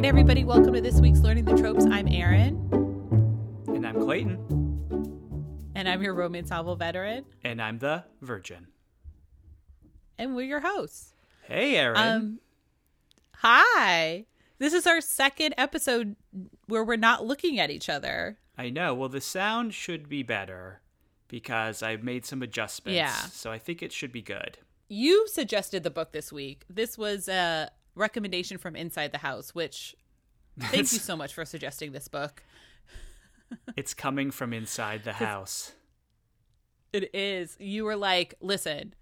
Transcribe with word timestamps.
right, 0.00 0.08
everybody, 0.08 0.44
welcome 0.44 0.72
to 0.72 0.80
this 0.80 0.98
week's 0.98 1.20
Learning 1.20 1.44
the 1.44 1.54
Tropes. 1.58 1.84
I'm 1.84 2.08
Erin. 2.08 2.56
And 3.66 3.86
I'm 3.86 4.00
Clayton. 4.00 4.38
And 5.74 5.86
I'm 5.86 6.02
your 6.02 6.14
romance 6.14 6.48
novel 6.48 6.74
veteran. 6.74 7.26
And 7.44 7.60
I'm 7.60 7.80
the 7.80 8.04
Virgin. 8.22 8.68
And 10.16 10.34
we're 10.34 10.46
your 10.46 10.60
hosts. 10.60 11.12
Hey, 11.42 11.76
Erin. 11.76 11.98
Um, 11.98 12.40
hi. 13.34 14.24
This 14.58 14.72
is 14.72 14.86
our 14.86 15.02
second 15.02 15.54
episode 15.58 16.16
where 16.66 16.82
we're 16.82 16.96
not 16.96 17.26
looking 17.26 17.60
at 17.60 17.68
each 17.68 17.90
other. 17.90 18.38
I 18.56 18.70
know. 18.70 18.94
Well, 18.94 19.10
the 19.10 19.20
sound 19.20 19.74
should 19.74 20.08
be 20.08 20.22
better 20.22 20.80
because 21.28 21.82
I've 21.82 22.02
made 22.02 22.24
some 22.24 22.40
adjustments. 22.40 22.96
Yeah. 22.96 23.12
So 23.12 23.52
I 23.52 23.58
think 23.58 23.82
it 23.82 23.92
should 23.92 24.12
be 24.12 24.22
good. 24.22 24.56
You 24.88 25.28
suggested 25.28 25.82
the 25.82 25.90
book 25.90 26.12
this 26.12 26.32
week. 26.32 26.64
This 26.70 26.96
was 26.96 27.28
a 27.28 27.70
recommendation 28.00 28.58
from 28.58 28.74
Inside 28.74 29.12
the 29.12 29.18
House, 29.18 29.54
which 29.54 29.94
thank 30.58 30.92
you 30.92 30.98
so 30.98 31.16
much 31.16 31.34
for 31.34 31.44
suggesting 31.44 31.92
this 31.92 32.08
book. 32.08 32.42
it's 33.76 33.94
coming 33.94 34.30
from 34.30 34.52
inside 34.52 35.04
the 35.04 35.12
house. 35.24 35.72
It 36.92 37.14
is. 37.14 37.56
You 37.60 37.84
were 37.84 37.96
like, 37.96 38.34
listen, 38.40 38.94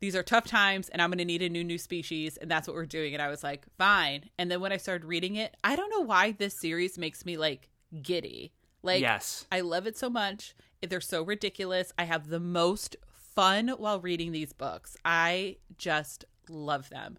these 0.00 0.16
are 0.16 0.22
tough 0.22 0.46
times 0.46 0.88
and 0.88 1.02
I'm 1.02 1.10
going 1.10 1.18
to 1.18 1.24
need 1.24 1.42
a 1.42 1.48
new 1.48 1.64
new 1.64 1.78
species 1.78 2.36
and 2.36 2.50
that's 2.50 2.66
what 2.66 2.74
we're 2.74 2.86
doing 2.86 3.12
and 3.12 3.22
I 3.22 3.28
was 3.28 3.42
like, 3.42 3.64
fine. 3.76 4.30
And 4.38 4.50
then 4.50 4.60
when 4.60 4.72
I 4.72 4.78
started 4.78 5.06
reading 5.06 5.36
it, 5.36 5.56
I 5.62 5.76
don't 5.76 5.90
know 5.90 6.00
why 6.00 6.32
this 6.32 6.54
series 6.54 6.96
makes 6.96 7.26
me 7.26 7.36
like 7.36 7.68
giddy. 8.02 8.52
Like 8.82 9.00
yes. 9.00 9.46
I 9.52 9.60
love 9.60 9.86
it 9.86 9.96
so 9.96 10.08
much. 10.08 10.54
They're 10.82 11.00
so 11.00 11.22
ridiculous. 11.22 11.92
I 11.98 12.04
have 12.04 12.28
the 12.28 12.40
most 12.40 12.96
fun 13.34 13.68
while 13.68 14.00
reading 14.00 14.32
these 14.32 14.52
books. 14.52 14.96
I 15.04 15.56
just 15.76 16.24
love 16.48 16.90
them. 16.90 17.18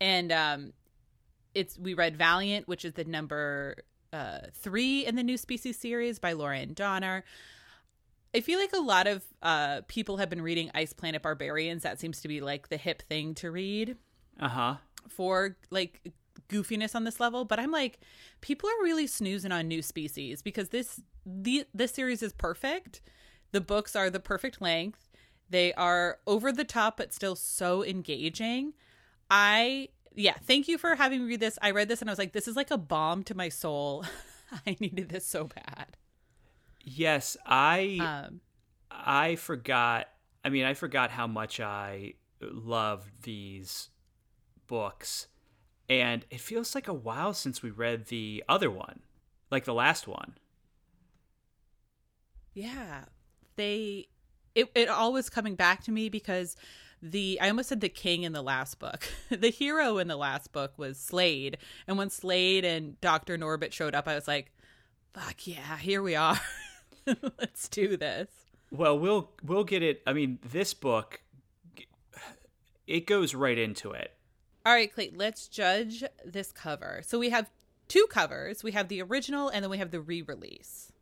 And 0.00 0.32
um 0.32 0.72
it's 1.54 1.78
we 1.78 1.94
read 1.94 2.16
Valiant, 2.16 2.68
which 2.68 2.84
is 2.84 2.94
the 2.94 3.04
number 3.04 3.76
uh 4.12 4.40
3 4.54 5.06
in 5.06 5.16
the 5.16 5.22
new 5.22 5.36
species 5.36 5.78
series 5.78 6.18
by 6.18 6.32
Laurann 6.32 6.74
Dohner. 6.74 7.22
I 8.34 8.40
feel 8.40 8.58
like 8.58 8.74
a 8.74 8.80
lot 8.80 9.06
of 9.06 9.24
uh, 9.40 9.80
people 9.88 10.18
have 10.18 10.28
been 10.28 10.42
reading 10.42 10.70
Ice 10.74 10.92
Planet 10.92 11.22
Barbarians. 11.22 11.84
That 11.84 11.98
seems 11.98 12.20
to 12.20 12.28
be 12.28 12.42
like 12.42 12.68
the 12.68 12.76
hip 12.76 13.02
thing 13.08 13.34
to 13.36 13.50
read. 13.50 13.96
Uh 14.38 14.48
huh. 14.48 14.74
For 15.08 15.56
like 15.70 16.12
goofiness 16.50 16.94
on 16.94 17.04
this 17.04 17.18
level, 17.18 17.46
but 17.46 17.58
I'm 17.58 17.70
like, 17.70 17.98
people 18.42 18.68
are 18.68 18.84
really 18.84 19.06
snoozing 19.06 19.52
on 19.52 19.68
new 19.68 19.80
species 19.80 20.42
because 20.42 20.68
this 20.68 21.00
the 21.24 21.64
this 21.72 21.92
series 21.92 22.22
is 22.22 22.34
perfect. 22.34 23.00
The 23.52 23.60
books 23.62 23.96
are 23.96 24.10
the 24.10 24.20
perfect 24.20 24.60
length. 24.60 25.08
They 25.48 25.72
are 25.74 26.18
over 26.26 26.52
the 26.52 26.64
top 26.64 26.98
but 26.98 27.14
still 27.14 27.36
so 27.36 27.82
engaging. 27.84 28.74
I 29.30 29.88
yeah, 30.14 30.34
thank 30.42 30.66
you 30.66 30.78
for 30.78 30.94
having 30.94 31.20
me 31.20 31.28
read 31.28 31.40
this. 31.40 31.58
I 31.60 31.70
read 31.72 31.88
this 31.88 32.00
and 32.00 32.08
I 32.08 32.12
was 32.12 32.18
like, 32.18 32.32
this 32.32 32.48
is 32.48 32.56
like 32.56 32.70
a 32.70 32.78
bomb 32.78 33.22
to 33.24 33.36
my 33.36 33.48
soul. 33.48 34.04
I 34.66 34.76
needed 34.80 35.10
this 35.10 35.26
so 35.26 35.44
bad. 35.44 35.96
Yes, 36.82 37.36
I 37.44 38.24
um, 38.28 38.40
I 38.90 39.36
forgot. 39.36 40.08
I 40.44 40.48
mean, 40.48 40.64
I 40.64 40.74
forgot 40.74 41.10
how 41.10 41.26
much 41.26 41.58
I 41.60 42.14
love 42.40 43.10
these 43.22 43.90
books, 44.68 45.26
and 45.88 46.24
it 46.30 46.40
feels 46.40 46.74
like 46.76 46.86
a 46.86 46.94
while 46.94 47.34
since 47.34 47.60
we 47.62 47.70
read 47.70 48.06
the 48.06 48.44
other 48.48 48.70
one, 48.70 49.00
like 49.50 49.64
the 49.64 49.74
last 49.74 50.06
one. 50.06 50.36
Yeah, 52.54 53.06
they. 53.56 54.06
It 54.54 54.70
it 54.76 54.88
all 54.88 55.12
was 55.12 55.28
coming 55.28 55.56
back 55.56 55.82
to 55.84 55.90
me 55.90 56.08
because 56.08 56.56
the 57.10 57.38
I 57.40 57.48
almost 57.48 57.68
said 57.68 57.80
the 57.80 57.88
king 57.88 58.22
in 58.22 58.32
the 58.32 58.42
last 58.42 58.78
book. 58.78 59.06
the 59.30 59.50
hero 59.50 59.98
in 59.98 60.08
the 60.08 60.16
last 60.16 60.52
book 60.52 60.74
was 60.76 60.98
Slade, 60.98 61.58
and 61.86 61.98
when 61.98 62.10
Slade 62.10 62.64
and 62.64 63.00
Doctor 63.00 63.36
Norbit 63.38 63.72
showed 63.72 63.94
up, 63.94 64.08
I 64.08 64.14
was 64.14 64.28
like, 64.28 64.52
"Fuck 65.14 65.46
yeah, 65.46 65.78
here 65.78 66.02
we 66.02 66.14
are." 66.14 66.40
Let's 67.06 67.68
do 67.68 67.96
this. 67.96 68.28
Well, 68.70 68.98
we'll 68.98 69.30
we'll 69.42 69.64
get 69.64 69.82
it. 69.82 70.02
I 70.06 70.12
mean, 70.12 70.38
this 70.42 70.74
book 70.74 71.20
it 72.86 73.06
goes 73.06 73.34
right 73.34 73.58
into 73.58 73.92
it. 73.92 74.12
All 74.64 74.72
right, 74.72 74.92
Clayton, 74.92 75.18
let's 75.18 75.48
judge 75.48 76.04
this 76.24 76.52
cover. 76.52 77.00
So 77.04 77.18
we 77.18 77.30
have 77.30 77.50
two 77.88 78.06
covers. 78.10 78.64
We 78.64 78.72
have 78.72 78.88
the 78.88 79.02
original 79.02 79.48
and 79.48 79.62
then 79.62 79.70
we 79.70 79.78
have 79.78 79.90
the 79.90 80.00
re-release. 80.00 80.92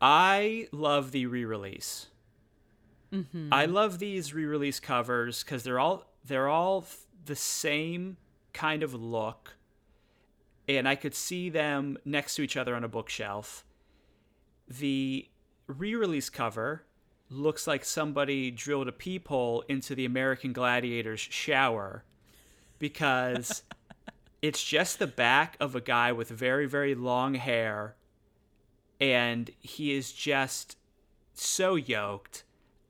I 0.00 0.68
love 0.72 1.12
the 1.12 1.26
re-release. 1.26 2.08
Mm-hmm. 3.12 3.52
I 3.52 3.66
love 3.66 3.98
these 3.98 4.32
re-release 4.32 4.80
covers 4.80 5.42
cuz 5.42 5.62
they're 5.62 5.78
all 5.78 6.06
they're 6.24 6.48
all 6.48 6.86
the 7.24 7.36
same 7.36 8.16
kind 8.52 8.82
of 8.82 8.94
look 8.94 9.56
and 10.68 10.88
I 10.88 10.94
could 10.94 11.14
see 11.14 11.50
them 11.50 11.98
next 12.04 12.36
to 12.36 12.42
each 12.42 12.56
other 12.56 12.74
on 12.74 12.84
a 12.84 12.88
bookshelf 12.88 13.64
the 14.68 15.28
re-release 15.66 16.30
cover 16.30 16.84
looks 17.28 17.66
like 17.66 17.84
somebody 17.84 18.50
drilled 18.50 18.88
a 18.88 18.92
peephole 18.92 19.62
into 19.68 19.94
the 19.94 20.04
American 20.04 20.52
Gladiator's 20.52 21.20
shower 21.20 22.04
because 22.78 23.62
it's 24.42 24.62
just 24.62 24.98
the 24.98 25.06
back 25.06 25.56
of 25.60 25.74
a 25.74 25.80
guy 25.80 26.12
with 26.12 26.28
very 26.28 26.66
very 26.66 26.94
long 26.94 27.34
hair 27.34 27.96
and 29.00 29.50
he 29.60 29.92
is 29.92 30.12
just 30.12 30.76
so 31.34 31.74
yoked 31.74 32.44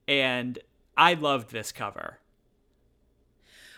and 0.07 0.59
I 0.97 1.15
loved 1.15 1.51
this 1.53 1.73
cover. 1.73 2.19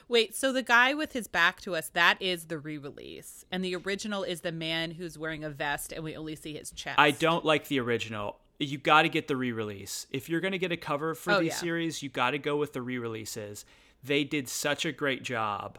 Wait, 0.09 0.35
so 0.35 0.53
the 0.53 0.62
guy 0.62 0.93
with 0.93 1.12
his 1.12 1.27
back 1.27 1.61
to 1.62 1.75
us, 1.75 1.89
that 1.91 2.21
is 2.21 2.47
the 2.47 2.59
re 2.59 2.77
release. 2.77 3.45
And 3.51 3.65
the 3.65 3.75
original 3.77 4.23
is 4.23 4.43
the 4.43 4.53
man 4.53 4.93
who's 4.93 5.19
wearing 5.19 5.45
a 5.45 5.51
vest 5.51 5.93
and 5.93 6.05
we 6.05 6.17
only 6.17 6.37
see 6.37 6.55
his 6.55 6.71
chest. 6.71 6.99
I 6.99 7.11
don't 7.11 7.45
like 7.45 7.69
the 7.69 7.81
original. 7.81 8.39
You 8.59 8.79
got 8.79 9.03
to 9.03 9.09
get 9.09 9.29
the 9.29 9.37
re 9.37 9.53
release. 9.53 10.07
If 10.11 10.29
you're 10.29 10.41
going 10.41 10.53
to 10.53 10.59
get 10.59 10.73
a 10.73 10.77
cover 10.77 11.15
for 11.15 11.33
oh, 11.33 11.41
these 11.41 11.49
yeah. 11.49 11.57
series, 11.57 12.03
you 12.03 12.09
got 12.09 12.33
to 12.33 12.39
go 12.39 12.57
with 12.57 12.73
the 12.73 12.83
re 12.83 12.99
releases. 12.99 13.65
They 14.03 14.25
did 14.25 14.49
such 14.49 14.84
a 14.84 14.93
great 14.93 15.23
job. 15.23 15.79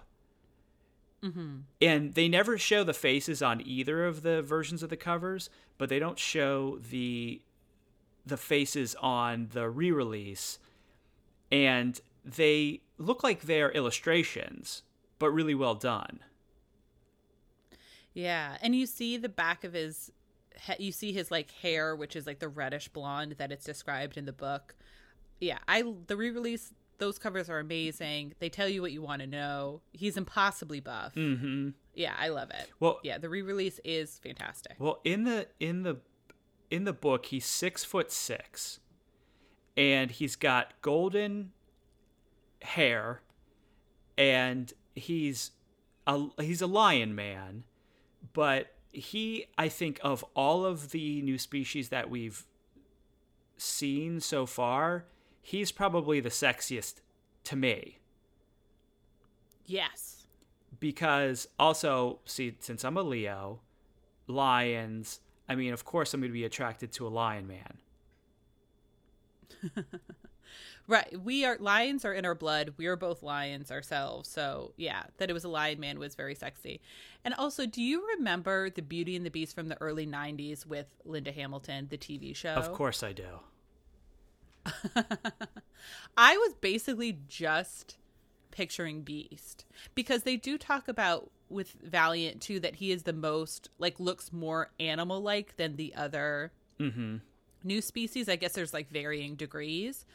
Mm-hmm. 1.23 1.57
And 1.81 2.13
they 2.13 2.27
never 2.27 2.57
show 2.57 2.83
the 2.83 2.93
faces 2.93 3.41
on 3.41 3.61
either 3.65 4.05
of 4.05 4.21
the 4.21 4.41
versions 4.41 4.83
of 4.83 4.89
the 4.89 4.97
covers, 4.97 5.49
but 5.77 5.89
they 5.89 5.99
don't 5.99 6.19
show 6.19 6.79
the 6.89 7.41
the 8.25 8.37
faces 8.37 8.95
on 9.01 9.49
the 9.53 9.69
re-release. 9.69 10.59
And 11.51 11.99
they 12.23 12.81
look 12.97 13.23
like 13.23 13.41
they're 13.43 13.71
illustrations, 13.71 14.81
but 15.19 15.29
really 15.31 15.55
well 15.55 15.75
done. 15.75 16.19
Yeah, 18.13 18.57
and 18.61 18.75
you 18.75 18.85
see 18.85 19.17
the 19.17 19.29
back 19.29 19.63
of 19.63 19.73
his 19.73 20.11
you 20.79 20.93
see 20.93 21.11
his 21.11 21.29
like 21.29 21.51
hair 21.51 21.93
which 21.97 22.15
is 22.15 22.25
like 22.25 22.39
the 22.39 22.47
reddish 22.47 22.87
blonde 22.87 23.33
that 23.37 23.51
it's 23.51 23.65
described 23.65 24.17
in 24.17 24.25
the 24.25 24.33
book. 24.33 24.75
Yeah, 25.39 25.57
I 25.67 25.83
the 26.07 26.15
re-release 26.15 26.73
those 26.97 27.19
covers 27.19 27.49
are 27.49 27.59
amazing. 27.59 28.33
They 28.39 28.47
tell 28.47 28.69
you 28.69 28.81
what 28.81 28.93
you 28.93 29.01
want 29.01 29.21
to 29.21 29.27
know. 29.27 29.81
He's 29.91 30.15
impossibly 30.15 30.79
buff. 30.79 31.13
hmm 31.13 31.71
Yeah, 31.93 32.13
I 32.17 32.29
love 32.29 32.51
it. 32.51 32.69
Well, 32.79 32.99
yeah, 33.03 33.17
the 33.17 33.27
re-release 33.27 33.81
is 33.83 34.17
fantastic. 34.19 34.75
Well, 34.79 35.01
in 35.03 35.25
the 35.25 35.47
in 35.59 35.83
the 35.83 35.97
in 36.75 36.83
the 36.83 36.93
book, 36.93 37.27
he's 37.27 37.45
six 37.45 37.85
foot 37.85 38.11
six, 38.11 38.79
and 39.77 40.11
he's 40.11 40.35
got 40.35 40.73
golden 40.81 41.53
hair, 42.61 43.21
and 44.17 44.73
he's 44.93 45.51
a 46.05 46.27
he's 46.41 46.61
a 46.61 46.67
lion 46.67 47.15
man, 47.15 47.63
but 48.33 48.73
he 48.91 49.45
I 49.57 49.69
think 49.69 49.99
of 50.03 50.25
all 50.35 50.65
of 50.65 50.91
the 50.91 51.21
new 51.21 51.37
species 51.37 51.89
that 51.89 52.09
we've 52.09 52.45
seen 53.55 54.19
so 54.19 54.45
far, 54.45 55.05
he's 55.41 55.71
probably 55.71 56.19
the 56.19 56.29
sexiest 56.29 56.95
to 57.45 57.55
me. 57.55 57.99
Yes. 59.65 60.27
Because 60.77 61.47
also, 61.57 62.19
see, 62.25 62.57
since 62.59 62.83
I'm 62.83 62.97
a 62.97 63.01
Leo, 63.01 63.61
lions, 64.27 65.21
I 65.47 65.55
mean, 65.55 65.73
of 65.73 65.85
course 65.85 66.13
I'm 66.13 66.21
going 66.21 66.31
to 66.31 66.33
be 66.33 66.43
attracted 66.43 66.91
to 66.93 67.07
a 67.07 67.09
lion 67.09 67.47
man. 67.47 67.77
Right. 70.87 71.19
We 71.23 71.45
are 71.45 71.57
lions 71.59 72.05
are 72.05 72.13
in 72.13 72.25
our 72.25 72.35
blood. 72.35 72.73
We 72.77 72.85
are 72.85 72.95
both 72.95 73.23
lions 73.23 73.71
ourselves. 73.71 74.29
So 74.29 74.73
yeah, 74.77 75.03
that 75.17 75.29
it 75.29 75.33
was 75.33 75.43
a 75.43 75.49
lion 75.49 75.79
man 75.79 75.97
was 75.97 76.13
very 76.13 76.35
sexy. 76.35 76.79
And 77.23 77.33
also, 77.33 77.65
do 77.65 77.81
you 77.81 78.05
remember 78.17 78.69
the 78.69 78.83
Beauty 78.83 79.15
and 79.15 79.25
the 79.25 79.31
Beast 79.31 79.55
from 79.55 79.67
the 79.67 79.81
early 79.81 80.05
'90s 80.05 80.65
with 80.65 80.85
Linda 81.03 81.31
Hamilton, 81.31 81.87
the 81.89 81.97
TV 81.97 82.35
show? 82.35 82.53
Of 82.53 82.71
course, 82.71 83.01
I 83.01 83.13
do. 83.13 83.39
I 86.17 86.37
was 86.37 86.53
basically 86.61 87.19
just 87.27 87.97
picturing 88.51 89.01
Beast 89.01 89.65
because 89.95 90.21
they 90.23 90.37
do 90.37 90.57
talk 90.57 90.87
about 90.87 91.31
with 91.49 91.75
Valiant 91.83 92.41
too 92.41 92.59
that 92.59 92.75
he 92.75 92.91
is 92.91 93.03
the 93.03 93.13
most 93.13 93.69
like 93.77 93.99
looks 93.99 94.31
more 94.33 94.71
animal 94.79 95.21
like 95.21 95.57
than 95.57 95.75
the 95.75 95.93
other 95.95 96.51
mm-hmm. 96.79 97.17
new 97.63 97.81
species. 97.81 98.29
I 98.29 98.35
guess 98.35 98.53
there's 98.53 98.73
like 98.73 98.89
varying 98.89 99.35
degrees. 99.35 100.05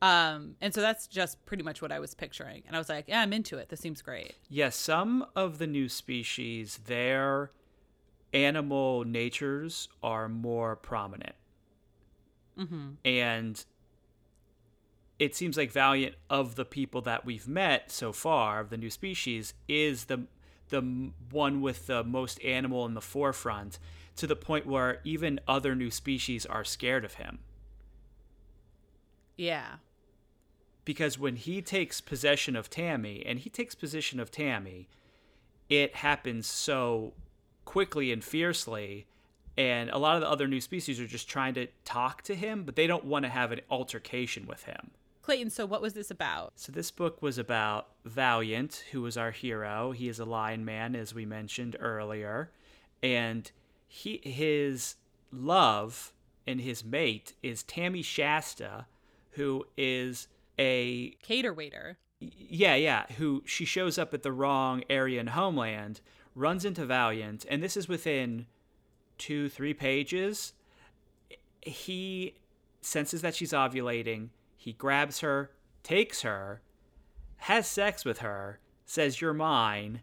Um, 0.00 0.54
and 0.60 0.72
so 0.72 0.80
that's 0.80 1.08
just 1.08 1.44
pretty 1.44 1.64
much 1.64 1.82
what 1.82 1.90
I 1.90 1.98
was 1.98 2.14
picturing. 2.14 2.62
And 2.66 2.76
I 2.76 2.78
was 2.78 2.88
like, 2.88 3.08
yeah, 3.08 3.20
I'm 3.20 3.32
into 3.32 3.58
it. 3.58 3.68
This 3.68 3.80
seems 3.80 4.00
great. 4.00 4.34
Yes, 4.48 4.76
some 4.76 5.26
of 5.34 5.58
the 5.58 5.66
new 5.66 5.88
species, 5.88 6.78
their 6.86 7.50
animal 8.32 9.04
natures 9.04 9.88
are 10.02 10.28
more 10.28 10.76
prominent. 10.76 11.34
Mm-hmm. 12.56 12.90
And 13.04 13.64
it 15.18 15.34
seems 15.34 15.56
like 15.56 15.72
Valiant, 15.72 16.14
of 16.30 16.54
the 16.54 16.64
people 16.64 17.00
that 17.02 17.24
we've 17.24 17.48
met 17.48 17.90
so 17.90 18.12
far, 18.12 18.60
of 18.60 18.70
the 18.70 18.76
new 18.76 18.90
species, 18.90 19.54
is 19.66 20.04
the 20.04 20.26
the 20.68 21.10
one 21.30 21.60
with 21.60 21.86
the 21.86 22.04
most 22.04 22.42
animal 22.42 22.86
in 22.86 22.94
the 22.94 23.00
forefront 23.00 23.78
to 24.16 24.26
the 24.26 24.36
point 24.36 24.66
where 24.66 25.00
even 25.04 25.40
other 25.46 25.74
new 25.74 25.90
species 25.90 26.44
are 26.44 26.64
scared 26.64 27.04
of 27.04 27.14
him. 27.14 27.38
Yeah. 29.36 29.76
Because 30.84 31.18
when 31.18 31.36
he 31.36 31.62
takes 31.62 32.00
possession 32.00 32.56
of 32.56 32.68
Tammy, 32.68 33.24
and 33.24 33.38
he 33.38 33.50
takes 33.50 33.74
possession 33.74 34.18
of 34.18 34.30
Tammy, 34.30 34.88
it 35.68 35.96
happens 35.96 36.46
so 36.46 37.12
quickly 37.64 38.10
and 38.10 38.24
fiercely. 38.24 39.06
And 39.56 39.90
a 39.90 39.98
lot 39.98 40.16
of 40.16 40.22
the 40.22 40.28
other 40.28 40.48
new 40.48 40.60
species 40.60 40.98
are 40.98 41.06
just 41.06 41.28
trying 41.28 41.54
to 41.54 41.68
talk 41.84 42.22
to 42.22 42.34
him, 42.34 42.64
but 42.64 42.74
they 42.74 42.86
don't 42.86 43.04
want 43.04 43.24
to 43.24 43.28
have 43.28 43.52
an 43.52 43.60
altercation 43.70 44.46
with 44.46 44.64
him. 44.64 44.90
Clayton, 45.28 45.50
so 45.50 45.66
what 45.66 45.82
was 45.82 45.92
this 45.92 46.10
about? 46.10 46.54
So 46.56 46.72
this 46.72 46.90
book 46.90 47.20
was 47.20 47.36
about 47.36 47.88
Valiant, 48.06 48.82
who 48.92 49.02
was 49.02 49.18
our 49.18 49.30
hero. 49.30 49.92
He 49.92 50.08
is 50.08 50.18
a 50.18 50.24
lion 50.24 50.64
man, 50.64 50.96
as 50.96 51.12
we 51.12 51.26
mentioned 51.26 51.76
earlier, 51.78 52.50
and 53.02 53.50
he 53.86 54.22
his 54.24 54.96
love 55.30 56.14
and 56.46 56.62
his 56.62 56.82
mate 56.82 57.34
is 57.42 57.62
Tammy 57.62 58.00
Shasta, 58.00 58.86
who 59.32 59.66
is 59.76 60.28
a 60.58 61.10
cater 61.20 61.52
waiter. 61.52 61.98
Yeah, 62.20 62.76
yeah. 62.76 63.04
Who 63.18 63.42
she 63.44 63.66
shows 63.66 63.98
up 63.98 64.14
at 64.14 64.22
the 64.22 64.32
wrong 64.32 64.82
area 64.88 65.20
in 65.20 65.26
Homeland, 65.26 66.00
runs 66.34 66.64
into 66.64 66.86
Valiant, 66.86 67.44
and 67.50 67.62
this 67.62 67.76
is 67.76 67.86
within 67.86 68.46
two, 69.18 69.50
three 69.50 69.74
pages. 69.74 70.54
He 71.60 72.36
senses 72.80 73.20
that 73.20 73.34
she's 73.34 73.52
ovulating 73.52 74.30
he 74.58 74.72
grabs 74.72 75.20
her, 75.20 75.52
takes 75.84 76.22
her, 76.22 76.60
has 77.38 77.66
sex 77.66 78.04
with 78.04 78.18
her, 78.18 78.58
says, 78.84 79.20
You're 79.20 79.32
mine. 79.32 80.00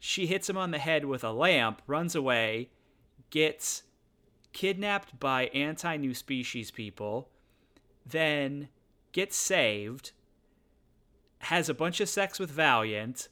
She 0.00 0.26
hits 0.26 0.48
him 0.48 0.56
on 0.56 0.70
the 0.70 0.78
head 0.78 1.04
with 1.04 1.22
a 1.22 1.30
lamp, 1.30 1.82
runs 1.86 2.14
away, 2.14 2.70
gets 3.30 3.82
kidnapped 4.52 5.20
by 5.20 5.48
anti 5.48 5.96
new 5.98 6.14
species 6.14 6.70
people, 6.70 7.28
then 8.06 8.70
gets 9.12 9.36
saved, 9.36 10.12
has 11.40 11.68
a 11.68 11.74
bunch 11.74 12.00
of 12.00 12.08
sex 12.08 12.38
with 12.38 12.50
Valiant, 12.50 13.28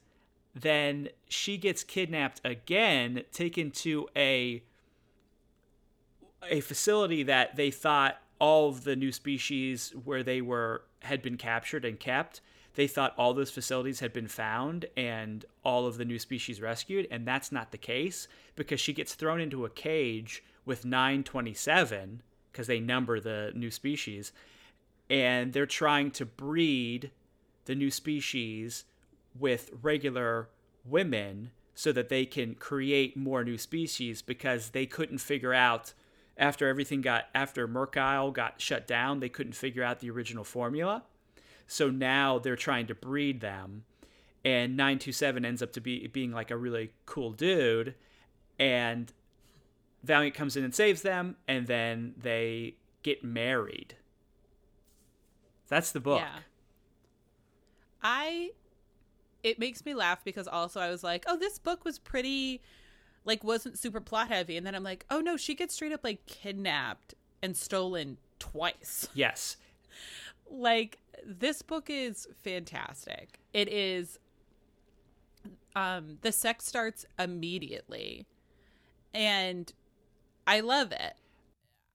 then 0.54 1.08
she 1.26 1.56
gets 1.56 1.82
kidnapped 1.82 2.42
again, 2.44 3.22
taken 3.32 3.70
to 3.70 4.08
a 4.14 4.62
a 6.48 6.60
facility 6.60 7.22
that 7.22 7.56
they 7.56 7.70
thought 7.70 8.20
all 8.38 8.68
of 8.68 8.84
the 8.84 8.96
new 8.96 9.12
species 9.12 9.92
where 10.04 10.22
they 10.22 10.40
were 10.40 10.82
had 11.02 11.22
been 11.22 11.36
captured 11.36 11.84
and 11.84 12.00
kept 12.00 12.40
they 12.74 12.86
thought 12.86 13.14
all 13.16 13.32
those 13.32 13.50
facilities 13.50 14.00
had 14.00 14.12
been 14.12 14.28
found 14.28 14.84
and 14.96 15.46
all 15.64 15.86
of 15.86 15.96
the 15.96 16.04
new 16.04 16.18
species 16.18 16.60
rescued 16.60 17.06
and 17.10 17.26
that's 17.26 17.50
not 17.50 17.72
the 17.72 17.78
case 17.78 18.28
because 18.54 18.80
she 18.80 18.92
gets 18.92 19.14
thrown 19.14 19.40
into 19.40 19.64
a 19.64 19.70
cage 19.70 20.42
with 20.64 20.84
927 20.84 22.22
because 22.52 22.66
they 22.66 22.80
number 22.80 23.18
the 23.18 23.52
new 23.54 23.70
species 23.70 24.32
and 25.08 25.52
they're 25.52 25.66
trying 25.66 26.10
to 26.10 26.26
breed 26.26 27.10
the 27.64 27.74
new 27.74 27.90
species 27.90 28.84
with 29.38 29.70
regular 29.82 30.48
women 30.84 31.50
so 31.74 31.92
that 31.92 32.08
they 32.08 32.24
can 32.24 32.54
create 32.54 33.16
more 33.16 33.44
new 33.44 33.58
species 33.58 34.22
because 34.22 34.70
they 34.70 34.86
couldn't 34.86 35.18
figure 35.18 35.52
out 35.52 35.92
after 36.36 36.68
everything 36.68 37.00
got 37.00 37.26
after 37.34 37.66
Mercile 37.66 38.30
got 38.30 38.60
shut 38.60 38.86
down, 38.86 39.20
they 39.20 39.28
couldn't 39.28 39.54
figure 39.54 39.82
out 39.82 40.00
the 40.00 40.10
original 40.10 40.44
formula. 40.44 41.04
So 41.66 41.90
now 41.90 42.38
they're 42.38 42.56
trying 42.56 42.86
to 42.86 42.94
breed 42.94 43.40
them. 43.40 43.84
And 44.44 44.76
927 44.76 45.44
ends 45.44 45.62
up 45.62 45.72
to 45.72 45.80
be 45.80 46.06
being 46.06 46.30
like 46.30 46.50
a 46.50 46.56
really 46.56 46.92
cool 47.04 47.32
dude 47.32 47.94
and 48.58 49.12
Valiant 50.04 50.34
comes 50.34 50.56
in 50.56 50.62
and 50.64 50.74
saves 50.74 51.02
them 51.02 51.36
and 51.48 51.66
then 51.66 52.14
they 52.16 52.76
get 53.02 53.24
married. 53.24 53.96
That's 55.68 55.90
the 55.90 56.00
book. 56.00 56.20
Yeah. 56.20 56.38
I 58.02 58.50
it 59.42 59.58
makes 59.58 59.84
me 59.84 59.94
laugh 59.94 60.24
because 60.24 60.46
also 60.46 60.80
I 60.80 60.90
was 60.90 61.02
like, 61.02 61.24
"Oh, 61.26 61.36
this 61.36 61.58
book 61.58 61.84
was 61.84 61.98
pretty 61.98 62.62
like 63.26 63.44
wasn't 63.44 63.78
super 63.78 64.00
plot 64.00 64.28
heavy. 64.28 64.56
And 64.56 64.66
then 64.66 64.74
i'm 64.74 64.84
like 64.84 65.04
oh 65.10 65.20
no 65.20 65.36
she 65.36 65.54
gets 65.54 65.74
straight 65.74 65.92
up 65.92 66.04
like 66.04 66.24
kidnapped 66.26 67.14
and 67.42 67.56
stolen 67.56 68.16
twice. 68.38 69.08
Yes. 69.14 69.56
Like 70.48 70.98
this 71.24 71.62
book 71.62 71.90
is 71.90 72.28
fantastic. 72.42 73.40
It 73.52 73.68
is 73.68 74.18
um 75.74 76.18
the 76.22 76.32
sex 76.32 76.64
starts 76.64 77.04
immediately. 77.18 78.26
And 79.12 79.72
i 80.46 80.60
love 80.60 80.92
it. 80.92 81.14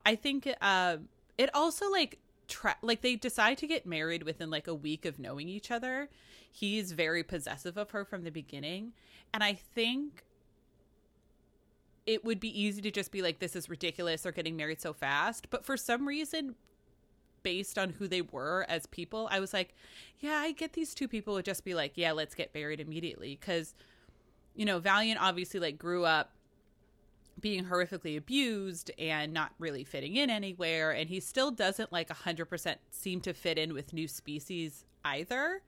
I 0.05 0.15
think 0.15 0.47
um 0.47 0.53
uh, 0.61 0.97
it 1.37 1.49
also 1.55 1.89
like 1.89 2.19
tra- 2.47 2.77
like 2.81 3.01
they 3.01 3.15
decide 3.15 3.57
to 3.59 3.67
get 3.67 3.85
married 3.85 4.23
within 4.23 4.49
like 4.49 4.67
a 4.67 4.75
week 4.75 5.05
of 5.05 5.17
knowing 5.17 5.47
each 5.47 5.71
other. 5.71 6.09
He's 6.51 6.91
very 6.91 7.23
possessive 7.23 7.77
of 7.77 7.91
her 7.91 8.03
from 8.03 8.23
the 8.23 8.31
beginning. 8.31 8.93
And 9.33 9.43
i 9.43 9.53
think 9.53 10.25
it 12.05 12.25
would 12.25 12.39
be 12.39 12.61
easy 12.61 12.81
to 12.81 12.91
just 12.91 13.11
be 13.11 13.21
like, 13.21 13.39
this 13.39 13.55
is 13.55 13.69
ridiculous. 13.69 14.21
They're 14.23 14.31
getting 14.31 14.55
married 14.55 14.81
so 14.81 14.93
fast. 14.93 15.49
But 15.49 15.65
for 15.65 15.77
some 15.77 16.07
reason, 16.07 16.55
based 17.43 17.77
on 17.77 17.91
who 17.91 18.07
they 18.07 18.21
were 18.21 18.65
as 18.67 18.85
people, 18.87 19.27
I 19.31 19.39
was 19.39 19.53
like, 19.53 19.75
yeah, 20.19 20.37
I 20.37 20.51
get 20.51 20.73
these 20.73 20.93
two 20.93 21.07
people 21.07 21.35
would 21.35 21.45
just 21.45 21.63
be 21.63 21.73
like, 21.73 21.93
yeah, 21.95 22.11
let's 22.11 22.35
get 22.35 22.53
married 22.53 22.79
immediately. 22.79 23.37
Because, 23.39 23.75
you 24.55 24.65
know, 24.65 24.79
Valiant 24.79 25.21
obviously 25.21 25.59
like 25.59 25.77
grew 25.77 26.05
up 26.05 26.31
being 27.39 27.65
horrifically 27.65 28.17
abused 28.17 28.91
and 28.99 29.33
not 29.33 29.51
really 29.57 29.83
fitting 29.83 30.15
in 30.15 30.29
anywhere. 30.29 30.91
And 30.91 31.09
he 31.09 31.19
still 31.19 31.51
doesn't 31.51 31.91
like 31.91 32.09
100% 32.09 32.75
seem 32.89 33.21
to 33.21 33.33
fit 33.33 33.57
in 33.57 33.73
with 33.73 33.93
new 33.93 34.07
species 34.07 34.85
either. 35.05 35.61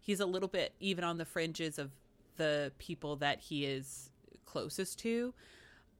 He's 0.00 0.20
a 0.20 0.26
little 0.26 0.48
bit 0.48 0.74
even 0.80 1.04
on 1.04 1.18
the 1.18 1.24
fringes 1.24 1.78
of 1.78 1.90
the 2.36 2.72
people 2.78 3.16
that 3.16 3.40
he 3.40 3.64
is 3.64 4.10
closest 4.46 4.98
to. 5.00 5.34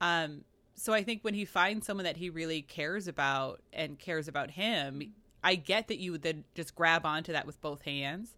Um, 0.00 0.44
so 0.74 0.92
I 0.92 1.02
think 1.02 1.22
when 1.22 1.34
he 1.34 1.44
finds 1.44 1.86
someone 1.86 2.04
that 2.04 2.16
he 2.16 2.30
really 2.30 2.62
cares 2.62 3.08
about 3.08 3.60
and 3.72 3.98
cares 3.98 4.28
about 4.28 4.52
him, 4.52 5.12
I 5.42 5.56
get 5.56 5.88
that 5.88 5.98
you 5.98 6.12
would 6.12 6.22
then 6.22 6.44
just 6.54 6.74
grab 6.74 7.04
onto 7.04 7.32
that 7.32 7.46
with 7.46 7.60
both 7.60 7.82
hands. 7.82 8.36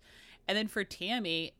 And 0.48 0.56
then 0.56 0.68
for 0.68 0.84
Tammy, 0.84 1.52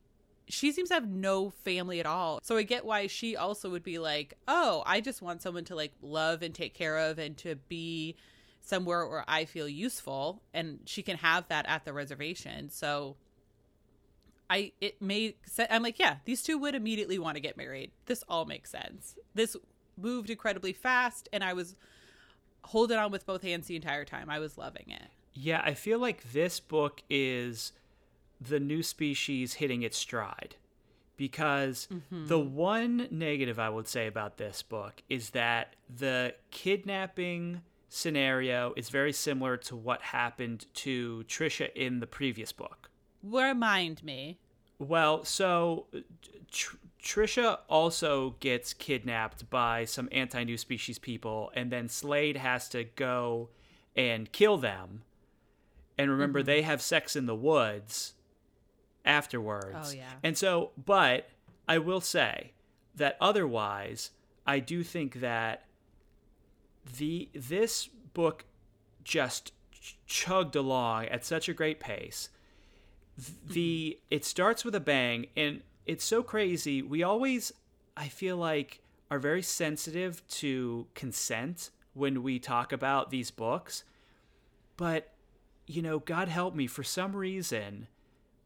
she 0.49 0.73
seems 0.73 0.89
to 0.89 0.95
have 0.95 1.09
no 1.09 1.51
family 1.51 2.01
at 2.01 2.07
all. 2.07 2.41
So 2.43 2.57
I 2.57 2.63
get 2.63 2.85
why 2.85 3.07
she 3.07 3.37
also 3.37 3.71
would 3.71 3.83
be 3.85 3.99
like, 3.99 4.35
"Oh, 4.49 4.83
I 4.87 5.01
just 5.01 5.23
want 5.23 5.43
someone 5.43 5.65
to 5.67 5.77
like 5.77 5.93
love 6.03 6.43
and 6.43 6.55
take 6.55 6.75
care 6.75 6.99
of 6.99 7.19
and 7.19 7.37
to 7.39 7.57
be 7.57 8.17
somewhere 8.61 9.07
where 9.07 9.25
I 9.29 9.45
feel 9.45 9.69
useful." 9.69 10.43
And 10.53 10.81
she 10.87 11.03
can 11.03 11.19
have 11.19 11.47
that 11.49 11.67
at 11.69 11.85
the 11.85 11.93
reservation. 11.93 12.69
So 12.71 13.17
I 14.51 14.73
it 14.81 15.01
sense. 15.47 15.69
I'm 15.71 15.83
like, 15.83 15.99
yeah, 15.99 16.17
these 16.25 16.43
two 16.43 16.59
would 16.59 16.75
immediately 16.75 17.19
want 17.19 17.37
to 17.37 17.41
get 17.41 17.57
married. 17.57 17.93
This 18.07 18.25
all 18.29 18.45
makes 18.45 18.71
sense. 18.71 19.15
This 19.35 19.57
moved 20.01 20.31
incredibly 20.31 20.73
fast 20.73 21.29
and 21.33 21.45
I 21.45 21.53
was 21.53 21.77
holding 22.65 22.99
on 22.99 23.11
with 23.11 23.27
both 23.27 23.43
hands 23.43 23.67
the 23.67 23.77
entire 23.77 24.05
time. 24.05 24.29
I 24.31 24.39
was 24.39 24.59
loving 24.59 24.87
it. 24.89 25.09
Yeah, 25.33 25.63
I 25.65 25.75
feel 25.75 25.99
like 25.99 26.33
this 26.33 26.61
book 26.61 27.03
is 27.09 27.73
the 28.41 28.61
new 28.61 28.83
species 28.83 29.55
hitting 29.55 29.83
its 29.83 29.97
stride. 29.97 30.57
Because 31.17 31.87
mm-hmm. 31.93 32.29
the 32.29 32.39
one 32.39 33.07
negative 33.11 33.59
I 33.59 33.69
would 33.69 33.87
say 33.87 34.07
about 34.07 34.39
this 34.39 34.63
book 34.63 35.03
is 35.11 35.31
that 35.31 35.77
the 35.95 36.35
kidnapping 36.51 37.61
scenario 37.91 38.73
is 38.75 38.89
very 38.89 39.13
similar 39.13 39.59
to 39.59 39.77
what 39.77 40.01
happened 40.01 40.65
to 40.73 41.25
Trisha 41.29 41.71
in 41.75 42.01
the 42.01 42.07
previous 42.07 42.53
book. 42.53 42.89
Remind 43.23 44.03
me. 44.03 44.39
Well, 44.79 45.25
so 45.25 45.89
tr- 46.51 46.77
Trisha 47.03 47.59
also 47.69 48.37
gets 48.41 48.73
kidnapped 48.73 49.49
by 49.51 49.85
some 49.85 50.09
anti 50.13 50.45
new 50.45 50.57
species 50.57 50.99
people, 50.99 51.51
and 51.55 51.71
then 51.71 51.89
Slade 51.89 52.37
has 52.37 52.69
to 52.71 52.85
go 52.85 53.49
and 53.97 54.31
kill 54.33 54.59
them. 54.59 55.03
And 55.99 56.11
remember, 56.11 56.41
mm-hmm. 56.41 56.47
they 56.47 56.63
have 56.63 56.83
sex 56.83 57.17
in 57.17 57.27
the 57.27 57.35
woods 57.35 58.15
afterwards. 59.05 59.93
Oh, 59.93 59.97
yeah. 59.97 60.13
And 60.23 60.37
so, 60.37 60.71
but 60.83 61.29
I 61.69 61.79
will 61.79 62.01
say 62.01 62.53
that 62.95 63.17
otherwise, 63.21 64.11
I 64.47 64.59
do 64.59 64.83
think 64.83 65.21
that 65.21 65.65
the 66.99 67.29
this 67.35 67.87
book 67.87 68.45
just 69.05 69.53
chugged 70.07 70.57
along 70.57 71.07
at 71.07 71.25
such 71.25 71.49
a 71.49 71.55
great 71.55 71.81
pace. 71.81 72.29
The 73.47 73.99
it 74.11 74.25
starts 74.25 74.65
with 74.65 74.75
a 74.75 74.81
bang 74.81 75.27
and 75.37 75.63
it's 75.91 76.05
so 76.05 76.23
crazy. 76.23 76.83
We 76.83 77.03
always 77.03 77.53
I 77.97 78.07
feel 78.07 78.37
like 78.37 78.81
are 79.11 79.19
very 79.19 79.43
sensitive 79.43 80.27
to 80.29 80.87
consent 80.95 81.71
when 81.95 82.23
we 82.23 82.39
talk 82.39 82.73
about 82.73 83.11
these 83.11 83.33
books. 83.33 83.83
But 84.77 85.13
you 85.67 85.83
know, 85.83 85.99
God 85.99 86.29
help 86.29 86.55
me 86.55 86.69
for 86.69 86.85
some 86.85 87.17
reason 87.17 87.89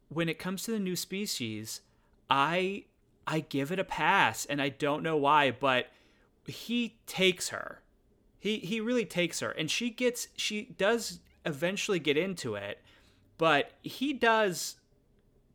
when 0.09 0.27
it 0.27 0.39
comes 0.39 0.63
to 0.63 0.71
the 0.71 0.79
new 0.79 0.95
species, 0.95 1.81
I 2.31 2.85
I 3.27 3.41
give 3.41 3.71
it 3.71 3.77
a 3.77 3.83
pass 3.83 4.45
and 4.45 4.59
I 4.59 4.69
don't 4.69 5.03
know 5.03 5.17
why, 5.17 5.51
but 5.51 5.91
he 6.47 6.97
takes 7.05 7.49
her. 7.49 7.83
He 8.39 8.57
he 8.57 8.81
really 8.81 9.05
takes 9.05 9.39
her 9.41 9.51
and 9.51 9.69
she 9.69 9.91
gets 9.91 10.29
she 10.35 10.73
does 10.79 11.19
eventually 11.45 11.99
get 11.99 12.17
into 12.17 12.55
it, 12.55 12.81
but 13.37 13.73
he 13.83 14.13
does 14.13 14.77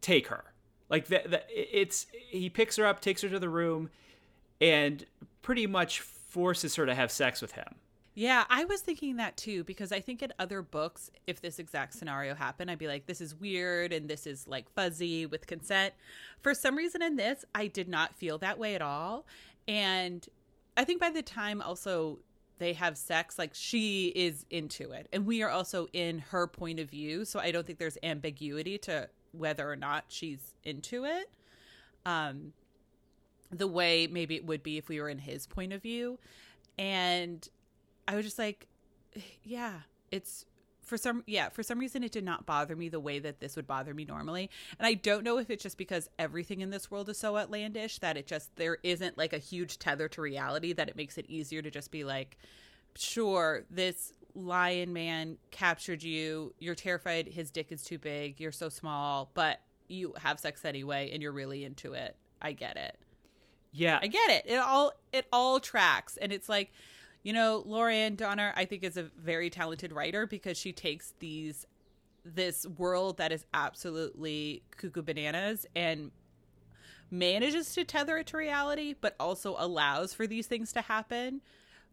take 0.00 0.28
her. 0.28 0.49
Like 0.90 1.06
that 1.06 1.46
it's 1.48 2.06
he 2.12 2.50
picks 2.50 2.76
her 2.76 2.84
up, 2.84 3.00
takes 3.00 3.22
her 3.22 3.28
to 3.28 3.38
the 3.38 3.48
room 3.48 3.90
and 4.60 5.04
pretty 5.40 5.66
much 5.66 6.00
forces 6.00 6.74
her 6.74 6.84
to 6.84 6.94
have 6.94 7.10
sex 7.10 7.40
with 7.40 7.52
him. 7.52 7.76
Yeah, 8.14 8.44
I 8.50 8.64
was 8.64 8.80
thinking 8.80 9.16
that 9.16 9.36
too 9.36 9.62
because 9.64 9.92
I 9.92 10.00
think 10.00 10.20
in 10.20 10.32
other 10.38 10.62
books, 10.62 11.10
if 11.26 11.40
this 11.40 11.58
exact 11.58 11.94
scenario 11.94 12.34
happened, 12.34 12.70
I'd 12.70 12.78
be 12.78 12.88
like, 12.88 13.06
this 13.06 13.20
is 13.20 13.34
weird 13.34 13.92
and 13.92 14.10
this 14.10 14.26
is 14.26 14.48
like 14.48 14.70
fuzzy 14.74 15.26
with 15.26 15.46
consent. 15.46 15.94
For 16.42 16.52
some 16.52 16.76
reason 16.76 17.02
in 17.02 17.16
this, 17.16 17.44
I 17.54 17.68
did 17.68 17.88
not 17.88 18.14
feel 18.16 18.36
that 18.38 18.58
way 18.58 18.74
at 18.74 18.82
all. 18.82 19.26
And 19.68 20.26
I 20.76 20.84
think 20.84 21.00
by 21.00 21.10
the 21.10 21.22
time 21.22 21.62
also 21.62 22.18
they 22.58 22.72
have 22.74 22.98
sex, 22.98 23.38
like 23.38 23.52
she 23.54 24.08
is 24.08 24.44
into 24.50 24.90
it. 24.90 25.08
And 25.12 25.24
we 25.24 25.42
are 25.42 25.50
also 25.50 25.86
in 25.92 26.18
her 26.18 26.46
point 26.46 26.80
of 26.80 26.90
view. 26.90 27.24
So 27.24 27.38
I 27.38 27.52
don't 27.52 27.66
think 27.66 27.78
there's 27.78 27.96
ambiguity 28.02 28.76
to 28.78 29.08
whether 29.32 29.70
or 29.70 29.76
not 29.76 30.04
she's 30.08 30.54
into 30.64 31.04
it. 31.04 31.30
Um, 32.06 32.52
the 33.50 33.66
way 33.66 34.06
maybe 34.06 34.36
it 34.36 34.46
would 34.46 34.62
be 34.62 34.78
if 34.78 34.88
we 34.88 35.00
were 35.00 35.08
in 35.08 35.18
his 35.18 35.46
point 35.46 35.72
of 35.72 35.82
view. 35.82 36.18
And 36.78 37.46
I 38.06 38.14
was 38.14 38.24
just 38.24 38.38
like, 38.38 38.68
yeah, 39.42 39.80
it's 40.10 40.46
for 40.90 40.96
some 40.96 41.22
yeah 41.28 41.48
for 41.48 41.62
some 41.62 41.78
reason 41.78 42.02
it 42.02 42.10
did 42.10 42.24
not 42.24 42.46
bother 42.46 42.74
me 42.74 42.88
the 42.88 42.98
way 42.98 43.20
that 43.20 43.38
this 43.38 43.54
would 43.54 43.66
bother 43.66 43.94
me 43.94 44.04
normally 44.04 44.50
and 44.76 44.84
i 44.84 44.92
don't 44.92 45.22
know 45.22 45.38
if 45.38 45.48
it's 45.48 45.62
just 45.62 45.78
because 45.78 46.08
everything 46.18 46.62
in 46.62 46.70
this 46.70 46.90
world 46.90 47.08
is 47.08 47.16
so 47.16 47.36
outlandish 47.36 48.00
that 48.00 48.16
it 48.16 48.26
just 48.26 48.54
there 48.56 48.78
isn't 48.82 49.16
like 49.16 49.32
a 49.32 49.38
huge 49.38 49.78
tether 49.78 50.08
to 50.08 50.20
reality 50.20 50.72
that 50.72 50.88
it 50.88 50.96
makes 50.96 51.16
it 51.16 51.24
easier 51.28 51.62
to 51.62 51.70
just 51.70 51.92
be 51.92 52.02
like 52.02 52.36
sure 52.96 53.64
this 53.70 54.12
lion 54.34 54.92
man 54.92 55.38
captured 55.50 56.02
you. 56.02 56.54
You're 56.58 56.74
terrified. 56.74 57.28
His 57.28 57.50
dick 57.50 57.72
is 57.72 57.82
too 57.82 57.98
big. 57.98 58.40
You're 58.40 58.52
so 58.52 58.68
small 58.68 59.30
but 59.34 59.60
you 59.88 60.14
have 60.18 60.38
sex 60.38 60.64
anyway 60.64 61.10
and 61.12 61.22
you're 61.22 61.32
really 61.32 61.64
into 61.64 61.92
it. 61.94 62.16
I 62.40 62.52
get 62.52 62.76
it. 62.76 62.96
Yeah. 63.72 63.98
I 64.00 64.06
get 64.06 64.30
it. 64.30 64.44
It 64.46 64.58
all 64.58 64.92
it 65.12 65.26
all 65.32 65.60
tracks. 65.60 66.16
And 66.16 66.32
it's 66.32 66.48
like 66.48 66.72
you 67.22 67.34
know, 67.34 67.62
Laurann 67.66 68.16
Dohner, 68.16 68.52
I 68.56 68.64
think, 68.64 68.82
is 68.82 68.96
a 68.96 69.02
very 69.02 69.50
talented 69.50 69.92
writer 69.92 70.26
because 70.26 70.56
she 70.56 70.72
takes 70.72 71.12
these 71.18 71.66
this 72.24 72.66
world 72.66 73.16
that 73.16 73.32
is 73.32 73.46
absolutely 73.54 74.62
cuckoo 74.76 75.02
bananas 75.02 75.66
and 75.74 76.10
manages 77.10 77.74
to 77.74 77.84
tether 77.84 78.18
it 78.18 78.26
to 78.28 78.36
reality, 78.36 78.94
but 78.98 79.16
also 79.18 79.56
allows 79.58 80.14
for 80.14 80.26
these 80.26 80.46
things 80.46 80.72
to 80.72 80.80
happen. 80.82 81.40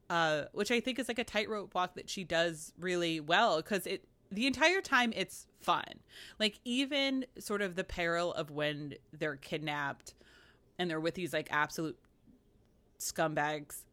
Uh, 0.10 0.44
which 0.54 0.72
I 0.72 0.80
think 0.80 1.00
is 1.00 1.10
like 1.10 1.20
a 1.20 1.24
tightrope 1.26 1.76
walk 1.76 1.96
that 1.96 2.10
she 2.10 2.24
does 2.24 2.72
really 2.80 3.20
well 3.20 3.58
because 3.58 3.86
it 3.86 4.06
the 4.32 4.48
entire 4.48 4.80
time 4.82 5.12
it's 5.16 5.48
fun. 5.60 5.84
Like 6.40 6.60
even 6.64 7.26
sort 7.40 7.62
of 7.62 7.76
the 7.76 7.84
peril 7.84 8.34
of 8.34 8.50
when 8.50 8.96
they're 9.12 9.36
kidnapped 9.36 10.14
and 10.80 10.90
they're 10.90 11.02
with 11.02 11.16
these 11.16 11.34
like 11.34 11.50
absolute 11.52 11.98
scumbags 13.00 13.84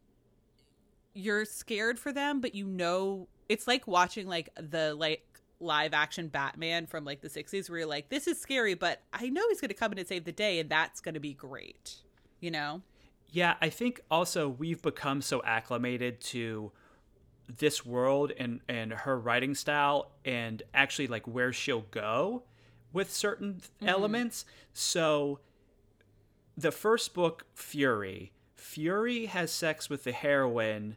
you're 1.15 1.45
scared 1.45 1.97
for 1.97 2.11
them, 2.11 2.41
but 2.41 2.53
you 2.53 2.67
know 2.67 3.27
it's 3.49 3.67
like 3.67 3.87
watching 3.87 4.27
like 4.27 4.49
the 4.59 4.93
like 4.93 5.23
live 5.59 5.93
action 5.93 6.27
Batman 6.27 6.85
from 6.85 7.05
like 7.05 7.21
the 7.21 7.29
60s 7.29 7.69
where 7.69 7.79
you're 7.79 7.87
like 7.87 8.09
this 8.09 8.27
is 8.27 8.39
scary, 8.39 8.75
but 8.75 9.01
I 9.11 9.29
know 9.29 9.41
he's 9.49 9.61
going 9.61 9.69
to 9.69 9.75
come 9.75 9.93
in 9.93 9.97
and 9.97 10.07
save 10.07 10.25
the 10.25 10.31
day 10.31 10.59
and 10.59 10.69
that's 10.69 10.99
going 10.99 11.15
to 11.15 11.19
be 11.19 11.33
great. 11.33 11.95
You 12.41 12.51
know? 12.51 12.81
Yeah, 13.31 13.55
I 13.61 13.69
think 13.69 14.01
also 14.09 14.47
we've 14.47 14.81
become 14.81 15.21
so 15.21 15.41
acclimated 15.43 16.21
to 16.21 16.71
this 17.47 17.85
world 17.85 18.31
and 18.39 18.61
and 18.67 18.91
her 18.91 19.19
writing 19.19 19.53
style 19.53 20.11
and 20.23 20.63
actually 20.73 21.07
like 21.07 21.27
where 21.27 21.53
she'll 21.53 21.85
go 21.91 22.43
with 22.91 23.11
certain 23.11 23.55
mm-hmm. 23.55 23.89
elements. 23.89 24.45
So 24.73 25.39
the 26.57 26.71
first 26.71 27.13
book 27.13 27.45
Fury, 27.53 28.31
Fury 28.55 29.27
has 29.27 29.51
sex 29.51 29.89
with 29.89 30.05
the 30.05 30.11
heroine 30.11 30.95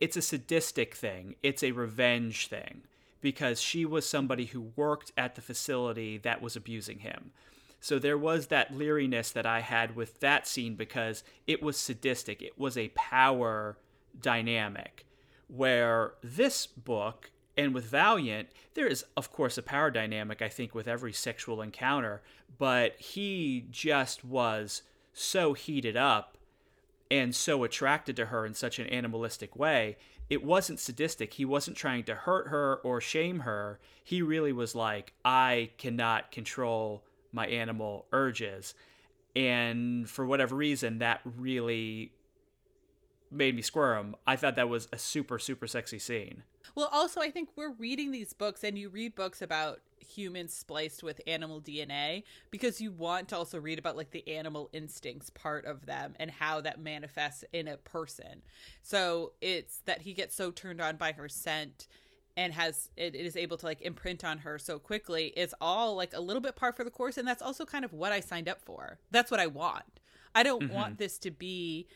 it's 0.00 0.16
a 0.16 0.22
sadistic 0.22 0.94
thing. 0.94 1.36
It's 1.42 1.62
a 1.62 1.72
revenge 1.72 2.48
thing 2.48 2.82
because 3.20 3.60
she 3.60 3.84
was 3.84 4.08
somebody 4.08 4.46
who 4.46 4.72
worked 4.76 5.12
at 5.16 5.34
the 5.34 5.40
facility 5.40 6.18
that 6.18 6.42
was 6.42 6.56
abusing 6.56 7.00
him. 7.00 7.32
So 7.80 7.98
there 7.98 8.18
was 8.18 8.48
that 8.48 8.76
leeriness 8.76 9.30
that 9.32 9.46
I 9.46 9.60
had 9.60 9.94
with 9.94 10.20
that 10.20 10.46
scene 10.46 10.74
because 10.74 11.22
it 11.46 11.62
was 11.62 11.76
sadistic. 11.76 12.42
It 12.42 12.58
was 12.58 12.76
a 12.76 12.88
power 12.90 13.76
dynamic. 14.20 15.06
Where 15.46 16.14
this 16.22 16.66
book 16.66 17.30
and 17.56 17.72
with 17.74 17.86
Valiant, 17.86 18.48
there 18.74 18.86
is, 18.86 19.04
of 19.16 19.32
course, 19.32 19.56
a 19.58 19.62
power 19.62 19.90
dynamic, 19.90 20.42
I 20.42 20.48
think, 20.48 20.74
with 20.74 20.86
every 20.86 21.12
sexual 21.12 21.62
encounter, 21.62 22.22
but 22.58 23.00
he 23.00 23.66
just 23.70 24.24
was 24.24 24.82
so 25.12 25.54
heated 25.54 25.96
up 25.96 26.36
and 27.10 27.34
so 27.34 27.64
attracted 27.64 28.16
to 28.16 28.26
her 28.26 28.44
in 28.44 28.54
such 28.54 28.78
an 28.78 28.86
animalistic 28.88 29.56
way. 29.56 29.96
It 30.28 30.44
wasn't 30.44 30.78
sadistic. 30.78 31.34
He 31.34 31.44
wasn't 31.44 31.76
trying 31.76 32.04
to 32.04 32.14
hurt 32.14 32.48
her 32.48 32.76
or 32.84 33.00
shame 33.00 33.40
her. 33.40 33.80
He 34.04 34.20
really 34.20 34.52
was 34.52 34.74
like, 34.74 35.14
I 35.24 35.70
cannot 35.78 36.30
control 36.30 37.02
my 37.32 37.46
animal 37.46 38.06
urges. 38.12 38.74
And 39.36 40.08
for 40.08 40.26
whatever 40.26 40.56
reason, 40.56 40.98
that 40.98 41.20
really 41.24 42.12
made 43.30 43.54
me 43.54 43.62
squirm. 43.62 44.16
I 44.26 44.36
thought 44.36 44.56
that 44.56 44.68
was 44.68 44.88
a 44.92 44.98
super, 44.98 45.38
super 45.38 45.66
sexy 45.66 45.98
scene. 45.98 46.42
Well, 46.74 46.88
also, 46.92 47.20
I 47.20 47.30
think 47.30 47.50
we're 47.56 47.72
reading 47.72 48.10
these 48.10 48.32
books, 48.32 48.62
and 48.62 48.78
you 48.78 48.88
read 48.88 49.14
books 49.14 49.42
about 49.42 49.80
humans 49.98 50.54
spliced 50.54 51.02
with 51.02 51.20
animal 51.26 51.60
DNA 51.60 52.22
because 52.50 52.80
you 52.80 52.90
want 52.90 53.28
to 53.28 53.36
also 53.36 53.58
read 53.58 53.78
about 53.78 53.96
like 53.96 54.10
the 54.10 54.26
animal 54.28 54.70
instincts 54.72 55.30
part 55.30 55.64
of 55.66 55.86
them 55.86 56.14
and 56.18 56.30
how 56.30 56.60
that 56.60 56.80
manifests 56.80 57.44
in 57.52 57.68
a 57.68 57.76
person. 57.76 58.42
So 58.82 59.32
it's 59.40 59.80
that 59.84 60.02
he 60.02 60.14
gets 60.14 60.34
so 60.34 60.50
turned 60.50 60.80
on 60.80 60.96
by 60.96 61.12
her 61.12 61.28
scent 61.28 61.88
and 62.38 62.54
has 62.54 62.88
it, 62.96 63.14
is 63.14 63.36
able 63.36 63.56
to 63.56 63.66
like 63.66 63.82
imprint 63.82 64.24
on 64.24 64.38
her 64.38 64.58
so 64.58 64.78
quickly 64.78 65.32
It's 65.36 65.54
all 65.60 65.96
like 65.96 66.14
a 66.14 66.20
little 66.20 66.40
bit 66.40 66.54
par 66.56 66.72
for 66.72 66.84
the 66.84 66.90
course 66.90 67.18
and 67.18 67.26
that's 67.26 67.42
also 67.42 67.66
kind 67.66 67.84
of 67.84 67.92
what 67.92 68.12
I 68.12 68.20
signed 68.20 68.48
up 68.48 68.60
for. 68.60 68.98
That's 69.10 69.30
what 69.30 69.40
I 69.40 69.48
want. 69.48 70.00
I 70.34 70.42
don't 70.42 70.62
mm-hmm. 70.62 70.74
want 70.74 70.98
this 70.98 71.18
to 71.18 71.30
be 71.30 71.86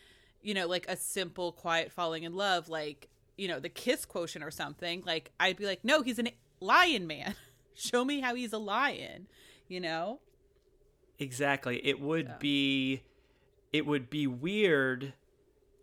you 0.41 0.53
know 0.53 0.67
like 0.67 0.85
a 0.89 0.97
simple 0.97 1.53
quiet 1.53 1.91
falling 1.91 2.23
in 2.23 2.35
love 2.35 2.67
like 2.67 3.07
you 3.37 3.47
know 3.47 3.59
the 3.59 3.69
kiss 3.69 4.05
quotient 4.05 4.43
or 4.43 4.51
something 4.51 5.01
like 5.05 5.31
I'd 5.39 5.55
be 5.55 5.65
like 5.65 5.85
no 5.85 6.01
he's 6.01 6.19
a 6.19 6.25
lion 6.59 7.07
man. 7.07 7.35
show 7.73 8.05
me 8.05 8.19
how 8.19 8.35
he's 8.35 8.53
a 8.53 8.57
lion, 8.57 9.27
you 9.67 9.79
know? 9.79 10.19
Exactly. 11.19 11.85
It 11.85 11.99
would 11.99 12.39
be 12.39 13.03
it 13.71 13.85
would 13.85 14.09
be 14.09 14.27
weird 14.27 15.13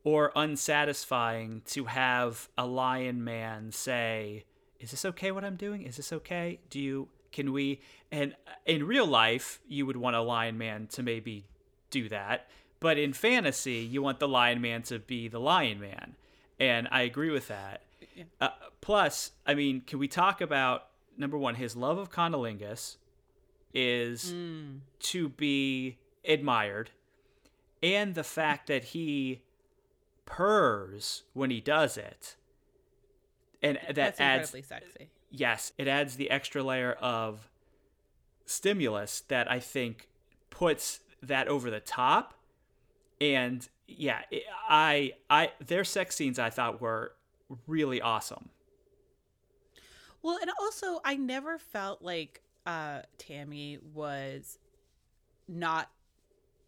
or 0.04 0.32
unsatisfying 0.34 1.62
to 1.66 1.86
have 1.86 2.48
a 2.56 2.66
lion 2.66 3.22
man 3.22 3.72
say, 3.72 4.44
"Is 4.80 4.90
this 4.90 5.04
okay 5.04 5.30
what 5.30 5.44
I'm 5.44 5.56
doing? 5.56 5.82
Is 5.82 5.96
this 5.96 6.12
okay? 6.12 6.58
Do 6.70 6.80
you 6.80 7.08
can 7.32 7.52
we?" 7.52 7.80
And 8.10 8.34
in 8.66 8.86
real 8.86 9.06
life, 9.06 9.60
you 9.68 9.86
would 9.86 9.96
want 9.96 10.16
a 10.16 10.20
lion 10.20 10.58
man 10.58 10.86
to 10.88 11.02
maybe 11.02 11.44
do 11.90 12.08
that, 12.08 12.48
but 12.80 12.98
in 12.98 13.12
fantasy, 13.12 13.78
you 13.78 14.02
want 14.02 14.18
the 14.18 14.28
lion 14.28 14.60
man 14.60 14.82
to 14.84 14.98
be 14.98 15.28
the 15.28 15.40
lion 15.40 15.80
man. 15.80 16.16
And 16.58 16.88
I 16.90 17.02
agree 17.02 17.30
with 17.30 17.48
that. 17.48 17.82
Yeah. 18.14 18.24
Uh, 18.40 18.50
plus, 18.80 19.32
I 19.46 19.54
mean, 19.54 19.82
can 19.82 19.98
we 19.98 20.08
talk 20.08 20.40
about 20.40 20.86
number 21.20 21.36
one, 21.36 21.54
his 21.56 21.76
love 21.76 21.98
of 21.98 22.10
cunnilingus 22.10 22.96
is 23.72 24.32
mm. 24.32 24.80
to 24.98 25.28
be 25.28 25.98
admired, 26.24 26.90
and 27.82 28.14
the 28.14 28.24
fact 28.24 28.66
that 28.66 28.84
he 28.84 29.42
purrs 30.24 31.22
when 31.34 31.50
he 31.50 31.60
does 31.60 31.96
it, 31.96 32.36
and 33.62 33.78
that 33.86 33.94
That's 33.94 34.20
adds 34.20 34.50
sexy. 34.50 35.10
Yes, 35.30 35.72
it 35.78 35.86
adds 35.86 36.16
the 36.16 36.30
extra 36.30 36.62
layer 36.62 36.92
of 36.92 37.50
stimulus 38.46 39.22
that 39.28 39.50
I 39.50 39.60
think 39.60 40.08
puts 40.50 41.00
that 41.22 41.46
over 41.48 41.70
the 41.70 41.80
top, 41.80 42.34
and 43.20 43.68
yeah, 43.86 44.22
I 44.68 45.12
I 45.28 45.52
their 45.64 45.84
sex 45.84 46.16
scenes 46.16 46.38
I 46.38 46.50
thought 46.50 46.80
were 46.80 47.12
really 47.66 48.00
awesome. 48.00 48.50
Well, 50.22 50.38
and 50.40 50.50
also 50.60 51.00
I 51.04 51.16
never 51.16 51.58
felt 51.58 52.02
like 52.02 52.42
uh 52.66 53.02
Tammy 53.18 53.78
was 53.94 54.58
not 55.48 55.90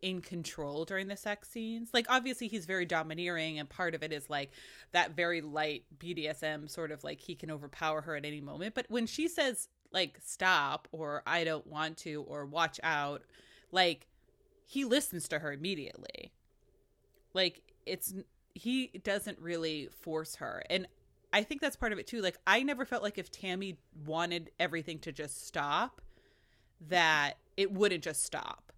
in 0.03 0.21
control 0.21 0.85
during 0.85 1.07
the 1.07 1.17
sex 1.17 1.49
scenes. 1.49 1.91
Like 1.95 2.07
obviously 2.09 2.49
he's 2.49 2.67
very 2.67 2.85
domineering 2.85 3.59
and 3.59 3.69
part 3.69 3.95
of 3.95 4.03
it 4.03 4.13
is 4.13 4.29
like 4.29 4.51
that 4.91 5.13
very 5.13 5.41
light 5.41 5.85
BDSM 5.99 6.69
sort 6.69 6.91
of 6.91 7.05
like 7.05 7.21
he 7.21 7.37
can 7.37 7.51
overpower 7.51 8.03
her 8.03 8.17
at 8.17 8.25
any 8.25 8.41
moment. 8.41 8.75
But 8.75 8.87
when 8.89 9.07
she 9.07 9.29
says 9.29 9.69
like 9.93 10.19
stop 10.23 10.89
or 10.91 11.23
I 11.27 11.45
don't 11.45 11.67
want 11.67 11.97
to 11.99 12.23
or 12.29 12.45
watch 12.45 12.81
out, 12.83 13.23
like 13.71 14.09
he 14.67 14.85
listens 14.85 15.29
to 15.29 15.39
her 15.39 15.53
immediately. 15.53 16.33
Like 17.33 17.63
it's 17.87 18.13
he 18.55 18.89
doesn't 19.05 19.39
really 19.39 19.89
force 20.01 20.37
her. 20.37 20.65
And 20.69 20.87
I 21.33 21.45
think 21.45 21.61
that's 21.61 21.77
part 21.77 21.93
of 21.93 21.99
it 21.99 22.09
too. 22.09 22.21
Like 22.21 22.39
I 22.45 22.65
never 22.65 22.85
felt 22.85 23.05
like 23.05 23.19
if 23.19 23.31
Tammy 23.31 23.79
wanted 24.05 24.51
everything 24.59 24.99
to 25.01 25.13
just 25.13 25.47
stop 25.47 26.03
that 26.89 27.35
it 27.57 27.71
wouldn't 27.71 28.03
just 28.03 28.25
stop 28.25 28.72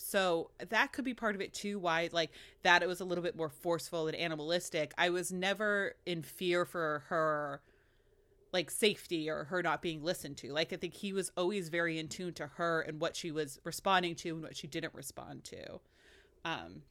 so 0.00 0.50
that 0.68 0.92
could 0.92 1.04
be 1.04 1.14
part 1.14 1.34
of 1.34 1.40
it 1.40 1.52
too 1.52 1.78
why 1.78 2.08
like 2.12 2.30
that 2.62 2.82
it 2.82 2.88
was 2.88 3.00
a 3.00 3.04
little 3.04 3.22
bit 3.22 3.36
more 3.36 3.48
forceful 3.48 4.06
and 4.06 4.16
animalistic. 4.16 4.92
I 4.96 5.10
was 5.10 5.30
never 5.30 5.94
in 6.06 6.22
fear 6.22 6.64
for 6.64 7.04
her 7.08 7.60
like 8.52 8.70
safety 8.70 9.30
or 9.30 9.44
her 9.44 9.62
not 9.62 9.82
being 9.82 10.02
listened 10.02 10.36
to. 10.38 10.52
Like 10.52 10.72
i 10.72 10.76
think 10.76 10.94
he 10.94 11.12
was 11.12 11.30
always 11.36 11.68
very 11.68 11.98
in 11.98 12.08
tune 12.08 12.34
to 12.34 12.46
her 12.46 12.80
and 12.80 13.00
what 13.00 13.16
she 13.16 13.30
was 13.30 13.60
responding 13.64 14.14
to 14.16 14.30
and 14.30 14.42
what 14.42 14.56
she 14.56 14.66
didn't 14.66 14.94
respond 14.94 15.44
to. 15.44 15.80
Um 16.44 16.82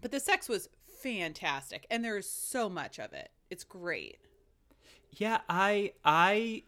but 0.00 0.10
the 0.10 0.20
sex 0.20 0.48
was 0.48 0.68
fantastic 1.02 1.86
and 1.90 2.04
there's 2.04 2.28
so 2.28 2.68
much 2.68 2.98
of 2.98 3.12
it. 3.12 3.30
It's 3.50 3.64
great. 3.64 4.18
Yeah 5.12 5.40
i 5.48 5.92
i 6.04 6.62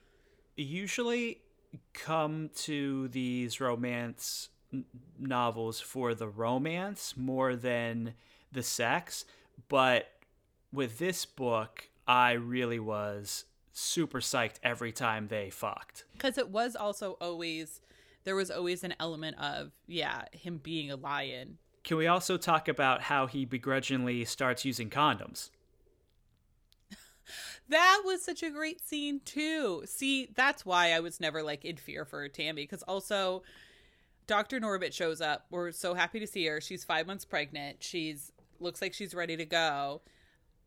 usually 0.56 1.42
come 1.92 2.50
to 2.54 3.08
these 3.08 3.60
romance 3.60 4.48
novels 5.18 5.80
for 5.80 6.14
the 6.14 6.28
romance 6.28 7.14
more 7.16 7.56
than 7.56 8.14
the 8.52 8.62
sex, 8.62 9.24
but 9.68 10.10
with 10.72 10.98
this 10.98 11.24
book, 11.24 11.88
I 12.06 12.32
really 12.32 12.78
was 12.78 13.44
super 13.72 14.20
psyched 14.20 14.56
every 14.62 14.92
time 14.92 15.28
they 15.28 15.50
fucked. 15.50 16.04
Because 16.12 16.38
it 16.38 16.48
was 16.48 16.76
also 16.76 17.12
always, 17.20 17.80
there 18.24 18.36
was 18.36 18.50
always 18.50 18.84
an 18.84 18.94
element 18.98 19.38
of, 19.38 19.72
yeah, 19.86 20.24
him 20.32 20.58
being 20.62 20.90
a 20.90 20.96
lion. 20.96 21.58
Can 21.84 21.96
we 21.96 22.06
also 22.06 22.36
talk 22.36 22.68
about 22.68 23.02
how 23.02 23.26
he 23.26 23.44
begrudgingly 23.44 24.24
starts 24.24 24.64
using 24.64 24.90
condoms? 24.90 25.50
that 27.68 28.02
was 28.04 28.22
such 28.22 28.42
a 28.42 28.50
great 28.50 28.80
scene 28.80 29.20
too. 29.24 29.82
See, 29.86 30.28
that's 30.34 30.66
why 30.66 30.92
I 30.92 31.00
was 31.00 31.20
never 31.20 31.42
like 31.42 31.64
in 31.64 31.76
fear 31.76 32.04
for 32.04 32.28
Tammy 32.28 32.62
because 32.62 32.82
also 32.82 33.42
Dr. 34.26 34.60
Norbit 34.60 34.92
shows 34.92 35.20
up. 35.20 35.46
We're 35.50 35.72
so 35.72 35.94
happy 35.94 36.20
to 36.20 36.26
see 36.26 36.46
her. 36.46 36.60
She's 36.60 36.84
five 36.84 37.06
months 37.06 37.24
pregnant. 37.24 37.82
She's 37.82 38.32
looks 38.58 38.80
like 38.82 38.94
she's 38.94 39.14
ready 39.14 39.36
to 39.36 39.44
go. 39.44 40.02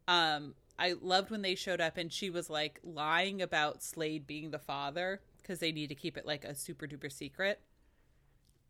Um, 0.08 0.56
I 0.78 0.96
loved 1.02 1.30
when 1.30 1.42
they 1.42 1.56
showed 1.56 1.82
up 1.82 1.98
and 1.98 2.12
she 2.12 2.30
was 2.30 2.50
like 2.50 2.80
lying 2.84 3.42
about 3.42 3.84
Slade 3.84 4.26
being 4.26 4.52
the 4.52 4.60
father 4.60 5.22
because 5.42 5.60
they 5.60 5.72
need 5.72 5.88
to 5.88 5.96
keep 5.96 6.18
it 6.18 6.26
like 6.26 6.46
a 6.46 6.56
super 6.56 6.88
duper 6.88 7.12
secret. 7.12 7.60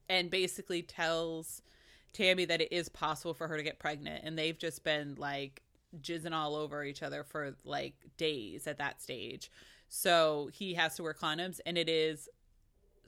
And 0.09 0.31
basically 0.31 0.81
tells 0.81 1.61
Tammy 2.13 2.45
that 2.45 2.61
it 2.61 2.71
is 2.71 2.89
possible 2.89 3.35
for 3.35 3.47
her 3.47 3.57
to 3.57 3.63
get 3.63 3.77
pregnant. 3.77 4.23
And 4.23 4.37
they've 4.37 4.57
just 4.57 4.83
been 4.83 5.15
like 5.19 5.61
jizzing 6.01 6.33
all 6.33 6.55
over 6.55 6.83
each 6.83 7.03
other 7.03 7.23
for 7.23 7.55
like 7.63 7.93
days 8.17 8.65
at 8.65 8.79
that 8.79 9.01
stage. 9.01 9.51
So 9.87 10.49
he 10.53 10.73
has 10.75 10.95
to 10.95 11.03
wear 11.03 11.13
condoms 11.13 11.59
and 11.65 11.77
it 11.77 11.89
is 11.89 12.27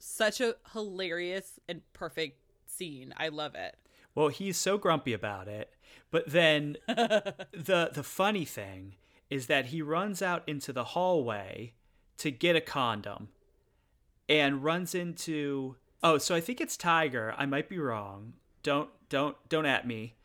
such 0.02 0.40
a 0.40 0.56
hilarious 0.72 1.60
and 1.68 1.80
perfect 1.92 2.40
scene. 2.66 3.14
I 3.16 3.28
love 3.28 3.54
it. 3.54 3.76
Well, 4.14 4.28
he's 4.28 4.56
so 4.56 4.76
grumpy 4.76 5.12
about 5.12 5.48
it. 5.48 5.74
But 6.10 6.30
then 6.30 6.76
the 6.86 7.90
the 7.92 8.02
funny 8.02 8.44
thing 8.44 8.96
is 9.30 9.46
that 9.46 9.66
he 9.66 9.80
runs 9.80 10.20
out 10.20 10.42
into 10.46 10.72
the 10.72 10.84
hallway 10.84 11.72
to 12.18 12.30
get 12.30 12.56
a 12.56 12.60
condom 12.60 13.28
and 14.28 14.64
runs 14.64 14.94
into 14.94 15.76
Oh, 16.02 16.18
so 16.18 16.34
I 16.34 16.40
think 16.40 16.60
it's 16.60 16.76
Tiger. 16.76 17.34
I 17.38 17.46
might 17.46 17.68
be 17.68 17.78
wrong. 17.78 18.34
Don't 18.62 18.90
don't 19.08 19.36
don't 19.48 19.66
at 19.66 19.86
me. 19.86 20.16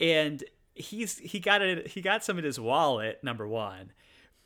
And 0.00 0.42
he's 0.74 1.18
he 1.18 1.38
got 1.38 1.62
it 1.62 1.88
he 1.88 2.02
got 2.02 2.24
some 2.24 2.38
in 2.38 2.44
his 2.44 2.58
wallet, 2.58 3.22
number 3.22 3.46
1. 3.46 3.92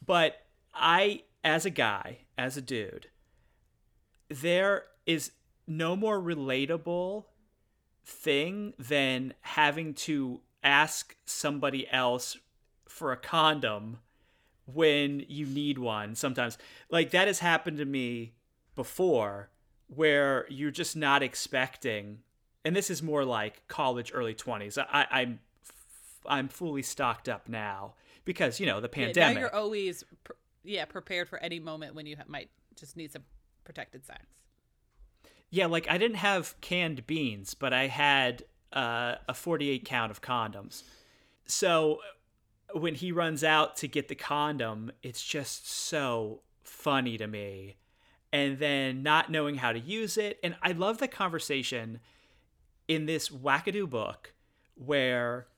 But 0.05 0.37
I 0.75 1.23
as 1.43 1.65
a 1.65 1.71
guy, 1.71 2.19
as 2.37 2.57
a 2.57 2.62
dude, 2.62 3.09
there 4.33 4.85
is 5.07 5.33
no 5.66 5.97
more 5.97 6.21
relatable 6.21 7.25
thing 8.05 8.75
than 8.79 9.35
having 9.40 9.95
to 9.95 10.40
ask 10.62 11.16
somebody 11.25 11.88
else 11.90 12.37
for 12.88 13.12
a 13.12 13.16
condom 13.16 13.99
when 14.66 15.25
you 15.29 15.47
need 15.47 15.79
one 15.79 16.14
sometimes. 16.14 16.59
Like 16.90 17.11
that 17.11 17.27
has 17.27 17.40
happened 17.40 17.79
to 17.79 17.85
me 17.85 18.35
before 18.75 19.51
where 19.95 20.47
you're 20.49 20.71
just 20.71 20.97
not 20.97 21.23
expecting 21.23 22.18
and 22.64 22.75
this 22.75 22.90
is 22.90 23.03
more 23.03 23.25
like 23.25 23.66
college 23.68 24.11
early 24.14 24.35
20s 24.35 24.79
I, 24.79 25.07
i'm 25.11 25.40
i'm 26.27 26.49
fully 26.49 26.83
stocked 26.83 27.29
up 27.29 27.49
now 27.49 27.95
because 28.25 28.59
you 28.59 28.66
know 28.66 28.81
the 28.81 28.88
pandemic 28.88 29.16
yeah, 29.16 29.33
now 29.35 29.40
you're 29.40 29.55
always 29.55 30.05
yeah 30.64 30.85
prepared 30.85 31.29
for 31.29 31.38
any 31.40 31.61
moment 31.61 31.95
when 31.95 32.07
you 32.07 32.16
might 32.27 32.49
just 32.77 32.97
need 32.97 33.12
some 33.12 33.25
protected 33.64 34.05
sex. 34.05 34.25
Yeah, 35.51 35.66
like 35.66 35.88
I 35.88 35.98
didn't 35.98 36.16
have 36.16 36.55
canned 36.61 37.07
beans, 37.07 37.55
but 37.55 37.72
I 37.72 37.88
had 37.88 38.44
uh, 38.72 39.16
a 39.29 39.35
48 39.35 39.85
count 39.85 40.11
of 40.11 40.22
condoms. 40.22 40.83
So 41.46 42.01
when 42.72 42.94
he 42.94 43.12
runs 43.12 43.44
out 43.44 43.77
to 43.79 43.88
get 43.88 44.09
the 44.09 44.14
condom, 44.14 44.92
it's 45.03 45.22
just 45.22 45.70
so 45.70 46.40
funny 46.62 47.18
to 47.18 47.27
me. 47.27 47.77
And 48.33 48.59
then 48.59 49.03
not 49.03 49.31
knowing 49.31 49.57
how 49.57 49.72
to 49.72 49.79
use 49.79 50.16
it. 50.16 50.38
And 50.42 50.57
I 50.62 50.72
love 50.72 50.98
the 50.98 51.09
conversation 51.09 52.01
in 52.88 53.05
this 53.05 53.29
wackadoo 53.29 53.88
book 53.88 54.33
where 54.75 55.48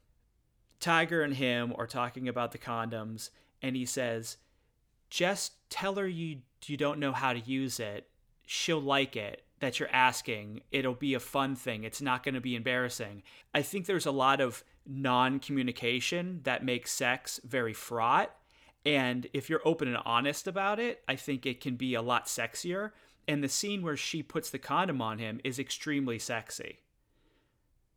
Tiger 0.80 1.22
and 1.22 1.34
him 1.34 1.72
are 1.78 1.86
talking 1.86 2.28
about 2.28 2.52
the 2.52 2.58
condoms, 2.58 3.30
and 3.62 3.76
he 3.76 3.86
says, 3.86 4.36
just 5.08 5.52
tell 5.70 5.94
her 5.94 6.06
you 6.06 6.40
you 6.68 6.76
don't 6.76 6.98
know 6.98 7.12
how 7.12 7.32
to 7.32 7.40
use 7.40 7.80
it, 7.80 8.08
she'll 8.46 8.80
like 8.80 9.16
it 9.16 9.44
that 9.60 9.78
you're 9.78 9.92
asking. 9.92 10.60
It'll 10.70 10.94
be 10.94 11.14
a 11.14 11.20
fun 11.20 11.56
thing. 11.56 11.84
It's 11.84 12.02
not 12.02 12.22
going 12.22 12.34
to 12.34 12.40
be 12.40 12.56
embarrassing. 12.56 13.22
I 13.54 13.62
think 13.62 13.86
there's 13.86 14.06
a 14.06 14.10
lot 14.10 14.40
of 14.40 14.64
non 14.86 15.38
communication 15.38 16.40
that 16.44 16.64
makes 16.64 16.92
sex 16.92 17.40
very 17.44 17.72
fraught. 17.72 18.34
And 18.86 19.26
if 19.32 19.48
you're 19.48 19.62
open 19.64 19.88
and 19.88 19.96
honest 20.04 20.46
about 20.46 20.78
it, 20.78 21.02
I 21.08 21.16
think 21.16 21.46
it 21.46 21.60
can 21.60 21.76
be 21.76 21.94
a 21.94 22.02
lot 22.02 22.26
sexier. 22.26 22.90
And 23.26 23.42
the 23.42 23.48
scene 23.48 23.82
where 23.82 23.96
she 23.96 24.22
puts 24.22 24.50
the 24.50 24.58
condom 24.58 25.00
on 25.00 25.18
him 25.18 25.40
is 25.42 25.58
extremely 25.58 26.18
sexy. 26.18 26.80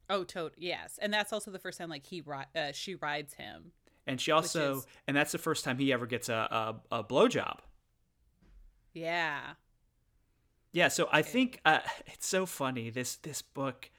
Oh, 0.09 0.23
tote 0.23 0.53
yes, 0.57 0.97
and 1.01 1.13
that's 1.13 1.33
also 1.33 1.51
the 1.51 1.59
first 1.59 1.77
time 1.77 1.89
like 1.89 2.05
he 2.05 2.23
uh, 2.55 2.71
she 2.71 2.95
rides 2.95 3.33
him, 3.33 3.73
and 4.05 4.21
she 4.21 4.31
also 4.31 4.77
is... 4.77 4.87
and 5.05 5.17
that's 5.17 5.33
the 5.33 5.37
first 5.37 5.65
time 5.65 5.77
he 5.77 5.91
ever 5.91 6.05
gets 6.05 6.29
a 6.29 6.79
a, 6.91 6.99
a 6.99 7.03
blowjob. 7.03 7.57
Yeah. 8.97 9.53
Yeah, 10.71 10.87
so 10.87 11.07
I 11.11 11.21
think 11.21 11.59
uh, 11.65 11.79
it's 12.07 12.27
so 12.27 12.45
funny 12.45 12.89
this 12.89 13.15
this 13.17 13.41
book. 13.41 13.89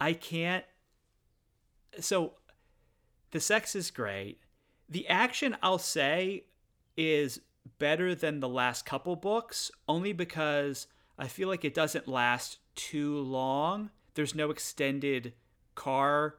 I 0.00 0.12
can't. 0.12 0.64
So, 2.00 2.34
the 3.30 3.40
sex 3.40 3.76
is 3.76 3.90
great. 3.90 4.40
The 4.88 5.08
action, 5.08 5.56
I'll 5.62 5.78
say, 5.78 6.44
is 6.96 7.40
better 7.78 8.14
than 8.14 8.40
the 8.40 8.48
last 8.48 8.84
couple 8.84 9.14
books, 9.14 9.70
only 9.88 10.12
because 10.12 10.88
I 11.16 11.28
feel 11.28 11.48
like 11.48 11.64
it 11.64 11.72
doesn't 11.74 12.08
last 12.08 12.58
too 12.74 13.18
long. 13.18 13.90
There's 14.14 14.34
no 14.34 14.50
extended 14.50 15.34
car 15.76 16.36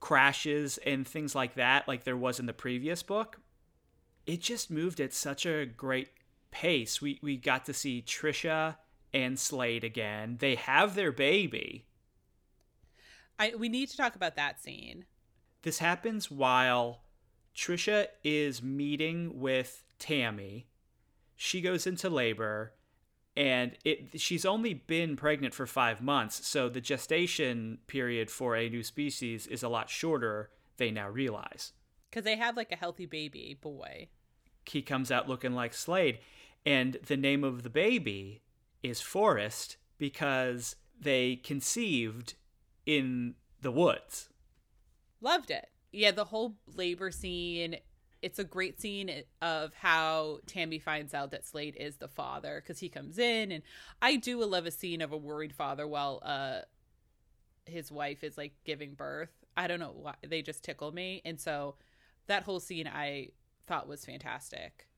crashes 0.00 0.78
and 0.78 1.06
things 1.06 1.34
like 1.34 1.54
that, 1.54 1.86
like 1.86 2.02
there 2.04 2.16
was 2.16 2.40
in 2.40 2.46
the 2.46 2.52
previous 2.52 3.02
book. 3.02 3.40
It 4.26 4.40
just 4.40 4.70
moved 4.70 5.00
at 5.00 5.14
such 5.14 5.46
a 5.46 5.64
great 5.64 6.10
pace. 6.50 7.00
We 7.00 7.18
we 7.22 7.36
got 7.36 7.64
to 7.66 7.74
see 7.74 8.02
Trisha 8.06 8.76
and 9.12 9.38
Slade 9.38 9.84
again. 9.84 10.36
They 10.40 10.54
have 10.54 10.94
their 10.94 11.12
baby. 11.12 11.86
I 13.38 13.54
we 13.56 13.68
need 13.68 13.88
to 13.90 13.96
talk 13.96 14.14
about 14.14 14.36
that 14.36 14.60
scene. 14.60 15.04
This 15.62 15.78
happens 15.78 16.30
while 16.30 17.02
Trisha 17.54 18.06
is 18.22 18.62
meeting 18.62 19.40
with 19.40 19.84
Tammy. 19.98 20.68
She 21.36 21.60
goes 21.60 21.86
into 21.86 22.08
labor 22.08 22.74
and 23.36 23.76
it 23.84 24.20
she's 24.20 24.44
only 24.44 24.74
been 24.74 25.16
pregnant 25.16 25.54
for 25.54 25.66
5 25.66 26.00
months, 26.00 26.46
so 26.46 26.68
the 26.68 26.80
gestation 26.80 27.78
period 27.86 28.30
for 28.30 28.56
a 28.56 28.68
new 28.68 28.82
species 28.82 29.46
is 29.46 29.62
a 29.62 29.68
lot 29.68 29.88
shorter, 29.88 30.50
they 30.76 30.90
now 30.90 31.08
realize. 31.08 31.72
Cuz 32.10 32.24
they 32.24 32.36
have 32.36 32.56
like 32.56 32.72
a 32.72 32.76
healthy 32.76 33.06
baby 33.06 33.56
boy. 33.60 34.08
He 34.64 34.82
comes 34.82 35.10
out 35.10 35.28
looking 35.28 35.52
like 35.52 35.72
Slade 35.72 36.18
And 36.66 36.98
the 37.06 37.16
name 37.16 37.44
of 37.44 37.62
the 37.62 37.70
baby 37.70 38.42
is 38.82 39.00
Forest 39.00 39.76
because 39.96 40.76
they 41.00 41.36
conceived 41.36 42.34
in 42.86 43.34
the 43.60 43.70
woods. 43.70 44.28
Loved 45.20 45.50
it. 45.50 45.68
Yeah, 45.92 46.10
the 46.10 46.24
whole 46.24 46.56
labor 46.66 47.10
scene. 47.10 47.76
It's 48.20 48.38
a 48.38 48.44
great 48.44 48.80
scene 48.80 49.22
of 49.40 49.74
how 49.74 50.40
Tammy 50.46 50.78
finds 50.80 51.14
out 51.14 51.30
that 51.30 51.46
Slade 51.46 51.76
is 51.78 51.96
the 51.96 52.08
father 52.08 52.60
because 52.60 52.80
he 52.80 52.88
comes 52.88 53.18
in, 53.18 53.52
and 53.52 53.62
I 54.02 54.16
do 54.16 54.44
love 54.44 54.66
a 54.66 54.72
scene 54.72 55.00
of 55.00 55.12
a 55.12 55.16
worried 55.16 55.54
father 55.54 55.86
while 55.86 56.20
uh 56.24 56.60
his 57.66 57.92
wife 57.92 58.24
is 58.24 58.36
like 58.36 58.54
giving 58.64 58.94
birth. 58.94 59.30
I 59.56 59.66
don't 59.68 59.78
know 59.78 59.94
why 59.94 60.14
they 60.26 60.42
just 60.42 60.64
tickle 60.64 60.90
me, 60.90 61.22
and 61.24 61.38
so 61.38 61.76
that 62.26 62.42
whole 62.42 62.60
scene 62.60 62.88
I 62.88 63.28
thought 63.66 63.88
was 63.88 64.04
fantastic. 64.04 64.88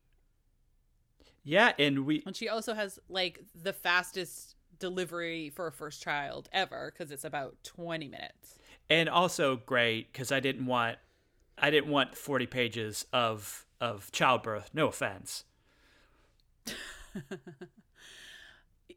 Yeah, 1.42 1.72
and 1.79 2.05
we 2.07 2.22
and 2.26 2.37
she 2.37 2.48
also 2.48 2.74
has 2.74 2.98
like 3.09 3.42
the 3.55 3.72
fastest 3.72 4.57
delivery 4.79 5.50
for 5.50 5.66
a 5.66 5.72
first 5.72 6.03
child 6.03 6.48
ever 6.53 6.92
because 6.92 7.11
it's 7.11 7.24
about 7.24 7.57
20 7.64 8.09
minutes. 8.09 8.57
And 8.88 9.09
also 9.09 9.57
great 9.57 10.12
because 10.12 10.33
i 10.33 10.40
didn't 10.40 10.66
want 10.66 10.98
i 11.59 11.70
didn't 11.70 11.90
want 11.90 12.16
40 12.16 12.46
pages 12.46 13.07
of 13.12 13.66
of 13.81 14.11
childbirth. 14.12 14.70
No 14.74 14.88
offense. 14.88 15.44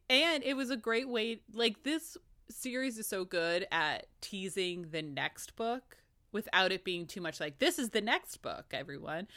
And 0.10 0.44
it 0.44 0.56
was 0.56 0.70
a 0.70 0.78
great 0.78 1.10
way 1.10 1.40
like 1.54 1.84
this 1.84 2.18
series 2.50 2.98
is 2.98 3.08
so 3.08 3.26
good 3.26 3.66
at 3.72 4.06
teasing 4.22 4.88
the 4.92 5.02
next 5.02 5.56
book 5.56 5.98
without 6.32 6.72
it 6.72 6.84
being 6.84 7.08
too 7.08 7.22
much 7.22 7.40
like 7.40 7.58
this 7.60 7.80
is 7.80 7.90
the 7.90 8.02
next 8.02 8.38
book 8.38 8.66
everyone 8.74 9.28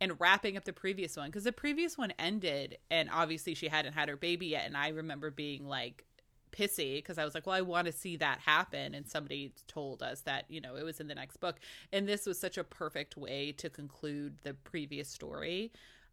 and 0.00 0.18
wrapping 0.20 0.56
up 0.56 0.64
the 0.64 0.72
previous 0.72 1.16
one 1.16 1.28
because 1.28 1.44
the 1.44 1.52
previous 1.52 1.96
one 1.96 2.12
ended 2.18 2.78
and 2.90 3.08
obviously 3.12 3.54
she 3.54 3.68
hadn't 3.68 3.92
had 3.92 4.08
her 4.08 4.16
baby 4.16 4.46
yet 4.46 4.66
and 4.66 4.76
i 4.76 4.88
remember 4.88 5.30
being 5.30 5.66
like 5.66 6.04
pissy 6.52 6.96
because 6.96 7.18
i 7.18 7.24
was 7.24 7.34
like 7.34 7.46
well 7.46 7.56
i 7.56 7.60
want 7.60 7.86
to 7.86 7.92
see 7.92 8.16
that 8.16 8.38
happen 8.40 8.94
and 8.94 9.06
somebody 9.06 9.52
told 9.66 10.02
us 10.02 10.22
that 10.22 10.44
you 10.48 10.60
know 10.60 10.76
it 10.76 10.84
was 10.84 11.00
in 11.00 11.08
the 11.08 11.14
next 11.14 11.38
book 11.38 11.56
and 11.92 12.08
this 12.08 12.26
was 12.26 12.38
such 12.38 12.56
a 12.56 12.64
perfect 12.64 13.16
way 13.16 13.52
to 13.52 13.68
conclude 13.68 14.36
the 14.42 14.54
previous 14.54 15.08
story. 15.08 15.72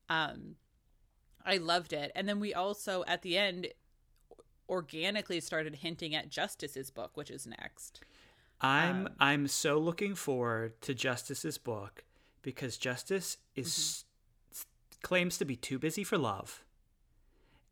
Um 0.10 0.56
i 1.46 1.58
loved 1.58 1.94
it 1.94 2.12
and 2.16 2.28
then 2.28 2.40
we 2.40 2.54
also 2.54 3.04
at 3.08 3.22
the 3.22 3.38
end 3.38 3.68
organically 4.70 5.40
started 5.40 5.76
hinting 5.76 6.16
at 6.16 6.30
justice's 6.30 6.90
book 6.90 7.12
which 7.16 7.30
is 7.30 7.46
next. 7.46 8.02
I'm 8.60 9.08
um, 9.08 9.10
i'm 9.20 9.48
so 9.48 9.78
looking 9.78 10.16
forward 10.16 10.82
to 10.82 10.94
justice's 10.94 11.58
book 11.58 12.04
because 12.44 12.78
Justice 12.78 13.38
is 13.56 14.06
mm-hmm. 14.54 15.00
claims 15.02 15.40
to 15.40 15.46
be 15.46 15.56
too 15.56 15.80
busy 15.80 16.04
for 16.04 16.20
love. 16.20 16.64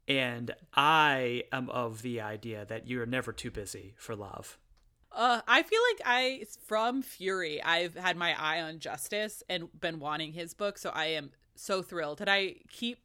And 0.07 0.55
I 0.73 1.43
am 1.51 1.69
of 1.69 2.01
the 2.01 2.19
idea 2.19 2.65
that 2.65 2.87
you're 2.87 3.05
never 3.05 3.31
too 3.31 3.51
busy 3.51 3.93
for 3.97 4.15
love. 4.15 4.57
Uh, 5.11 5.41
I 5.47 5.61
feel 5.61 5.79
like 5.91 6.01
I, 6.05 6.45
from 6.65 7.01
Fury, 7.01 7.61
I've 7.61 7.95
had 7.95 8.17
my 8.17 8.35
eye 8.41 8.61
on 8.61 8.79
Justice 8.79 9.43
and 9.47 9.67
been 9.79 9.99
wanting 9.99 10.33
his 10.33 10.53
book. 10.53 10.77
So 10.77 10.89
I 10.89 11.07
am 11.07 11.31
so 11.55 11.81
thrilled. 11.81 12.21
And 12.21 12.29
I 12.29 12.55
keep, 12.69 12.99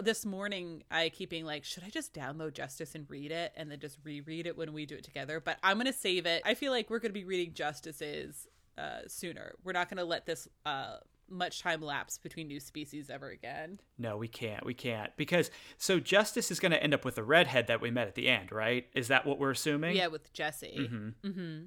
this 0.00 0.24
morning, 0.24 0.84
I 0.90 1.08
keep 1.08 1.30
being 1.30 1.46
like, 1.46 1.64
should 1.64 1.84
I 1.84 1.90
just 1.90 2.14
download 2.14 2.52
Justice 2.52 2.94
and 2.94 3.10
read 3.10 3.32
it 3.32 3.52
and 3.56 3.70
then 3.70 3.80
just 3.80 3.98
reread 4.04 4.46
it 4.46 4.56
when 4.56 4.72
we 4.72 4.86
do 4.86 4.94
it 4.94 5.04
together? 5.04 5.40
But 5.40 5.58
I'm 5.62 5.76
going 5.76 5.86
to 5.86 5.92
save 5.92 6.26
it. 6.26 6.42
I 6.44 6.54
feel 6.54 6.70
like 6.70 6.90
we're 6.90 7.00
going 7.00 7.10
to 7.10 7.18
be 7.18 7.24
reading 7.24 7.54
Justice's 7.54 8.46
uh, 8.78 9.00
sooner. 9.06 9.54
We're 9.64 9.72
not 9.72 9.88
going 9.88 9.98
to 9.98 10.04
let 10.04 10.26
this 10.26 10.48
uh, 10.64 10.98
much 11.28 11.60
time 11.60 11.82
lapse 11.82 12.18
between 12.18 12.48
new 12.48 12.60
species 12.60 13.10
ever 13.10 13.28
again. 13.28 13.80
No, 13.98 14.16
we 14.16 14.28
can't. 14.28 14.64
We 14.64 14.74
can't 14.74 15.10
because 15.16 15.50
so 15.76 16.00
Justice 16.00 16.50
is 16.50 16.60
going 16.60 16.72
to 16.72 16.82
end 16.82 16.94
up 16.94 17.04
with 17.04 17.16
the 17.16 17.24
redhead 17.24 17.66
that 17.66 17.80
we 17.80 17.90
met 17.90 18.08
at 18.08 18.14
the 18.14 18.28
end, 18.28 18.52
right? 18.52 18.86
Is 18.94 19.08
that 19.08 19.26
what 19.26 19.38
we're 19.38 19.50
assuming? 19.50 19.96
Yeah, 19.96 20.06
with 20.06 20.32
Jesse. 20.32 20.88
Mm-hmm. 20.90 21.28
Mm-hmm. 21.28 21.64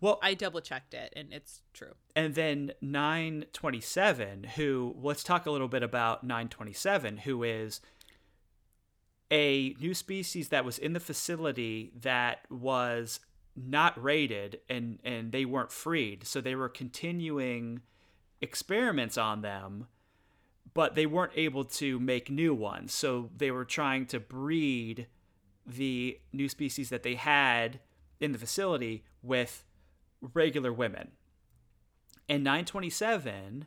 Well, 0.00 0.18
I 0.22 0.34
double 0.34 0.60
checked 0.60 0.92
it, 0.92 1.12
and 1.14 1.32
it's 1.32 1.62
true. 1.72 1.94
And 2.16 2.34
then 2.34 2.72
nine 2.80 3.46
twenty 3.52 3.80
seven, 3.80 4.44
who 4.44 4.94
let's 5.00 5.22
talk 5.22 5.46
a 5.46 5.50
little 5.50 5.68
bit 5.68 5.82
about 5.82 6.24
nine 6.24 6.48
twenty 6.48 6.72
seven, 6.72 7.18
who 7.18 7.42
is 7.42 7.80
a 9.30 9.74
new 9.80 9.94
species 9.94 10.48
that 10.48 10.64
was 10.64 10.78
in 10.78 10.94
the 10.94 11.00
facility 11.00 11.92
that 12.00 12.40
was 12.50 13.20
not 13.66 14.02
raided 14.02 14.60
and 14.68 14.98
and 15.04 15.32
they 15.32 15.44
weren't 15.44 15.72
freed. 15.72 16.26
So 16.26 16.40
they 16.40 16.54
were 16.54 16.68
continuing 16.68 17.82
experiments 18.40 19.18
on 19.18 19.42
them 19.42 19.88
but 20.74 20.94
they 20.94 21.06
weren't 21.06 21.32
able 21.34 21.64
to 21.64 21.98
make 21.98 22.30
new 22.30 22.54
ones. 22.54 22.94
So 22.94 23.30
they 23.36 23.50
were 23.50 23.64
trying 23.64 24.06
to 24.06 24.20
breed 24.20 25.08
the 25.66 26.20
new 26.32 26.48
species 26.48 26.88
that 26.90 27.02
they 27.02 27.16
had 27.16 27.80
in 28.20 28.30
the 28.30 28.38
facility 28.38 29.04
with 29.20 29.64
regular 30.20 30.72
women. 30.72 31.10
And 32.28 32.44
927 32.44 33.66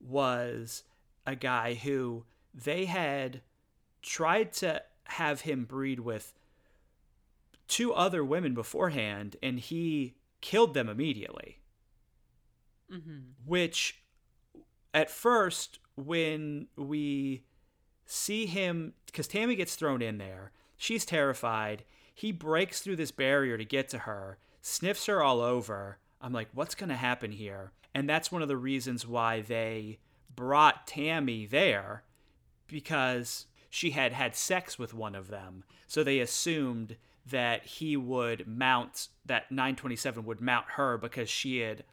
was 0.00 0.84
a 1.26 1.34
guy 1.34 1.74
who 1.74 2.26
they 2.54 2.84
had 2.84 3.40
tried 4.00 4.52
to 4.52 4.82
have 5.04 5.40
him 5.42 5.64
breed 5.64 6.00
with 6.00 6.32
two 7.68 7.92
other 7.92 8.24
women 8.24 8.54
beforehand 8.54 9.36
and 9.42 9.58
he 9.58 10.14
killed 10.40 10.74
them 10.74 10.88
immediately. 10.88 11.60
Mm-hmm. 12.92 13.18
Which, 13.46 14.02
at 14.92 15.10
first, 15.10 15.78
when 15.96 16.68
we 16.76 17.44
see 18.04 18.46
him, 18.46 18.92
because 19.06 19.26
Tammy 19.26 19.54
gets 19.54 19.76
thrown 19.76 20.02
in 20.02 20.18
there, 20.18 20.52
she's 20.76 21.06
terrified. 21.06 21.84
He 22.14 22.32
breaks 22.32 22.80
through 22.80 22.96
this 22.96 23.10
barrier 23.10 23.56
to 23.56 23.64
get 23.64 23.88
to 23.90 24.00
her, 24.00 24.38
sniffs 24.60 25.06
her 25.06 25.22
all 25.22 25.40
over. 25.40 25.98
I'm 26.20 26.32
like, 26.32 26.48
what's 26.52 26.74
going 26.74 26.90
to 26.90 26.96
happen 26.96 27.32
here? 27.32 27.72
And 27.94 28.08
that's 28.08 28.30
one 28.30 28.42
of 28.42 28.48
the 28.48 28.56
reasons 28.56 29.06
why 29.06 29.40
they 29.40 29.98
brought 30.34 30.86
Tammy 30.86 31.46
there 31.46 32.04
because 32.66 33.46
she 33.70 33.90
had 33.90 34.12
had 34.12 34.34
sex 34.34 34.78
with 34.78 34.94
one 34.94 35.14
of 35.14 35.28
them. 35.28 35.64
So 35.86 36.04
they 36.04 36.20
assumed 36.20 36.96
that 37.30 37.64
he 37.64 37.96
would 37.96 38.46
mount 38.46 39.08
that 39.24 39.50
927 39.50 40.24
would 40.24 40.40
mount 40.40 40.66
her 40.70 40.98
because 40.98 41.28
she 41.28 41.58
had 41.58 41.84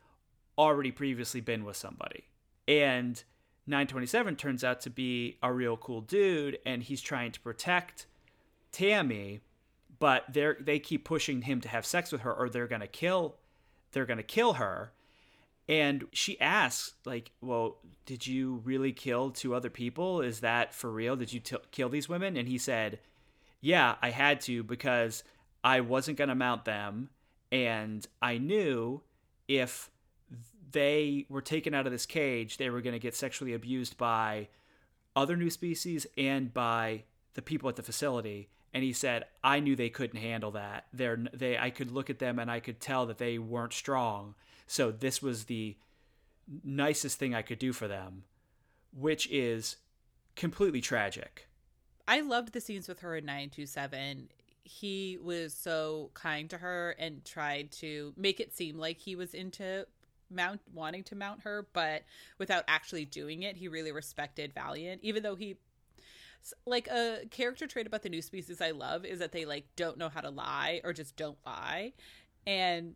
already 0.57 0.91
previously 0.91 1.41
been 1.41 1.63
with 1.63 1.77
somebody. 1.77 2.25
And 2.67 3.23
927 3.67 4.35
turns 4.35 4.63
out 4.63 4.81
to 4.81 4.89
be 4.89 5.37
a 5.43 5.53
real 5.53 5.77
cool 5.77 6.01
dude 6.01 6.57
and 6.65 6.83
he's 6.83 7.01
trying 7.01 7.31
to 7.31 7.39
protect 7.39 8.07
Tammy, 8.71 9.41
but 9.99 10.25
they 10.31 10.53
they 10.59 10.79
keep 10.79 11.05
pushing 11.05 11.43
him 11.43 11.61
to 11.61 11.69
have 11.69 11.85
sex 11.85 12.11
with 12.11 12.21
her 12.21 12.33
or 12.33 12.49
they're 12.49 12.67
going 12.67 12.81
to 12.81 12.87
kill 12.87 13.35
they're 13.91 14.05
going 14.05 14.17
to 14.17 14.23
kill 14.23 14.53
her. 14.53 14.91
And 15.67 16.05
she 16.11 16.39
asks 16.41 16.93
like, 17.05 17.31
"Well, 17.41 17.77
did 18.05 18.25
you 18.25 18.61
really 18.63 18.91
kill 18.91 19.29
two 19.29 19.53
other 19.53 19.69
people? 19.69 20.21
Is 20.21 20.39
that 20.39 20.73
for 20.73 20.91
real? 20.91 21.15
Did 21.15 21.31
you 21.31 21.39
t- 21.39 21.57
kill 21.71 21.89
these 21.89 22.09
women?" 22.09 22.35
And 22.37 22.47
he 22.47 22.57
said, 22.57 22.99
yeah, 23.61 23.95
I 24.01 24.09
had 24.09 24.41
to 24.41 24.63
because 24.63 25.23
I 25.63 25.81
wasn't 25.81 26.17
going 26.17 26.29
to 26.29 26.35
mount 26.35 26.65
them. 26.65 27.09
And 27.51 28.05
I 28.21 28.37
knew 28.37 29.01
if 29.47 29.89
they 30.71 31.25
were 31.29 31.41
taken 31.41 31.73
out 31.73 31.85
of 31.85 31.91
this 31.91 32.05
cage, 32.05 32.57
they 32.57 32.69
were 32.69 32.81
going 32.81 32.93
to 32.93 32.99
get 32.99 33.15
sexually 33.15 33.53
abused 33.53 33.97
by 33.97 34.49
other 35.15 35.35
new 35.35 35.49
species 35.49 36.05
and 36.17 36.53
by 36.53 37.03
the 37.33 37.41
people 37.41 37.69
at 37.69 37.75
the 37.75 37.83
facility. 37.83 38.49
And 38.73 38.83
he 38.83 38.93
said, 38.93 39.25
I 39.43 39.59
knew 39.59 39.75
they 39.75 39.89
couldn't 39.89 40.19
handle 40.19 40.51
that. 40.51 40.85
They're, 40.93 41.17
they, 41.33 41.57
I 41.57 41.71
could 41.71 41.91
look 41.91 42.09
at 42.09 42.19
them 42.19 42.37
and 42.37 42.51
I 42.51 42.59
could 42.59 42.79
tell 42.79 43.07
that 43.07 43.17
they 43.17 43.39
weren't 43.39 43.73
strong. 43.73 44.35
So 44.67 44.91
this 44.91 45.21
was 45.21 45.45
the 45.45 45.75
nicest 46.63 47.17
thing 47.17 47.33
I 47.33 47.41
could 47.41 47.57
do 47.57 47.73
for 47.73 47.87
them, 47.87 48.23
which 48.95 49.27
is 49.31 49.77
completely 50.35 50.81
tragic. 50.81 51.48
I 52.09 52.21
loved 52.21 52.53
the 52.53 52.59
scenes 52.59 52.87
with 52.87 53.01
her 53.01 53.15
in 53.15 53.25
927. 53.25 54.29
He 54.63 55.19
was 55.21 55.53
so 55.53 56.09
kind 56.15 56.49
to 56.49 56.57
her 56.57 56.95
and 56.97 57.23
tried 57.23 57.71
to 57.73 58.13
make 58.17 58.39
it 58.39 58.51
seem 58.51 58.79
like 58.79 58.97
he 58.97 59.15
was 59.15 59.35
into 59.35 59.85
mount 60.31 60.59
wanting 60.73 61.03
to 61.03 61.15
mount 61.15 61.43
her, 61.43 61.67
but 61.71 62.01
without 62.39 62.63
actually 62.67 63.05
doing 63.05 63.43
it, 63.43 63.57
he 63.57 63.67
really 63.67 63.91
respected 63.91 64.53
Valiant, 64.53 65.01
even 65.03 65.21
though 65.21 65.35
he 65.35 65.57
like 66.65 66.87
a 66.87 67.25
character 67.29 67.67
trait 67.67 67.85
about 67.85 68.01
the 68.01 68.09
new 68.09 68.23
species 68.23 68.59
I 68.59 68.71
love 68.71 69.05
is 69.05 69.19
that 69.19 69.31
they 69.31 69.45
like 69.45 69.67
don't 69.75 69.97
know 69.97 70.09
how 70.09 70.21
to 70.21 70.31
lie 70.31 70.81
or 70.83 70.93
just 70.93 71.15
don't 71.15 71.37
lie. 71.45 71.93
And 72.47 72.95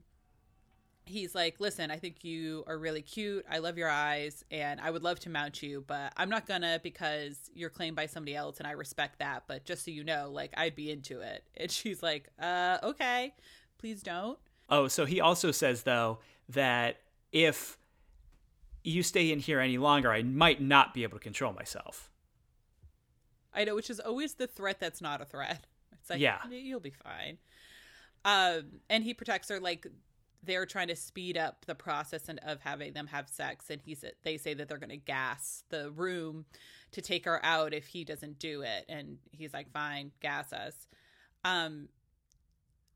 he's 1.05 1.35
like, 1.35 1.59
listen, 1.59 1.91
I 1.91 1.97
think 1.97 2.23
you 2.23 2.63
are 2.67 2.77
really 2.77 3.01
cute. 3.01 3.45
I 3.49 3.59
love 3.59 3.77
your 3.77 3.89
eyes 3.89 4.43
and 4.51 4.79
I 4.79 4.89
would 4.89 5.03
love 5.03 5.19
to 5.21 5.29
mount 5.29 5.61
you, 5.61 5.83
but 5.85 6.13
I'm 6.17 6.29
not 6.29 6.45
gonna 6.47 6.79
because 6.81 7.51
you're 7.53 7.69
claimed 7.69 7.95
by 7.95 8.05
somebody 8.05 8.35
else 8.35 8.59
and 8.59 8.67
I 8.67 8.71
respect 8.71 9.19
that. 9.19 9.43
But 9.47 9.65
just 9.65 9.83
so 9.85 9.91
you 9.91 10.03
know, 10.03 10.29
like, 10.31 10.53
I'd 10.55 10.75
be 10.75 10.91
into 10.91 11.21
it. 11.21 11.43
And 11.57 11.69
she's 11.69 12.01
like, 12.01 12.29
uh, 12.39 12.77
okay, 12.83 13.33
please 13.77 14.01
don't. 14.01 14.39
Oh, 14.69 14.87
so 14.87 15.05
he 15.05 15.19
also 15.21 15.51
says, 15.51 15.83
though, 15.83 16.19
that 16.49 16.97
if 17.31 17.77
you 18.83 19.03
stay 19.03 19.31
in 19.31 19.39
here 19.39 19.59
any 19.59 19.77
longer, 19.77 20.11
I 20.11 20.23
might 20.23 20.61
not 20.61 20.93
be 20.93 21.03
able 21.03 21.17
to 21.17 21.23
control 21.23 21.53
myself. 21.53 22.09
I 23.53 23.65
know, 23.65 23.75
which 23.75 23.89
is 23.89 23.99
always 23.99 24.33
the 24.35 24.47
threat 24.47 24.79
that's 24.79 25.01
not 25.01 25.21
a 25.21 25.25
threat. 25.25 25.65
It's 25.99 26.09
like, 26.09 26.19
Yeah. 26.19 26.39
you'll 26.49 26.79
be 26.79 26.89
fine. 26.91 27.37
Um, 28.25 28.79
and 28.89 29.03
he 29.03 29.13
protects 29.13 29.49
her 29.49 29.59
like 29.59 29.85
they're 30.45 30.65
trying 30.65 30.89
to 30.89 30.95
speed 30.95 31.37
up 31.37 31.65
the 31.65 31.75
process 31.75 32.29
and 32.29 32.39
of 32.39 32.59
having 32.61 32.93
them 32.93 33.07
have 33.07 33.29
sex, 33.29 33.69
and 33.69 33.81
he 33.81 33.95
said 33.95 34.13
they 34.23 34.37
say 34.37 34.53
that 34.53 34.67
they're 34.67 34.77
going 34.77 34.89
to 34.89 34.97
gas 34.97 35.63
the 35.69 35.91
room 35.91 36.45
to 36.91 37.01
take 37.01 37.25
her 37.25 37.43
out 37.43 37.73
if 37.73 37.87
he 37.87 38.03
doesn't 38.03 38.39
do 38.39 38.61
it, 38.61 38.85
and 38.89 39.17
he's 39.31 39.53
like, 39.53 39.71
"Fine, 39.71 40.11
gas 40.21 40.53
us." 40.53 40.87
Um, 41.45 41.89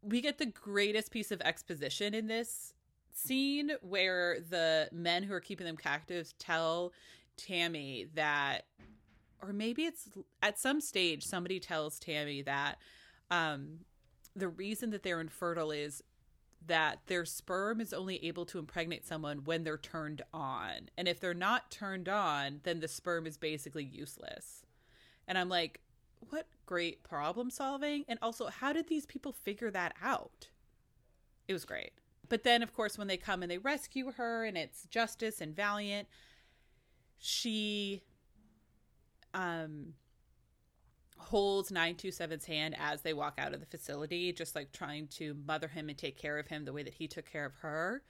we 0.01 0.21
get 0.21 0.37
the 0.37 0.45
greatest 0.45 1.11
piece 1.11 1.31
of 1.31 1.41
exposition 1.41 2.13
in 2.13 2.27
this 2.27 2.73
scene 3.13 3.71
where 3.81 4.39
the 4.49 4.89
men 4.91 5.23
who 5.23 5.33
are 5.33 5.41
keeping 5.41 5.65
them 5.65 5.77
captives 5.77 6.33
tell 6.37 6.93
Tammy 7.35 8.07
that 8.13 8.65
or 9.41 9.53
maybe 9.53 9.85
it's 9.85 10.07
at 10.41 10.59
some 10.59 10.79
stage 10.79 11.25
somebody 11.25 11.59
tells 11.59 11.99
Tammy 11.99 12.41
that 12.43 12.77
um 13.31 13.79
the 14.35 14.47
reason 14.47 14.91
that 14.91 15.01
they're 15.01 15.19
infertile 15.19 15.71
is 15.71 16.03
that 16.65 16.99
their 17.07 17.25
sperm 17.25 17.79
is 17.79 17.93
only 17.93 18.23
able 18.25 18.45
to 18.45 18.59
impregnate 18.59 19.05
someone 19.05 19.43
when 19.45 19.63
they're 19.63 19.77
turned 19.77 20.21
on. 20.33 20.89
And 20.97 21.07
if 21.07 21.19
they're 21.19 21.33
not 21.33 21.71
turned 21.71 22.09
on, 22.09 22.61
then 22.63 22.79
the 22.79 22.87
sperm 22.87 23.25
is 23.25 23.37
basically 23.37 23.83
useless. 23.83 24.65
And 25.27 25.37
I'm 25.37 25.49
like, 25.49 25.79
what 26.29 26.47
great 26.65 27.03
problem 27.03 27.49
solving. 27.49 28.03
And 28.07 28.19
also, 28.21 28.47
how 28.47 28.73
did 28.73 28.87
these 28.87 29.05
people 29.05 29.31
figure 29.31 29.71
that 29.71 29.93
out? 30.03 30.49
It 31.47 31.53
was 31.53 31.65
great. 31.65 31.91
But 32.29 32.43
then, 32.43 32.61
of 32.61 32.73
course, 32.73 32.97
when 32.97 33.07
they 33.07 33.17
come 33.17 33.41
and 33.41 33.49
they 33.49 33.57
rescue 33.57 34.11
her, 34.11 34.43
and 34.43 34.57
it's 34.57 34.83
Justice 34.85 35.39
and 35.39 35.55
Valiant, 35.55 36.07
she 37.19 38.03
um 39.33 39.93
holds 41.17 41.71
927's 41.71 42.45
hand 42.45 42.75
as 42.79 43.01
they 43.01 43.13
walk 43.13 43.35
out 43.37 43.53
of 43.53 43.59
the 43.59 43.65
facility 43.65 44.31
just 44.31 44.55
like 44.55 44.71
trying 44.71 45.07
to 45.07 45.35
mother 45.45 45.67
him 45.67 45.89
and 45.89 45.97
take 45.97 46.17
care 46.17 46.37
of 46.37 46.47
him 46.47 46.65
the 46.65 46.73
way 46.73 46.83
that 46.83 46.93
he 46.93 47.07
took 47.07 47.29
care 47.29 47.45
of 47.45 47.55
her 47.55 48.01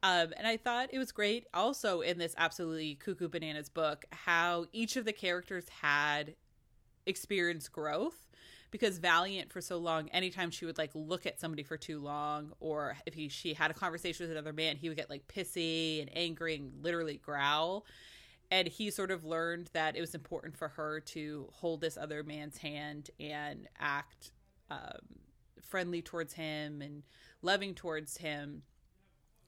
um, 0.00 0.32
and 0.36 0.46
I 0.46 0.56
thought 0.56 0.90
it 0.92 0.98
was 0.98 1.12
great 1.12 1.46
also 1.52 2.00
in 2.00 2.18
this 2.18 2.34
absolutely 2.38 2.94
cuckoo 2.94 3.28
bananas 3.28 3.68
book 3.68 4.04
how 4.12 4.66
each 4.72 4.96
of 4.96 5.04
the 5.04 5.12
characters 5.12 5.68
had 5.68 6.34
experienced 7.06 7.72
growth 7.72 8.28
because 8.70 8.98
Valiant 8.98 9.52
for 9.52 9.60
so 9.60 9.78
long, 9.78 10.08
anytime 10.10 10.50
she 10.50 10.64
would 10.64 10.78
like 10.78 10.90
look 10.94 11.26
at 11.26 11.40
somebody 11.40 11.62
for 11.62 11.76
too 11.76 12.00
long, 12.00 12.52
or 12.60 12.96
if 13.06 13.14
he 13.14 13.28
she 13.28 13.54
had 13.54 13.70
a 13.70 13.74
conversation 13.74 14.24
with 14.24 14.32
another 14.32 14.52
man, 14.52 14.76
he 14.76 14.88
would 14.88 14.98
get 14.98 15.10
like 15.10 15.26
pissy 15.26 16.00
and 16.00 16.10
angry 16.14 16.56
and 16.56 16.72
literally 16.82 17.16
growl. 17.16 17.86
And 18.50 18.66
he 18.66 18.90
sort 18.90 19.10
of 19.10 19.24
learned 19.24 19.70
that 19.74 19.96
it 19.96 20.00
was 20.00 20.14
important 20.14 20.56
for 20.56 20.68
her 20.68 21.00
to 21.00 21.48
hold 21.52 21.80
this 21.80 21.96
other 21.96 22.22
man's 22.22 22.58
hand 22.58 23.10
and 23.20 23.68
act 23.78 24.30
um, 24.70 25.18
friendly 25.60 26.00
towards 26.00 26.32
him 26.32 26.80
and 26.80 27.02
loving 27.42 27.74
towards 27.74 28.16
him 28.16 28.62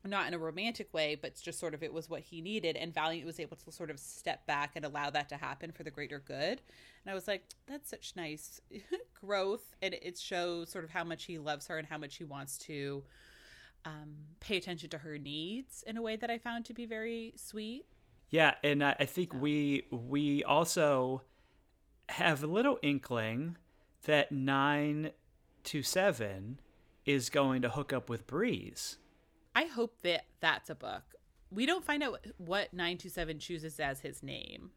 not 0.04 0.26
in 0.26 0.34
a 0.34 0.38
romantic 0.38 0.92
way, 0.94 1.14
but 1.14 1.38
just 1.40 1.58
sort 1.58 1.74
of 1.74 1.82
it 1.82 1.92
was 1.92 2.08
what 2.08 2.22
he 2.22 2.40
needed. 2.40 2.76
And 2.76 2.92
Valiant 2.94 3.26
was 3.26 3.38
able 3.38 3.56
to 3.58 3.72
sort 3.72 3.90
of 3.90 3.98
step 3.98 4.46
back 4.46 4.72
and 4.74 4.84
allow 4.84 5.10
that 5.10 5.28
to 5.28 5.36
happen 5.36 5.72
for 5.72 5.82
the 5.82 5.90
greater 5.90 6.18
good. 6.18 6.62
And 7.04 7.10
I 7.10 7.14
was 7.14 7.28
like, 7.28 7.44
that's 7.66 7.90
such 7.90 8.14
nice 8.16 8.60
growth. 9.20 9.74
And 9.82 9.94
it 9.94 10.18
shows 10.18 10.70
sort 10.70 10.84
of 10.84 10.90
how 10.90 11.04
much 11.04 11.24
he 11.24 11.38
loves 11.38 11.66
her 11.66 11.78
and 11.78 11.86
how 11.86 11.98
much 11.98 12.16
he 12.16 12.24
wants 12.24 12.56
to 12.58 13.04
um, 13.84 14.14
pay 14.40 14.56
attention 14.56 14.88
to 14.90 14.98
her 14.98 15.18
needs 15.18 15.84
in 15.86 15.96
a 15.96 16.02
way 16.02 16.16
that 16.16 16.30
I 16.30 16.38
found 16.38 16.64
to 16.66 16.74
be 16.74 16.86
very 16.86 17.34
sweet. 17.36 17.84
Yeah, 18.30 18.54
and 18.62 18.82
I 18.82 18.96
I 19.00 19.04
think 19.04 19.34
we 19.34 19.86
we 19.90 20.42
also 20.44 21.22
have 22.08 22.42
a 22.42 22.46
little 22.46 22.78
inkling 22.82 23.56
that 24.04 24.32
nine 24.32 25.10
to 25.64 25.82
seven 25.82 26.60
is 27.04 27.30
going 27.30 27.62
to 27.62 27.70
hook 27.70 27.92
up 27.92 28.08
with 28.08 28.26
Breeze. 28.26 28.98
I 29.54 29.64
hope 29.64 30.02
that 30.02 30.26
that's 30.40 30.70
a 30.70 30.74
book. 30.74 31.02
We 31.50 31.66
don't 31.66 31.84
find 31.84 32.02
out 32.02 32.24
what 32.38 32.72
927 32.72 33.40
chooses 33.40 33.80
as 33.80 34.00
his 34.00 34.22
name. 34.22 34.70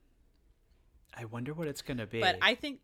I 1.15 1.25
wonder 1.25 1.53
what 1.53 1.67
it's 1.67 1.83
going 1.83 1.97
to 1.97 2.07
be. 2.07 2.19
But 2.19 2.37
I 2.41 2.55
think, 2.55 2.79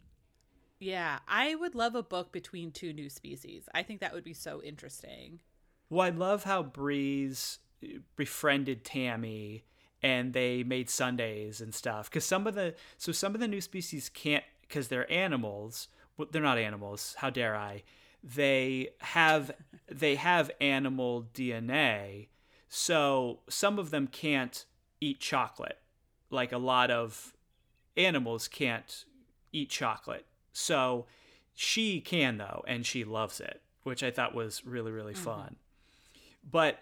yeah, 0.80 1.20
I 1.28 1.56
would 1.56 1.74
love 1.74 1.96
a 1.96 2.04
book 2.04 2.32
between 2.32 2.72
two 2.72 2.94
new 2.94 3.10
species. 3.10 3.68
I 3.74 3.82
think 3.82 4.02
that 4.02 4.14
would 4.14 4.24
be 4.24 4.36
so 4.36 4.62
interesting. 4.62 5.40
Well, 5.90 6.06
I 6.06 6.12
love 6.12 6.44
how 6.44 6.62
Breeze 6.62 7.58
eh, 7.84 7.98
befriended 8.16 8.86
Tammy 8.86 9.64
and 10.02 10.34
they 10.34 10.64
made 10.64 10.90
sundaes 10.90 11.62
and 11.62 11.74
stuff. 11.74 12.10
Because 12.10 12.26
some 12.26 12.48
of 12.48 12.56
the 12.56 12.76
so 12.98 13.12
some 13.12 13.34
of 13.34 13.42
the 13.42 13.48
new 13.48 13.62
species 13.62 14.10
can't 14.10 14.44
because 14.62 14.88
they're 14.88 15.12
animals. 15.12 15.88
Well, 16.18 16.28
they're 16.32 16.42
not 16.42 16.58
animals. 16.58 17.16
How 17.20 17.30
dare 17.30 17.56
I? 17.56 17.84
They 18.24 18.90
have 19.00 19.52
they 19.88 20.16
have 20.16 20.52
animal 20.62 21.28
DNA. 21.34 22.28
So 22.68 23.40
some 23.50 23.80
of 23.80 23.90
them 23.90 24.08
can't 24.08 24.66
eat 25.02 25.20
chocolate. 25.20 25.80
Like 26.30 26.52
a 26.52 26.58
lot 26.58 26.92
of 26.92 27.34
animals 27.98 28.48
can't 28.48 29.06
eat 29.52 29.70
chocolate. 29.70 30.26
So 30.54 31.06
she 31.56 32.00
can 32.00 32.38
though, 32.38 32.64
and 32.68 32.86
she 32.86 33.04
loves 33.04 33.40
it, 33.40 33.62
which 33.84 34.04
I 34.04 34.12
thought 34.12 34.36
was 34.36 34.66
really 34.66 34.92
really 34.92 35.14
mm-hmm. 35.14 35.24
fun. 35.24 35.56
But 36.50 36.80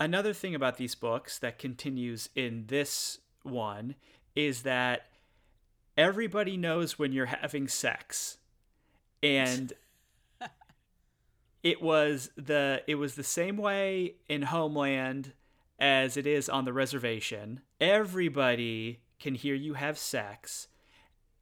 another 0.00 0.32
thing 0.32 0.54
about 0.54 0.76
these 0.76 0.94
books 0.94 1.38
that 1.38 1.58
continues 1.58 2.28
in 2.34 2.66
this 2.66 3.18
one 3.42 3.94
is 4.34 4.62
that 4.62 5.06
everybody 5.96 6.56
knows 6.56 6.98
when 6.98 7.12
you're 7.12 7.26
having 7.26 7.68
sex. 7.68 8.38
And 9.22 9.72
it 11.62 11.80
was 11.80 12.30
the 12.36 12.82
it 12.86 12.96
was 12.96 13.14
the 13.14 13.24
same 13.24 13.56
way 13.56 14.14
in 14.28 14.42
Homeland 14.42 15.32
as 15.78 16.16
it 16.16 16.26
is 16.26 16.48
on 16.48 16.64
the 16.64 16.72
reservation. 16.72 17.60
Everybody 17.80 19.00
can 19.18 19.34
hear 19.34 19.54
you 19.54 19.74
have 19.74 19.98
sex. 19.98 20.68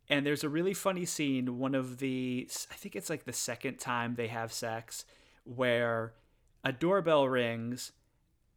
And 0.08 0.26
there's 0.26 0.44
a 0.44 0.48
really 0.48 0.74
funny 0.74 1.04
scene, 1.04 1.58
one 1.58 1.74
of 1.74 1.98
the 1.98 2.48
I 2.70 2.74
think 2.74 2.96
it's 2.96 3.08
like 3.10 3.24
the 3.24 3.32
second 3.32 3.78
time 3.78 4.14
they 4.14 4.28
have 4.28 4.52
sex 4.52 5.04
where 5.44 6.12
a 6.62 6.72
doorbell 6.72 7.28
rings 7.28 7.92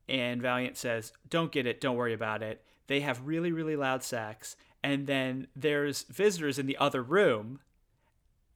and 0.07 0.41
Valiant 0.41 0.77
says, 0.77 1.13
"Don't 1.29 1.51
get 1.51 1.65
it, 1.65 1.81
don't 1.81 1.95
worry 1.97 2.13
about 2.13 2.43
it." 2.43 2.63
They 2.87 3.01
have 3.01 3.25
really 3.25 3.51
really 3.51 3.75
loud 3.75 4.03
sex 4.03 4.55
and 4.83 5.07
then 5.07 5.47
there's 5.55 6.03
visitors 6.03 6.59
in 6.59 6.67
the 6.67 6.77
other 6.77 7.01
room 7.01 7.59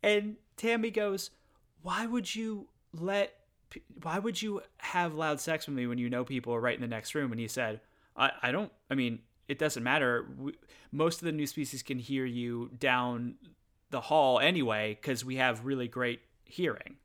and 0.03 0.37
Tammy 0.57 0.91
goes, 0.91 1.31
"Why 1.81 2.05
would 2.05 2.35
you 2.35 2.67
let 2.93 3.35
why 4.01 4.17
would 4.17 4.41
you 4.41 4.61
have 4.77 5.13
loud 5.13 5.39
sex 5.39 5.67
with 5.67 5.75
me 5.75 5.85
when 5.85 5.97
you 5.99 6.09
know 6.09 6.23
people 6.23 6.53
are 6.53 6.61
right 6.61 6.75
in 6.75 6.81
the 6.81 6.87
next 6.87 7.15
room?" 7.15 7.31
And 7.31 7.39
he 7.39 7.47
said, 7.47 7.81
"I 8.15 8.31
I 8.41 8.51
don't 8.51 8.71
I 8.89 8.95
mean, 8.95 9.19
it 9.47 9.57
doesn't 9.57 9.83
matter. 9.83 10.27
We, 10.37 10.53
most 10.91 11.21
of 11.21 11.25
the 11.25 11.31
new 11.31 11.47
species 11.47 11.83
can 11.83 11.99
hear 11.99 12.25
you 12.25 12.71
down 12.77 13.35
the 13.89 14.01
hall 14.01 14.39
anyway 14.39 14.99
cuz 15.01 15.25
we 15.25 15.37
have 15.37 15.65
really 15.65 15.87
great 15.87 16.21
hearing. 16.45 16.97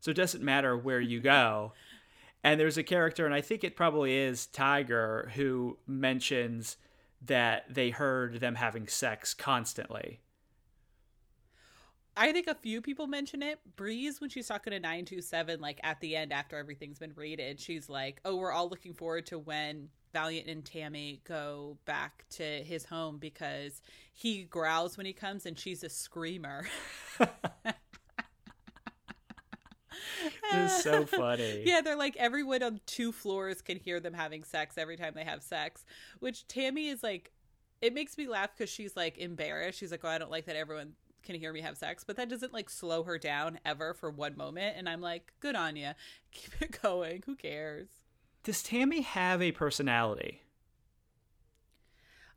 So 0.00 0.10
it 0.10 0.16
doesn't 0.16 0.42
matter 0.42 0.76
where 0.76 1.00
you 1.00 1.20
go." 1.20 1.72
And 2.44 2.58
there's 2.58 2.76
a 2.76 2.82
character, 2.82 3.24
and 3.24 3.34
I 3.34 3.40
think 3.40 3.62
it 3.62 3.76
probably 3.76 4.16
is 4.16 4.46
Tiger, 4.46 5.30
who 5.34 5.78
mentions 5.86 6.76
that 7.24 7.72
they 7.72 7.90
heard 7.90 8.40
them 8.40 8.56
having 8.56 8.88
sex 8.88 9.32
constantly. 9.32 10.20
I 12.16 12.32
think 12.32 12.46
a 12.46 12.54
few 12.54 12.82
people 12.82 13.06
mention 13.06 13.42
it. 13.42 13.60
Breeze, 13.76 14.20
when 14.20 14.28
she's 14.28 14.48
talking 14.48 14.72
to 14.72 14.80
927, 14.80 15.60
like 15.60 15.80
at 15.82 16.00
the 16.00 16.14
end 16.14 16.32
after 16.32 16.58
everything's 16.58 16.98
been 16.98 17.14
raided, 17.14 17.58
she's 17.58 17.88
like, 17.88 18.20
Oh, 18.24 18.36
we're 18.36 18.52
all 18.52 18.68
looking 18.68 18.92
forward 18.92 19.24
to 19.26 19.38
when 19.38 19.88
Valiant 20.12 20.46
and 20.46 20.64
Tammy 20.64 21.22
go 21.24 21.78
back 21.86 22.24
to 22.30 22.42
his 22.42 22.84
home 22.84 23.16
because 23.18 23.80
he 24.12 24.44
growls 24.44 24.98
when 24.98 25.06
he 25.06 25.14
comes 25.14 25.46
and 25.46 25.58
she's 25.58 25.82
a 25.82 25.88
screamer. 25.88 26.66
This 30.52 30.78
is 30.78 30.82
so 30.82 31.06
funny. 31.06 31.62
yeah, 31.66 31.80
they're 31.80 31.96
like 31.96 32.16
everyone 32.16 32.62
on 32.62 32.80
two 32.86 33.12
floors 33.12 33.60
can 33.62 33.78
hear 33.78 34.00
them 34.00 34.14
having 34.14 34.44
sex 34.44 34.78
every 34.78 34.96
time 34.96 35.12
they 35.14 35.24
have 35.24 35.42
sex, 35.42 35.84
which 36.20 36.46
Tammy 36.48 36.88
is 36.88 37.02
like, 37.02 37.32
it 37.80 37.94
makes 37.94 38.16
me 38.16 38.28
laugh 38.28 38.50
because 38.56 38.70
she's 38.70 38.96
like 38.96 39.18
embarrassed. 39.18 39.78
She's 39.78 39.90
like, 39.90 40.00
oh, 40.04 40.08
I 40.08 40.18
don't 40.18 40.30
like 40.30 40.46
that 40.46 40.56
everyone 40.56 40.92
can 41.22 41.36
hear 41.36 41.52
me 41.52 41.60
have 41.60 41.76
sex, 41.76 42.04
but 42.04 42.16
that 42.16 42.28
doesn't 42.28 42.52
like 42.52 42.68
slow 42.68 43.02
her 43.04 43.18
down 43.18 43.58
ever 43.64 43.94
for 43.94 44.10
one 44.10 44.36
moment. 44.36 44.76
And 44.76 44.88
I'm 44.88 45.00
like, 45.00 45.32
good 45.40 45.56
on 45.56 45.76
you. 45.76 45.90
Keep 46.32 46.62
it 46.62 46.82
going. 46.82 47.22
Who 47.26 47.36
cares? 47.36 47.88
Does 48.42 48.62
Tammy 48.62 49.02
have 49.02 49.40
a 49.40 49.52
personality? 49.52 50.42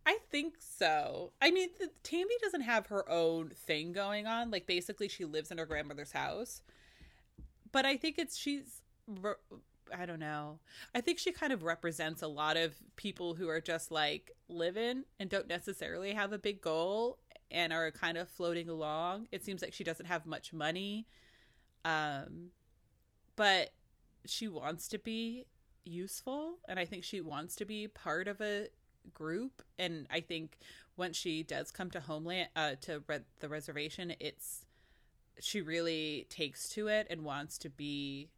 I 0.05 0.19
think 0.29 0.55
so. 0.59 1.31
I 1.41 1.49
mean, 1.49 1.69
the, 1.79 1.89
Tammy 2.03 2.35
doesn't 2.41 2.61
have 2.61 2.87
her 2.87 3.09
own 3.09 3.49
thing 3.49 3.91
going 3.91 4.27
on. 4.27 4.51
Like, 4.51 4.67
basically, 4.67 5.07
she 5.07 5.25
lives 5.25 5.49
in 5.49 5.57
her 5.57 5.65
grandmother's 5.65 6.11
house. 6.11 6.61
But 7.75 7.85
I 7.85 7.97
think 7.97 8.17
it's 8.17 8.37
she's. 8.37 8.81
I 9.95 10.05
don't 10.05 10.19
know. 10.19 10.59
I 10.95 11.01
think 11.01 11.19
she 11.19 11.31
kind 11.31 11.53
of 11.53 11.63
represents 11.63 12.21
a 12.21 12.27
lot 12.27 12.57
of 12.57 12.75
people 12.95 13.35
who 13.35 13.49
are 13.49 13.61
just 13.61 13.91
like 13.91 14.31
living 14.49 15.03
and 15.19 15.29
don't 15.29 15.47
necessarily 15.47 16.13
have 16.13 16.33
a 16.33 16.39
big 16.39 16.61
goal. 16.61 17.19
and 17.51 17.71
are 17.71 17.91
kind 17.91 18.17
of 18.17 18.27
floating 18.29 18.69
along. 18.69 19.27
It 19.31 19.43
seems 19.45 19.61
like 19.61 19.73
she 19.73 19.83
doesn't 19.83 20.07
have 20.07 20.25
much 20.25 20.53
money. 20.53 21.07
Um 21.85 22.51
but 23.35 23.71
she 24.25 24.47
wants 24.47 24.87
to 24.89 24.99
be 24.99 25.45
useful 25.85 26.59
and 26.67 26.79
I 26.79 26.85
think 26.85 27.03
she 27.03 27.21
wants 27.21 27.55
to 27.57 27.65
be 27.65 27.87
part 27.87 28.27
of 28.27 28.41
a 28.41 28.69
group 29.13 29.61
and 29.77 30.07
I 30.11 30.21
think 30.21 30.57
once 30.97 31.17
she 31.17 31.43
does 31.43 31.71
come 31.71 31.91
to 31.91 31.99
homeland 32.01 32.49
uh 32.55 32.75
to 32.81 33.03
re- 33.07 33.19
the 33.39 33.49
reservation 33.49 34.15
it's 34.19 34.64
she 35.39 35.61
really 35.61 36.27
takes 36.29 36.69
to 36.69 36.87
it 36.87 37.07
and 37.09 37.23
wants 37.23 37.57
to 37.59 37.69
be 37.69 38.29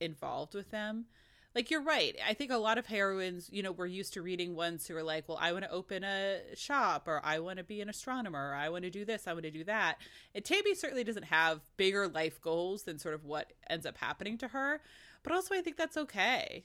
involved 0.00 0.54
with 0.54 0.70
them. 0.70 1.06
Like 1.54 1.70
you're 1.70 1.82
right. 1.82 2.16
I 2.26 2.34
think 2.34 2.52
a 2.52 2.56
lot 2.56 2.78
of 2.78 2.86
heroines 2.86 3.48
you 3.50 3.62
know 3.62 3.72
we're 3.72 3.86
used 3.86 4.12
to 4.14 4.22
reading 4.22 4.54
ones 4.54 4.86
who 4.86 4.96
are 4.96 5.02
like 5.02 5.28
well 5.28 5.38
i 5.40 5.52
want 5.52 5.64
to 5.64 5.70
open 5.72 6.04
a 6.04 6.40
shop 6.54 7.08
or 7.08 7.20
i 7.24 7.38
want 7.38 7.58
to 7.58 7.64
be 7.64 7.80
an 7.80 7.88
astronomer 7.88 8.50
or 8.50 8.54
i 8.54 8.68
want 8.68 8.84
to 8.84 8.90
do 8.90 9.04
this 9.04 9.26
i 9.26 9.32
want 9.32 9.44
to 9.44 9.50
do 9.50 9.64
that. 9.64 9.96
And 10.34 10.44
tammy 10.44 10.74
certainly 10.74 11.04
doesn't 11.04 11.24
have 11.24 11.60
bigger 11.76 12.06
life 12.06 12.40
goals 12.40 12.84
than 12.84 12.98
sort 12.98 13.14
of 13.14 13.24
what 13.24 13.52
ends 13.68 13.86
up 13.86 13.98
happening 13.98 14.38
to 14.38 14.48
her 14.48 14.80
but 15.22 15.32
also 15.32 15.54
i 15.54 15.60
think 15.60 15.76
that's 15.76 15.96
okay. 15.96 16.64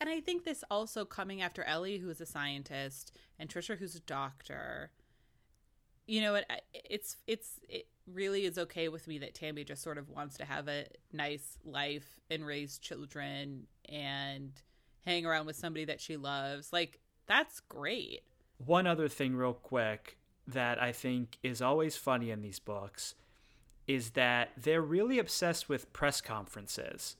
And 0.00 0.10
i 0.10 0.20
think 0.20 0.44
this 0.44 0.64
also 0.70 1.04
coming 1.04 1.40
after 1.40 1.62
ellie 1.64 1.98
who 1.98 2.10
is 2.10 2.20
a 2.20 2.26
scientist 2.26 3.16
and 3.38 3.48
trisha 3.48 3.78
who's 3.78 3.94
a 3.94 4.00
doctor 4.00 4.90
you 6.06 6.20
know 6.20 6.34
it 6.36 6.46
it's 6.72 7.16
it's 7.26 7.60
it 7.68 7.86
really 8.06 8.44
is 8.44 8.56
okay 8.56 8.88
with 8.88 9.08
me 9.08 9.18
that 9.18 9.34
tammy 9.34 9.64
just 9.64 9.82
sort 9.82 9.98
of 9.98 10.08
wants 10.08 10.36
to 10.36 10.44
have 10.44 10.68
a 10.68 10.86
nice 11.12 11.58
life 11.64 12.20
and 12.30 12.46
raise 12.46 12.78
children 12.78 13.66
and 13.88 14.52
hang 15.06 15.24
around 15.24 15.46
with 15.46 15.56
somebody 15.56 15.84
that 15.86 16.00
she 16.00 16.16
loves. 16.16 16.72
Like 16.72 16.98
that's 17.26 17.60
great. 17.60 18.22
One 18.58 18.86
other 18.86 19.08
thing, 19.08 19.36
real 19.36 19.54
quick, 19.54 20.18
that 20.46 20.82
I 20.82 20.92
think 20.92 21.38
is 21.42 21.62
always 21.62 21.96
funny 21.96 22.30
in 22.30 22.42
these 22.42 22.58
books 22.58 23.14
is 23.86 24.10
that 24.10 24.50
they're 24.56 24.82
really 24.82 25.18
obsessed 25.18 25.68
with 25.68 25.92
press 25.92 26.20
conferences. 26.20 27.16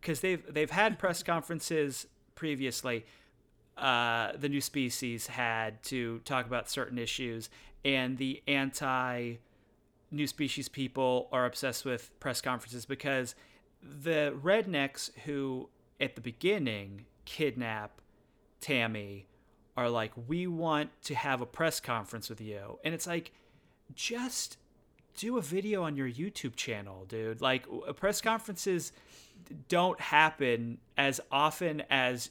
Because 0.00 0.20
they've 0.20 0.42
they've 0.52 0.70
had 0.70 0.98
press 0.98 1.22
conferences 1.22 2.06
previously. 2.34 3.06
Uh, 3.76 4.32
the 4.36 4.50
new 4.50 4.60
species 4.60 5.28
had 5.28 5.82
to 5.82 6.18
talk 6.20 6.46
about 6.46 6.68
certain 6.68 6.98
issues, 6.98 7.48
and 7.84 8.18
the 8.18 8.42
anti 8.46 9.34
new 10.10 10.26
species 10.26 10.68
people 10.68 11.28
are 11.32 11.46
obsessed 11.46 11.84
with 11.84 12.10
press 12.20 12.40
conferences 12.40 12.84
because 12.84 13.34
the 13.82 14.34
rednecks 14.42 15.10
who 15.24 15.68
at 16.00 16.14
the 16.14 16.20
beginning 16.20 17.06
kidnap 17.24 18.00
Tammy 18.60 19.26
are 19.76 19.88
like, 19.88 20.12
we 20.26 20.46
want 20.46 20.90
to 21.04 21.14
have 21.14 21.40
a 21.40 21.46
press 21.46 21.80
conference 21.80 22.28
with 22.28 22.40
you. 22.40 22.78
And 22.84 22.94
it's 22.94 23.06
like, 23.06 23.32
just 23.94 24.58
do 25.16 25.38
a 25.38 25.42
video 25.42 25.82
on 25.82 25.96
your 25.96 26.08
YouTube 26.08 26.56
channel, 26.56 27.04
dude. 27.06 27.40
Like, 27.40 27.66
press 27.96 28.20
conferences 28.20 28.92
don't 29.68 30.00
happen 30.00 30.78
as 30.96 31.20
often 31.30 31.82
as 31.90 32.30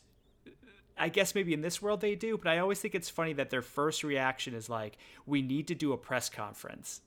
I 1.01 1.09
guess 1.09 1.33
maybe 1.33 1.51
in 1.53 1.61
this 1.61 1.81
world 1.81 1.99
they 1.99 2.13
do, 2.13 2.37
but 2.37 2.47
I 2.47 2.59
always 2.59 2.79
think 2.79 2.93
it's 2.93 3.09
funny 3.09 3.33
that 3.33 3.49
their 3.49 3.63
first 3.63 4.03
reaction 4.03 4.53
is 4.53 4.69
like, 4.69 4.97
we 5.25 5.41
need 5.41 5.67
to 5.69 5.75
do 5.75 5.93
a 5.93 5.97
press 5.97 6.29
conference. 6.29 7.01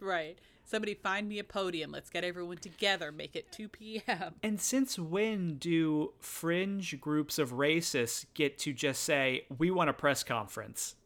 right. 0.00 0.36
Somebody 0.66 0.94
find 0.94 1.28
me 1.28 1.38
a 1.38 1.44
podium. 1.44 1.92
Let's 1.92 2.10
get 2.10 2.24
everyone 2.24 2.56
together. 2.56 3.12
Make 3.12 3.36
it 3.36 3.52
2 3.52 3.68
p.m 3.68 4.34
And 4.42 4.60
since 4.60 4.98
when 4.98 5.58
do 5.58 6.14
fringe 6.20 6.98
groups 7.00 7.38
of 7.38 7.52
racists 7.52 8.24
get 8.34 8.58
to 8.58 8.72
just 8.72 9.02
say, 9.02 9.44
we 9.58 9.70
want 9.70 9.90
a 9.90 9.92
press 9.92 10.24
conference? 10.24 10.96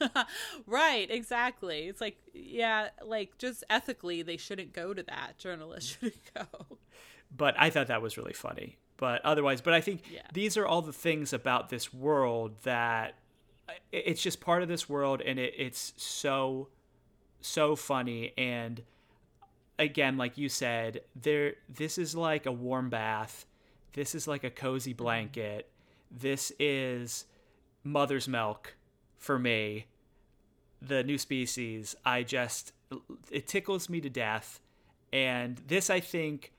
right 0.66 1.10
exactly. 1.10 1.86
It's 1.86 2.00
like 2.00 2.16
yeah 2.32 2.88
like 3.04 3.36
just 3.38 3.62
ethically 3.68 4.22
they 4.22 4.38
shouldn't 4.38 4.72
go 4.72 4.94
to 4.94 5.02
that. 5.04 5.38
Journalists 5.38 5.90
shouldn't 6.00 6.34
go. 6.34 6.78
But 7.36 7.54
I 7.58 7.70
thought 7.70 7.86
that 7.86 8.02
was 8.02 8.16
really 8.16 8.32
funny. 8.32 8.78
But 9.02 9.20
otherwise, 9.24 9.60
but 9.60 9.74
I 9.74 9.80
think 9.80 10.08
Yeah. 10.08 10.22
these 10.32 10.56
are 10.56 10.64
all 10.64 10.80
the 10.80 10.92
things 10.92 11.32
about 11.32 11.70
this 11.70 11.92
world 11.92 12.54
that 12.62 13.16
it's 13.90 14.22
just 14.22 14.40
part 14.40 14.62
of 14.62 14.68
this 14.68 14.88
world, 14.88 15.20
and 15.20 15.40
it, 15.40 15.54
it's 15.58 15.92
so 15.96 16.68
so 17.40 17.74
funny. 17.74 18.32
And 18.38 18.84
again, 19.76 20.16
like 20.16 20.38
you 20.38 20.48
said, 20.48 21.00
there 21.16 21.56
this 21.68 21.98
is 21.98 22.14
like 22.14 22.46
a 22.46 22.52
warm 22.52 22.90
bath. 22.90 23.44
This 23.94 24.14
is 24.14 24.28
like 24.28 24.44
a 24.44 24.50
cozy 24.50 24.92
mm-hmm. 24.92 25.02
blanket. 25.02 25.68
This 26.08 26.52
is 26.60 27.24
mother's 27.82 28.28
milk 28.28 28.76
for 29.18 29.36
me. 29.36 29.86
The 30.80 31.02
new 31.02 31.18
species, 31.18 31.96
I 32.04 32.22
just 32.22 32.72
it 33.32 33.48
tickles 33.48 33.88
me 33.88 34.00
to 34.00 34.08
death. 34.08 34.60
And 35.12 35.60
this 35.66 35.90
I 35.90 35.98
think 35.98 36.52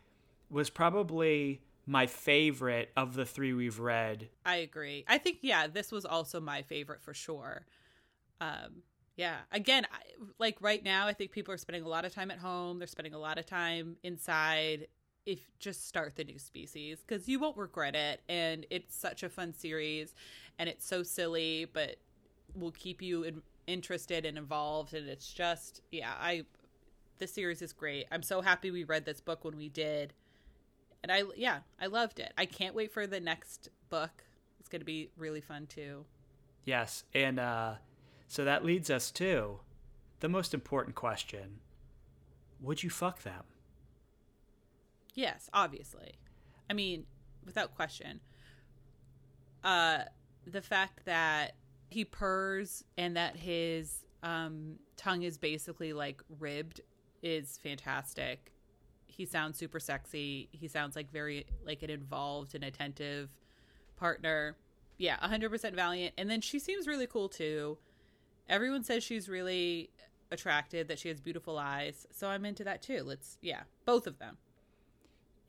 was 0.50 0.70
probably 0.70 1.62
my 1.86 2.06
favorite 2.08 2.92
of 2.96 3.14
the 3.14 3.26
three 3.26 3.54
we've 3.54 3.80
read. 3.80 4.30
i 4.46 4.58
agree. 4.58 5.04
I 5.08 5.18
think 5.18 5.40
yeah 5.42 5.68
this 5.68 5.92
was 5.92 6.06
also 6.06 6.40
my 6.40 6.62
favorite 6.62 7.02
for 7.02 7.14
sure. 7.14 7.66
Um 8.40 8.84
yeah 9.16 9.38
again 9.52 9.86
I, 9.92 10.00
like 10.40 10.58
right 10.60 10.84
now 10.84 11.06
i 11.06 11.14
think 11.14 11.30
people 11.32 11.54
are 11.54 11.58
spending 11.58 11.84
a 11.84 11.88
lot 11.88 12.06
of 12.06 12.14
time 12.14 12.32
at 12.32 12.40
home. 12.40 12.80
They're 12.80 12.88
spending 12.88 13.14
a 13.14 13.20
lot 13.20 13.38
of 13.38 13.46
time 13.46 13.98
inside. 14.04 14.88
If 15.26 15.40
just 15.60 15.88
start 15.88 16.16
the 16.18 16.24
new 16.26 16.38
species 16.40 17.00
because 17.06 17.30
you 17.30 17.40
won't 17.40 17.56
regret 17.58 17.96
it. 17.96 18.22
And 18.28 18.66
it's 18.70 18.96
such 18.96 19.24
a 19.24 19.30
fun 19.30 19.54
series 19.54 20.14
and 20.60 20.68
it's 20.68 20.86
so 20.86 21.04
silly 21.04 21.66
but 21.72 21.96
will 22.56 22.72
keep 22.72 23.02
you 23.02 23.24
in, 23.24 23.42
interested 23.68 24.26
and 24.26 24.38
involved. 24.38 24.94
And 24.94 25.08
it's 25.08 25.32
just 25.32 25.82
yeah 25.92 26.14
i 26.20 26.46
this 27.20 27.34
series 27.34 27.62
is 27.62 27.72
great. 27.74 28.08
I'm 28.12 28.24
so 28.24 28.42
happy 28.42 28.72
we 28.72 28.84
read 28.84 29.06
this 29.06 29.22
book 29.22 29.46
when 29.46 29.56
we 29.56 29.70
did 29.70 30.14
and 31.04 31.12
i 31.12 31.22
yeah 31.36 31.60
i 31.80 31.86
loved 31.86 32.20
it 32.20 32.34
i 32.38 32.46
can't 32.46 32.74
wait 32.74 32.92
for 32.92 33.06
the 33.06 33.20
next 33.20 33.70
book 33.90 34.24
it's 34.60 34.70
going 34.70 34.82
to 34.82 34.86
be 34.86 35.10
really 35.18 35.42
fun 35.42 35.68
too 35.68 36.06
Yes, 36.66 37.04
and 37.14 37.40
uh, 37.40 37.76
so 38.28 38.46
that 38.46 38.64
leads 38.64 38.90
us 38.90 39.12
to 39.12 39.60
the 40.22 40.30
most 40.30 40.54
important 40.54 40.96
question: 40.96 41.60
Would 42.62 42.84
you 42.84 42.90
fuck 42.90 43.24
them? 43.24 43.44
Yes, 45.14 45.50
obviously. 45.54 46.14
I 46.70 46.74
mean, 46.74 47.06
without 47.46 47.76
question. 47.76 48.22
Uh 49.64 50.04
the 50.46 50.62
fact 50.62 51.06
that 51.06 51.56
he 51.90 52.04
purrs 52.04 52.84
and 52.98 53.16
that 53.16 53.36
his 53.38 54.06
um 54.24 54.76
tongue 54.98 55.24
is 55.24 55.38
basically 55.38 55.94
like 55.94 56.22
ribbed 56.40 56.82
is 57.22 57.60
fantastic. 57.62 58.53
He 59.16 59.26
sounds 59.26 59.58
super 59.58 59.80
sexy. 59.80 60.50
He 60.52 60.68
sounds 60.68 60.96
like 60.96 61.12
very 61.12 61.46
like 61.66 61.84
an 61.84 61.90
involved 61.90 62.56
and 62.56 62.64
attentive 62.64 63.30
partner. 63.96 64.56
Yeah, 64.98 65.18
100% 65.18 65.74
valiant. 65.74 66.14
And 66.18 66.30
then 66.30 66.42
she 66.42 66.60
seems 66.60 66.88
really 66.88 67.08
cool 67.08 67.30
too. 67.30 67.78
Everyone 68.50 68.84
says 68.84 69.04
she's 69.04 69.30
really 69.30 69.90
attractive, 70.32 70.88
that 70.88 71.00
she 71.00 71.10
has 71.10 71.22
beautiful 71.22 71.58
eyes. 71.60 72.08
So 72.12 72.28
I'm 72.28 72.44
into 72.44 72.64
that 72.64 72.82
too. 72.82 73.04
Let's 73.04 73.38
yeah, 73.42 73.62
both 73.86 74.08
of 74.08 74.18
them. 74.20 74.38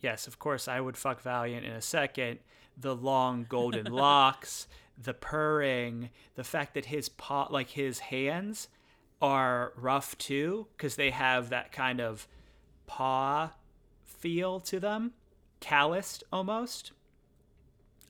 Yes, 0.01 0.27
of 0.27 0.39
course, 0.39 0.69
I 0.69 0.81
would 0.81 0.99
fuck 0.99 1.23
Valiant 1.23 1.65
in 1.65 1.73
a 1.73 1.81
second. 1.81 2.41
The 2.77 2.95
long 2.95 3.47
golden 3.49 3.87
locks, 3.93 4.69
the 5.03 5.15
purring, 5.15 6.11
the 6.35 6.45
fact 6.45 6.75
that 6.75 6.87
his 6.87 7.09
paw, 7.09 7.49
like 7.51 7.71
his 7.71 8.01
hands, 8.01 8.69
are 9.23 9.73
rough 9.77 10.19
too, 10.19 10.67
because 10.77 10.97
they 10.97 11.11
have 11.11 11.49
that 11.49 11.73
kind 11.73 12.03
of 12.03 12.29
paw 12.87 13.51
feel 14.05 14.61
to 14.61 14.81
them, 14.81 15.13
calloused 15.61 16.25
almost. 16.33 16.93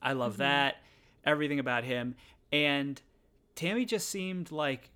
I 0.01 0.13
love 0.13 0.37
that. 0.37 0.77
Everything 1.25 1.59
about 1.59 1.83
him. 1.83 2.15
And 2.51 3.01
Tammy 3.55 3.85
just 3.85 4.09
seemed 4.09 4.51
like 4.51 4.91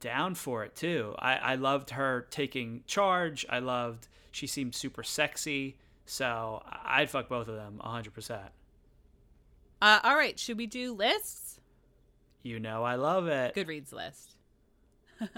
down 0.00 0.34
for 0.34 0.64
it 0.64 0.74
too. 0.74 1.14
I, 1.18 1.36
I 1.36 1.54
loved 1.54 1.90
her 1.90 2.26
taking 2.30 2.82
charge. 2.86 3.46
I 3.48 3.60
loved 3.60 4.08
she 4.32 4.46
seemed 4.46 4.74
super 4.74 5.02
sexy. 5.02 5.76
So 6.04 6.62
I'd 6.84 7.10
fuck 7.10 7.28
both 7.28 7.48
of 7.48 7.54
them 7.54 7.80
100%. 7.84 8.40
Uh, 9.80 10.00
all 10.02 10.16
right, 10.16 10.38
should 10.38 10.58
we 10.58 10.66
do 10.66 10.92
lists? 10.92 11.60
You 12.42 12.58
know 12.58 12.82
I 12.82 12.96
love 12.96 13.28
it. 13.28 13.54
Goodreads 13.54 13.92
list. 13.92 14.32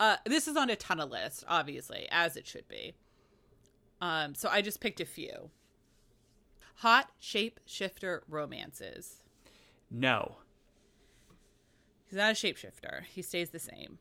uh, 0.00 0.16
this 0.26 0.48
is 0.48 0.56
on 0.56 0.70
a 0.70 0.76
ton 0.76 1.00
of 1.00 1.10
lists, 1.10 1.44
obviously, 1.48 2.06
as 2.10 2.36
it 2.36 2.46
should 2.46 2.68
be. 2.68 2.94
Um, 4.00 4.34
so 4.34 4.48
I 4.48 4.60
just 4.60 4.80
picked 4.80 5.00
a 5.00 5.06
few. 5.06 5.50
Hot 6.76 7.10
shapeshifter 7.22 8.20
romances. 8.28 9.22
No. 9.90 10.36
He's 12.06 12.18
not 12.18 12.32
a 12.32 12.34
shapeshifter. 12.34 13.04
He 13.04 13.22
stays 13.22 13.50
the 13.50 13.58
same. 13.58 13.98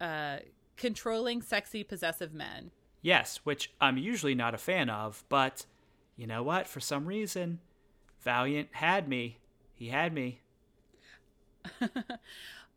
Uh, 0.00 0.38
controlling, 0.76 1.42
sexy, 1.42 1.84
possessive 1.84 2.34
men. 2.34 2.70
Yes, 3.00 3.40
which 3.44 3.72
I'm 3.80 3.96
usually 3.96 4.34
not 4.34 4.54
a 4.54 4.58
fan 4.58 4.90
of, 4.90 5.24
but 5.28 5.66
you 6.16 6.26
know 6.26 6.42
what? 6.42 6.66
For 6.66 6.80
some 6.80 7.06
reason, 7.06 7.60
Valiant 8.20 8.68
had 8.72 9.08
me. 9.08 9.38
He 9.74 9.88
had 9.88 10.12
me. 10.12 10.40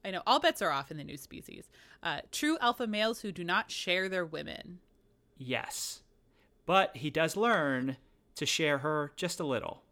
I 0.04 0.12
know 0.12 0.24
all 0.26 0.40
bets 0.40 0.62
are 0.62 0.72
off 0.72 0.92
in 0.92 0.98
the 0.98 1.04
new 1.04 1.18
species. 1.18 1.70
Uh, 2.02 2.22
true 2.32 2.58
alpha 2.60 2.88
males 2.88 3.22
who 3.22 3.32
do 3.32 3.44
not 3.44 3.72
share 3.72 4.10
their 4.10 4.26
women. 4.26 4.80
Yes. 5.38 6.02
But 6.66 6.98
he 6.98 7.10
does 7.10 7.36
learn 7.36 7.98
to 8.36 8.46
share 8.46 8.80
her 8.80 9.12
just 9.16 9.40
a 9.40 9.46
little. 9.46 9.84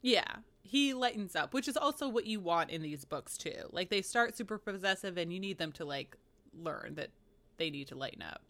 Yeah, 0.00 0.36
he 0.62 0.94
lightens 0.94 1.34
up, 1.34 1.52
which 1.52 1.68
is 1.68 1.76
also 1.76 2.08
what 2.08 2.26
you 2.26 2.40
want 2.40 2.70
in 2.70 2.82
these 2.82 3.04
books 3.04 3.36
too. 3.36 3.68
Like 3.72 3.90
they 3.90 4.02
start 4.02 4.36
super 4.36 4.58
possessive, 4.58 5.16
and 5.16 5.32
you 5.32 5.40
need 5.40 5.58
them 5.58 5.72
to 5.72 5.84
like 5.84 6.16
learn 6.54 6.94
that 6.96 7.10
they 7.56 7.70
need 7.70 7.88
to 7.88 7.96
lighten 7.96 8.22
up. 8.22 8.42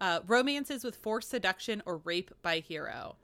Uh, 0.00 0.20
romances 0.26 0.82
with 0.82 0.96
forced 0.96 1.28
seduction 1.28 1.82
or 1.84 1.98
rape 1.98 2.30
by 2.42 2.60
hero. 2.60 3.16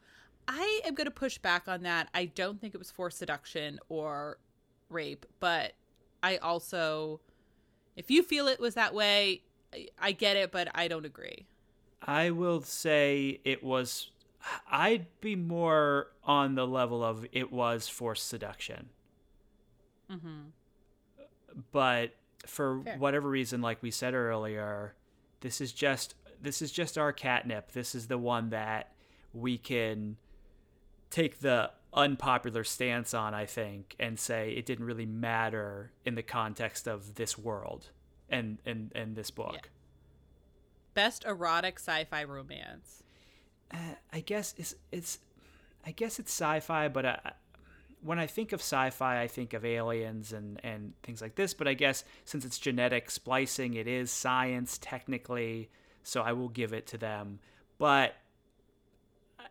I 0.47 0.81
am 0.85 0.95
going 0.95 1.07
to 1.07 1.11
push 1.11 1.39
back 1.39 1.67
on 1.67 1.83
that. 1.83 2.09
I 2.15 2.27
don't 2.27 2.61
think 2.61 2.75
it 2.75 2.79
was 2.79 2.91
forced 2.91 3.19
seduction 3.19 3.81
or 3.89 4.39
rape, 4.91 5.25
but 5.41 5.73
I 6.23 6.37
also, 6.39 7.21
if 7.97 8.11
you 8.11 8.23
feel 8.23 8.49
it 8.49 8.61
was 8.61 8.75
that 8.75 8.95
way, 8.95 9.43
I, 9.73 9.89
I 9.99 10.12
get 10.12 10.37
it, 10.37 10.53
but 10.53 10.69
I 10.75 10.89
don't 10.89 11.07
agree. 11.07 11.47
I 12.03 12.31
will 12.31 12.61
say 12.62 13.41
it 13.45 13.62
was. 13.62 14.11
I'd 14.71 15.07
be 15.21 15.35
more 15.35 16.09
on 16.23 16.55
the 16.55 16.67
level 16.67 17.03
of 17.03 17.27
it 17.33 17.53
was 17.53 17.89
forced 17.89 18.29
seduction. 18.29 18.91
Mm-hmm. 20.11 20.51
But 21.73 22.14
for 22.47 22.81
Fair. 22.83 22.99
whatever 22.99 23.29
reason, 23.29 23.61
like 23.61 23.83
we 23.83 23.91
said 23.91 24.14
earlier, 24.14 24.95
this 25.41 25.61
is 25.61 25.73
just 25.73 26.14
this 26.41 26.62
is 26.62 26.71
just 26.71 26.97
our 26.99 27.12
catnip. 27.12 27.73
This 27.73 27.95
is 27.95 28.07
the 28.07 28.19
one 28.19 28.51
that 28.51 28.93
we 29.33 29.59
can 29.59 30.17
take 31.11 31.41
the 31.41 31.71
unpopular 31.97 32.62
stance 32.62 33.14
on, 33.14 33.34
I 33.34 33.47
think, 33.47 33.97
and 33.99 34.18
say 34.18 34.51
it 34.51 34.66
didn't 34.66 34.84
really 34.84 35.07
matter 35.07 35.92
in 36.05 36.14
the 36.14 36.22
context 36.22 36.86
of 36.86 37.14
this 37.14 37.38
world 37.38 37.88
and 38.28 38.59
and, 38.66 38.92
and 38.94 39.16
this 39.16 39.30
book. 39.30 39.55
Yeah. 39.55 39.61
Best 40.94 41.24
erotic 41.24 41.78
sci-fi 41.78 42.24
romance. 42.24 43.03
Uh, 43.72 43.97
I 44.12 44.20
guess 44.20 44.55
it's 44.57 44.74
it's 44.92 45.18
I 45.84 45.92
guess 45.92 46.18
it's 46.18 46.30
sci-fi, 46.30 46.88
but 46.88 47.07
I, 47.07 47.32
when 48.03 48.18
I 48.18 48.26
think 48.26 48.53
of 48.53 48.61
sci-fi, 48.61 49.20
I 49.20 49.26
think 49.26 49.55
of 49.55 49.64
aliens 49.64 50.32
and 50.32 50.61
and 50.62 50.92
things 51.03 51.22
like 51.22 51.34
this. 51.34 51.55
But 51.55 51.66
I 51.66 51.74
guess 51.74 52.05
since 52.24 52.44
it's 52.44 52.59
genetic 52.59 53.11
splicing, 53.11 53.74
it 53.74 53.86
is 53.86 54.11
science 54.11 54.78
technically, 54.80 55.70
so 56.03 56.20
I 56.22 56.32
will 56.32 56.49
give 56.49 56.72
it 56.72 56.86
to 56.88 56.99
them. 56.99 57.40
But 57.78 58.14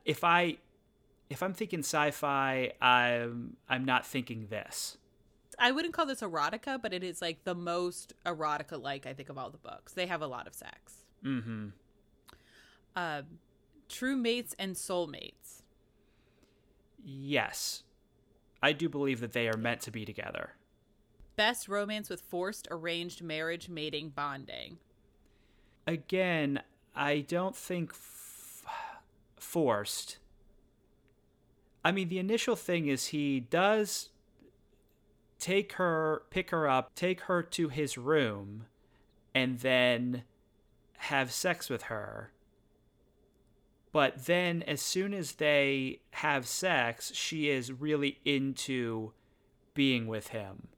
if 0.03 0.23
I 0.23 0.57
if 1.29 1.41
I'm 1.41 1.53
thinking 1.53 1.79
sci-fi, 1.79 2.71
I'm 2.81 3.57
I'm 3.67 3.85
not 3.85 4.05
thinking 4.05 4.47
this. 4.49 4.97
I 5.57 5.71
wouldn't 5.71 5.93
call 5.93 6.05
this 6.05 6.21
erotica, 6.21 6.81
but 6.81 6.93
it 6.93 7.03
is 7.03 7.21
like 7.21 7.43
the 7.43 7.55
most 7.55 8.13
erotica 8.25 8.81
like 8.81 9.05
I 9.05 9.13
think 9.13 9.29
of 9.29 9.37
all 9.37 9.49
the 9.49 9.57
books. 9.57 9.93
They 9.93 10.07
have 10.07 10.21
a 10.21 10.27
lot 10.27 10.47
of 10.47 10.53
sex. 10.53 11.05
Mm-hmm. 11.23 11.67
Um, 12.95 13.23
true 13.89 14.15
mates 14.15 14.55
and 14.59 14.75
soulmates. 14.75 15.63
Yes, 17.03 17.83
I 18.61 18.73
do 18.73 18.89
believe 18.89 19.19
that 19.19 19.33
they 19.33 19.47
are 19.47 19.57
meant 19.57 19.81
to 19.81 19.91
be 19.91 20.05
together. 20.05 20.51
Best 21.35 21.67
romance 21.67 22.09
with 22.09 22.21
forced 22.21 22.67
arranged 22.71 23.21
marriage, 23.21 23.67
mating, 23.69 24.09
bonding. 24.09 24.77
Again, 25.85 26.61
I 26.95 27.19
don't 27.19 27.55
think 27.55 27.91
f- 27.91 28.65
forced. 29.37 30.17
I 31.85 31.91
mean, 31.91 32.09
the 32.09 32.17
initial 32.17 32.55
thing 32.55 32.87
is 32.87 33.07
he 33.07 33.39
does 33.39 34.09
take 35.39 35.73
her, 35.73 36.23
pick 36.31 36.49
her 36.49 36.67
up, 36.67 36.95
take 36.95 37.21
her 37.21 37.43
to 37.43 37.69
his 37.69 37.95
room, 37.95 38.65
and 39.35 39.59
then 39.59 40.23
have 40.97 41.31
sex 41.31 41.69
with 41.69 41.83
her. 41.83 42.31
But 43.91 44.25
then, 44.25 44.63
as 44.63 44.81
soon 44.81 45.13
as 45.13 45.33
they 45.33 45.99
have 46.09 46.47
sex, 46.47 47.13
she 47.13 47.49
is 47.49 47.71
really 47.71 48.17
into 48.25 49.13
being 49.75 50.07
with 50.07 50.29
him. 50.29 50.69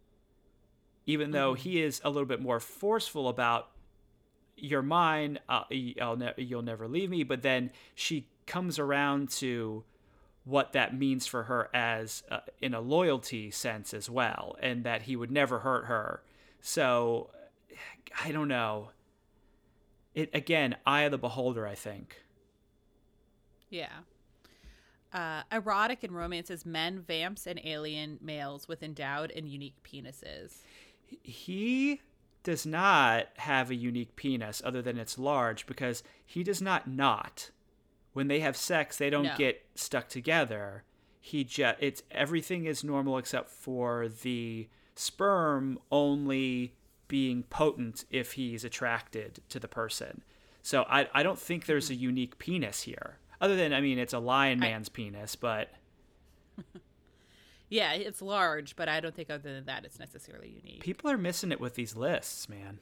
Even 1.05 1.31
though 1.31 1.53
he 1.53 1.81
is 1.81 2.01
a 2.03 2.09
little 2.09 2.27
bit 2.27 2.41
more 2.41 2.59
forceful 2.59 3.29
about 3.29 3.71
you're 4.57 4.81
mine, 4.81 5.39
uh, 5.47 5.63
I'll 6.01 6.17
ne- 6.17 6.33
you'll 6.35 6.63
never 6.63 6.85
leave 6.85 7.09
me. 7.09 7.23
But 7.23 7.43
then 7.43 7.71
she 7.95 8.27
comes 8.45 8.77
around 8.77 9.29
to 9.29 9.85
what 10.47 10.73
that 10.73 10.97
means 10.97 11.27
for 11.27 11.43
her 11.43 11.69
as 11.73 12.23
uh, 12.31 12.39
in 12.61 12.73
a 12.73 12.79
loyalty 12.79 13.51
sense 13.51 13.93
as 13.93 14.09
well, 14.09 14.55
and 14.61 14.83
that 14.83 15.03
he 15.03 15.15
would 15.15 15.31
never 15.31 15.59
hurt 15.59 15.85
her. 15.85 16.23
So 16.61 17.29
I 18.23 18.31
don't 18.31 18.47
know. 18.47 18.89
It 20.15 20.29
again, 20.33 20.77
eye 20.85 21.03
of 21.03 21.11
the 21.11 21.17
beholder. 21.17 21.67
I 21.67 21.75
think. 21.75 22.23
Yeah. 23.69 23.89
Uh, 25.13 25.43
erotic 25.51 26.03
and 26.03 26.15
romance 26.15 26.49
is 26.49 26.65
men, 26.65 27.01
vamps, 27.01 27.47
and 27.47 27.59
alien 27.63 28.19
males 28.21 28.67
with 28.67 28.83
endowed 28.83 29.31
and 29.31 29.47
unique 29.47 29.75
penises. 29.83 30.57
he 31.23 32.01
does 32.43 32.65
not 32.65 33.27
have 33.37 33.69
a 33.69 33.75
unique 33.75 34.15
penis 34.15 34.61
other 34.63 34.81
than 34.81 34.97
it's 34.97 35.17
large 35.17 35.65
because 35.65 36.03
he 36.25 36.43
does 36.43 36.61
not 36.61 36.87
not 36.87 37.49
when 38.17 38.29
they 38.29 38.39
have 38.39 38.57
sex 38.57 38.97
they 38.97 39.11
don't 39.11 39.25
No. 39.25 39.37
get 39.37 39.63
stuck 39.75 40.09
together. 40.09 40.83
He 41.21 41.43
just 41.43 41.77
it's 41.79 42.01
everything 42.09 42.65
is 42.65 42.83
normal 42.83 43.19
except 43.19 43.47
for 43.51 44.07
the 44.07 44.67
sperm 44.95 45.77
only 45.91 46.73
being 47.07 47.43
potent 47.43 48.05
if 48.09 48.33
he's 48.33 48.63
attracted 48.63 49.39
to 49.49 49.59
the 49.59 49.67
person. 49.67 50.23
So 50.63 50.81
i, 50.89 51.07
I 51.13 51.21
don't 51.21 51.37
think 51.37 51.67
there's 51.67 51.91
a 51.91 51.93
mm-hmm. 51.93 52.01
unique 52.09 52.39
penis 52.39 52.81
here. 52.81 53.19
Other 53.39 53.55
than 53.55 53.71
i 53.71 53.81
mean 53.81 53.99
it's 53.99 54.13
a 54.13 54.19
lion 54.19 54.63
I- 54.63 54.69
man's 54.69 54.89
penis 54.89 55.35
but 55.35 55.69
Yeah, 57.69 57.91
it's 57.93 58.21
large, 58.21 58.77
but 58.77 58.87
I 58.87 59.01
don't 59.01 59.13
think 59.13 59.29
other 59.29 59.53
than 59.53 59.65
that 59.65 59.83
it's 59.83 59.99
necessarily 59.99 60.47
unique. 60.47 60.79
people 60.79 61.11
are 61.11 61.17
missing 61.17 61.51
it 61.51 61.59
with 61.59 61.75
these 61.75 61.95
lists 61.95 62.49
man 62.49 62.79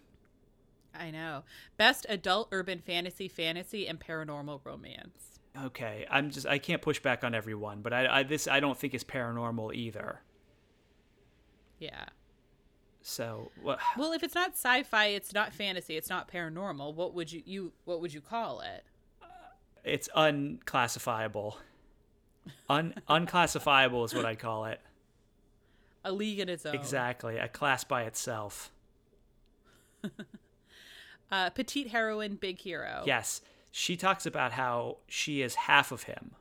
I 0.99 1.11
know. 1.11 1.43
Best 1.77 2.05
adult 2.09 2.49
urban 2.51 2.79
fantasy, 2.79 3.27
fantasy, 3.27 3.87
and 3.87 3.99
paranormal 3.99 4.61
romance. 4.63 5.39
Okay, 5.63 6.05
I'm 6.09 6.31
just 6.31 6.45
I 6.45 6.57
can't 6.57 6.81
push 6.81 6.99
back 6.99 7.23
on 7.23 7.33
everyone, 7.33 7.81
but 7.81 7.93
I, 7.93 8.19
I 8.19 8.23
this 8.23 8.47
I 8.47 8.59
don't 8.59 8.77
think 8.77 8.93
is 8.93 9.03
paranormal 9.03 9.73
either. 9.73 10.21
Yeah. 11.79 12.05
So 13.01 13.51
what? 13.61 13.79
Well, 13.97 14.11
if 14.13 14.23
it's 14.23 14.35
not 14.35 14.51
sci-fi, 14.51 15.07
it's 15.07 15.33
not 15.33 15.53
fantasy, 15.53 15.95
it's 15.95 16.09
not 16.09 16.29
paranormal. 16.29 16.93
What 16.93 17.13
would 17.13 17.31
you 17.31 17.41
you 17.45 17.71
what 17.85 18.01
would 18.01 18.13
you 18.13 18.21
call 18.21 18.61
it? 18.61 18.83
It's 19.83 20.09
unclassifiable. 20.15 21.57
Un 22.67 22.95
unclassifiable 23.07 24.03
is 24.03 24.13
what 24.13 24.25
I 24.25 24.35
call 24.35 24.65
it. 24.65 24.81
A 26.03 26.11
league 26.11 26.39
in 26.39 26.49
its 26.49 26.65
own. 26.65 26.75
Exactly, 26.75 27.37
a 27.37 27.47
class 27.47 27.83
by 27.83 28.03
itself. 28.03 28.71
Uh, 31.31 31.49
petite 31.49 31.89
heroine, 31.89 32.35
big 32.35 32.59
hero. 32.59 33.03
Yes, 33.05 33.41
she 33.71 33.97
talks 33.97 34.25
about 34.25 34.51
how 34.53 34.97
she 35.07 35.41
is 35.41 35.55
half 35.55 35.91
of 35.91 36.03
him. 36.03 36.31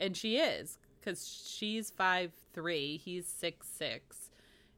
and 0.00 0.16
she 0.16 0.36
is 0.38 0.78
because 1.00 1.26
she's 1.46 1.90
five 1.90 2.32
three. 2.52 2.98
He's 2.98 3.26
six 3.26 3.66
six. 3.68 4.30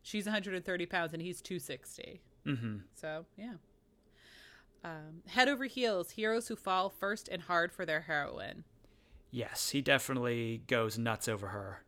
She's 0.03 0.25
130 0.27 0.87
pounds 0.87 1.13
and 1.13 1.21
he's 1.21 1.41
260. 1.41 2.21
Mm-hmm. 2.47 2.77
So 2.95 3.27
yeah. 3.37 3.55
Um, 4.85 5.23
head 5.27 5.49
over 5.49 5.65
heels, 5.65 6.11
heroes 6.13 6.47
who 6.47 6.55
fall 6.55 6.91
first 6.91 7.29
and 7.29 7.43
hard 7.43 7.73
for 7.73 7.85
their 7.85 8.03
heroine. 8.03 8.63
Yes, 9.33 9.71
he 9.71 9.81
definitely 9.83 10.63
goes 10.69 10.97
nuts 10.97 11.27
over 11.27 11.49
her. 11.49 11.83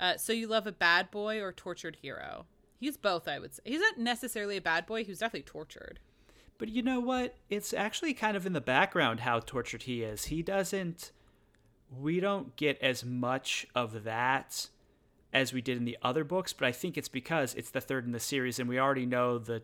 Uh, 0.00 0.16
so 0.16 0.32
you 0.32 0.48
love 0.48 0.66
a 0.66 0.72
bad 0.72 1.10
boy 1.12 1.40
or 1.40 1.52
tortured 1.52 1.98
hero? 2.02 2.46
He's 2.80 2.96
both, 2.96 3.28
I 3.28 3.38
would 3.38 3.54
say. 3.54 3.62
He's 3.64 3.80
not 3.80 3.98
necessarily 3.98 4.56
a 4.56 4.60
bad 4.62 4.86
boy. 4.86 5.04
He 5.04 5.10
was 5.10 5.18
definitely 5.18 5.42
tortured. 5.42 6.00
But 6.56 6.70
you 6.70 6.82
know 6.82 6.98
what? 6.98 7.36
It's 7.50 7.74
actually 7.74 8.14
kind 8.14 8.36
of 8.36 8.46
in 8.46 8.54
the 8.54 8.60
background 8.60 9.20
how 9.20 9.40
tortured 9.40 9.82
he 9.82 10.02
is. 10.02 10.26
He 10.26 10.42
doesn't. 10.42 11.12
We 11.94 12.20
don't 12.20 12.56
get 12.56 12.80
as 12.80 13.04
much 13.04 13.66
of 13.74 14.04
that 14.04 14.68
as 15.32 15.52
we 15.52 15.60
did 15.60 15.76
in 15.76 15.84
the 15.84 15.98
other 16.02 16.24
books, 16.24 16.52
but 16.52 16.66
I 16.66 16.72
think 16.72 16.96
it's 16.96 17.08
because 17.08 17.54
it's 17.54 17.70
the 17.70 17.80
third 17.80 18.04
in 18.04 18.12
the 18.12 18.20
series, 18.20 18.58
and 18.58 18.68
we 18.68 18.78
already 18.78 19.06
know 19.06 19.38
the 19.38 19.62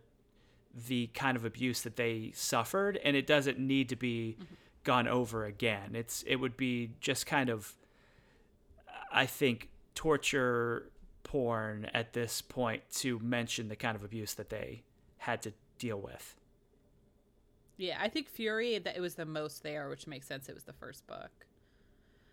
the 0.89 1.07
kind 1.15 1.39
of 1.39 1.45
abuse 1.45 1.81
that 1.83 1.97
they 1.97 2.33
suffered, 2.35 2.99
and 3.03 3.17
it 3.17 3.27
doesn't 3.27 3.59
need 3.59 3.89
to 3.89 3.97
be 3.97 4.37
gone 4.85 5.09
over 5.09 5.45
again. 5.45 5.95
It's 5.95 6.23
it 6.27 6.37
would 6.37 6.57
be 6.57 6.91
just 7.01 7.27
kind 7.27 7.49
of, 7.49 7.75
I 9.11 9.27
think, 9.27 9.71
torture 9.95 10.91
porn 11.27 11.91
at 11.93 12.13
this 12.13 12.41
point 12.41 12.83
to 12.91 13.19
mention 13.19 13.69
the 13.69 13.75
kind 13.77 13.97
of 13.97 14.05
abuse 14.05 14.35
that 14.35 14.49
they 14.49 14.85
had 15.19 15.43
to 15.43 15.53
deal 15.79 15.99
with. 16.01 16.37
Yeah, 17.77 17.99
I 18.01 18.09
think 18.09 18.29
Fury 18.29 18.79
that 18.79 18.97
it 18.97 19.01
was 19.01 19.17
the 19.17 19.27
most 19.27 19.63
there, 19.65 19.89
which 19.89 20.07
makes 20.07 20.27
sense. 20.27 20.49
It 20.49 20.55
was 20.55 20.65
the 20.65 20.73
first 20.73 21.07
book. 21.07 21.47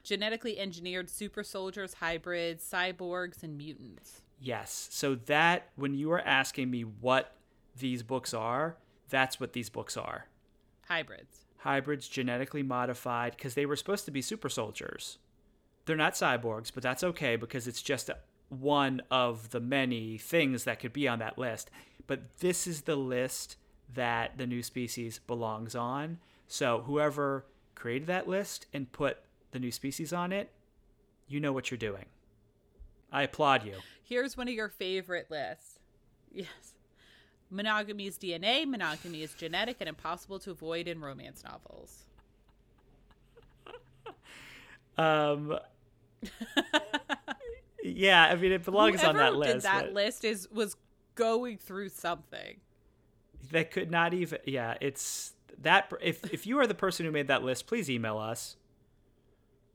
genetically 0.03 0.59
engineered 0.59 1.09
super 1.09 1.43
soldiers, 1.43 1.95
hybrids, 1.95 2.69
cyborgs, 2.69 3.41
and 3.41 3.57
mutants. 3.57 4.21
Yes. 4.39 4.87
So 4.91 5.15
that 5.15 5.69
when 5.75 5.93
you 5.93 6.11
are 6.11 6.19
asking 6.19 6.69
me 6.69 6.81
what 6.81 7.33
these 7.79 8.03
books 8.03 8.33
are, 8.33 8.77
that's 9.09 9.39
what 9.39 9.53
these 9.53 9.69
books 9.69 9.95
are. 9.95 10.27
Hybrids. 10.87 11.45
Hybrids 11.59 12.09
genetically 12.09 12.63
modified 12.63 13.35
because 13.37 13.53
they 13.53 13.65
were 13.65 13.77
supposed 13.77 14.05
to 14.05 14.11
be 14.11 14.21
super 14.21 14.49
soldiers. 14.49 15.17
They're 15.85 15.95
not 15.95 16.13
cyborgs, 16.13 16.71
but 16.73 16.83
that's 16.83 17.03
okay 17.03 17.35
because 17.37 17.67
it's 17.67 17.81
just 17.81 18.09
one 18.49 19.01
of 19.09 19.49
the 19.49 19.59
many 19.59 20.17
things 20.17 20.63
that 20.63 20.79
could 20.79 20.93
be 20.93 21.07
on 21.07 21.19
that 21.19 21.37
list. 21.37 21.69
But 22.07 22.39
this 22.39 22.67
is 22.67 22.81
the 22.81 22.95
list 22.95 23.57
that 23.93 24.37
the 24.37 24.47
new 24.47 24.63
species 24.63 25.19
belongs 25.25 25.75
on. 25.75 26.19
So 26.47 26.83
whoever 26.85 27.45
created 27.75 28.07
that 28.07 28.27
list 28.27 28.65
and 28.73 28.91
put 28.91 29.17
the 29.51 29.59
new 29.59 29.71
species 29.71 30.13
on 30.13 30.31
it, 30.31 30.51
you 31.27 31.39
know 31.39 31.53
what 31.53 31.71
you're 31.71 31.77
doing. 31.77 32.05
I 33.11 33.23
applaud 33.23 33.65
you. 33.65 33.75
Here's 34.03 34.35
one 34.35 34.47
of 34.47 34.53
your 34.53 34.69
favorite 34.69 35.29
lists. 35.29 35.79
Yes. 36.31 36.73
Monogamy 37.49 38.07
is 38.07 38.17
DNA, 38.17 38.65
monogamy 38.65 39.21
is 39.21 39.33
genetic 39.35 39.77
and 39.79 39.87
impossible 39.87 40.39
to 40.39 40.51
avoid 40.51 40.87
in 40.87 40.99
romance 40.99 41.43
novels. 41.43 42.03
Um 44.95 45.57
Yeah, 47.85 48.23
I 48.23 48.35
mean 48.35 48.53
it 48.53 48.63
belongs 48.63 49.01
Whoever 49.01 49.19
on 49.19 49.25
that 49.25 49.35
list. 49.35 49.53
Did 49.53 49.61
that 49.63 49.85
but 49.85 49.93
list 49.93 50.23
is 50.23 50.49
was 50.49 50.77
going 51.15 51.57
through 51.57 51.89
something. 51.89 52.57
That 53.51 53.71
could 53.71 53.91
not 53.91 54.13
even 54.13 54.39
yeah, 54.45 54.77
it's 54.79 55.33
that 55.61 55.91
if 56.01 56.33
if 56.33 56.47
you 56.47 56.59
are 56.59 56.67
the 56.67 56.73
person 56.73 57.05
who 57.05 57.11
made 57.11 57.27
that 57.27 57.43
list, 57.43 57.67
please 57.67 57.89
email 57.89 58.17
us. 58.17 58.55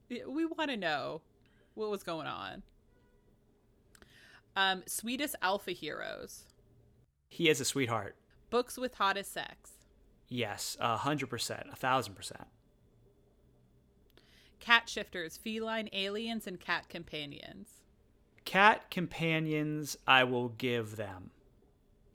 We 0.09 0.47
want 0.47 0.71
to 0.71 0.77
know 0.77 1.21
what 1.75 1.91
was 1.91 2.03
going 2.03 2.27
on. 2.27 2.63
Um, 4.57 4.83
sweetest 4.87 5.37
alpha 5.43 5.73
heroes. 5.73 6.45
He 7.29 7.51
is 7.51 7.61
a 7.61 7.65
sweetheart. 7.67 8.17
Books 8.49 8.79
with 8.79 8.95
hottest 8.95 9.33
sex. 9.33 9.73
Yes, 10.29 10.79
a 10.81 10.97
hundred 10.97 11.29
percent, 11.29 11.67
a 11.71 11.77
thousand 11.77 12.15
percent. 12.15 12.47
Cat 14.61 14.89
shifters, 14.89 15.37
feline 15.37 15.91
aliens, 15.93 16.47
and 16.47 16.59
cat 16.59 16.89
companions. 16.89 17.83
Cat 18.49 18.91
companions, 18.91 19.99
I 20.07 20.25
will 20.25 20.49
give 20.49 20.97
them, 20.97 21.33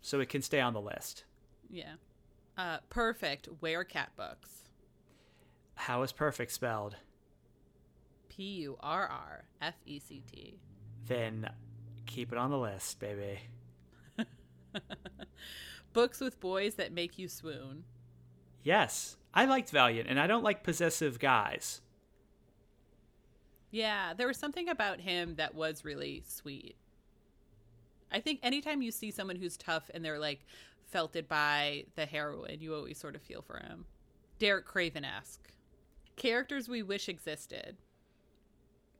so 0.01 0.19
it 0.19 0.29
can 0.29 0.41
stay 0.41 0.59
on 0.59 0.73
the 0.73 0.81
list. 0.81 1.25
Yeah. 1.69 1.93
Uh, 2.57 2.77
perfect. 2.89 3.47
Where 3.59 3.83
cat 3.83 4.09
books. 4.17 4.63
How 5.75 6.01
is 6.01 6.11
perfect 6.11 6.51
spelled? 6.51 6.95
P 8.29 8.43
U 8.61 8.77
R 8.79 9.07
R 9.07 9.43
F 9.61 9.75
E 9.85 9.99
C 9.99 10.23
T. 10.31 10.57
Then 11.05 11.51
keep 12.07 12.31
it 12.31 12.39
on 12.39 12.49
the 12.49 12.57
list, 12.57 12.99
baby. 12.99 13.41
Books 15.93 16.19
with 16.19 16.39
boys 16.39 16.73
that 16.75 16.91
make 16.91 17.19
you 17.19 17.27
swoon. 17.27 17.83
Yes, 18.63 19.17
I 19.35 19.45
liked 19.45 19.69
Valiant, 19.69 20.09
and 20.09 20.19
I 20.19 20.25
don't 20.25 20.43
like 20.43 20.63
possessive 20.63 21.19
guys. 21.19 21.81
Yeah, 23.73 24.13
there 24.13 24.27
was 24.27 24.37
something 24.37 24.69
about 24.69 25.01
him 25.01 25.33
that 25.37 25.55
was 25.55 25.83
really 25.83 26.21
sweet. 26.27 26.75
I 28.11 28.19
think 28.19 28.39
anytime 28.43 28.83
you 28.83 28.91
see 28.91 29.09
someone 29.09 29.35
who's 29.35 29.57
tough 29.57 29.89
and 29.91 30.05
they're 30.05 30.19
like 30.19 30.45
felted 30.85 31.27
by 31.27 31.85
the 31.95 32.05
heroine, 32.05 32.61
you 32.61 32.75
always 32.75 32.99
sort 32.99 33.15
of 33.15 33.23
feel 33.23 33.41
for 33.41 33.57
him. 33.57 33.85
Derek 34.37 34.65
Craven 34.65 35.03
esque. 35.03 35.49
Characters 36.15 36.69
we 36.69 36.83
wish 36.83 37.09
existed. 37.09 37.77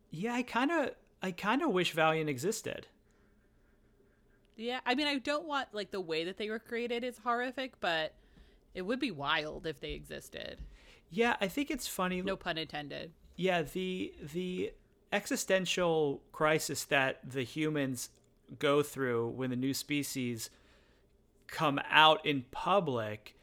Yeah, 0.10 0.34
I 0.34 0.42
kind 0.42 0.72
of, 0.72 0.90
I 1.22 1.30
kind 1.30 1.62
of 1.62 1.70
wish 1.70 1.92
Valiant 1.92 2.28
existed. 2.28 2.88
Yeah, 4.56 4.80
I 4.88 4.96
mean, 4.96 5.06
I 5.06 5.20
don't 5.20 5.46
want 5.46 5.68
like 5.72 5.92
the 5.92 6.02
way 6.02 6.24
that 6.24 6.38
they 6.38 6.50
were 6.50 6.58
created 6.58 7.04
is 7.04 7.20
horrific, 7.24 7.80
but 7.80 8.16
it 8.74 8.82
would 8.82 9.00
be 9.00 9.12
wild 9.12 9.68
if 9.68 9.80
they 9.80 9.92
existed. 9.92 10.58
Yeah, 11.12 11.36
I 11.40 11.48
think 11.48 11.70
it's 11.70 11.88
funny. 11.88 12.24
No 12.24 12.36
pun 12.36 12.58
intended. 12.58 13.12
Yeah 13.36 13.62
the 13.62 14.14
the 14.34 14.72
existential 15.12 16.22
crisis 16.32 16.84
that 16.86 17.20
the 17.30 17.44
humans 17.44 18.10
go 18.60 18.82
through 18.84 19.30
when 19.30 19.50
the 19.50 19.56
new 19.56 19.74
species 19.74 20.50
come 21.48 21.80
out 21.90 22.26
in 22.26 22.44
public 22.52 23.36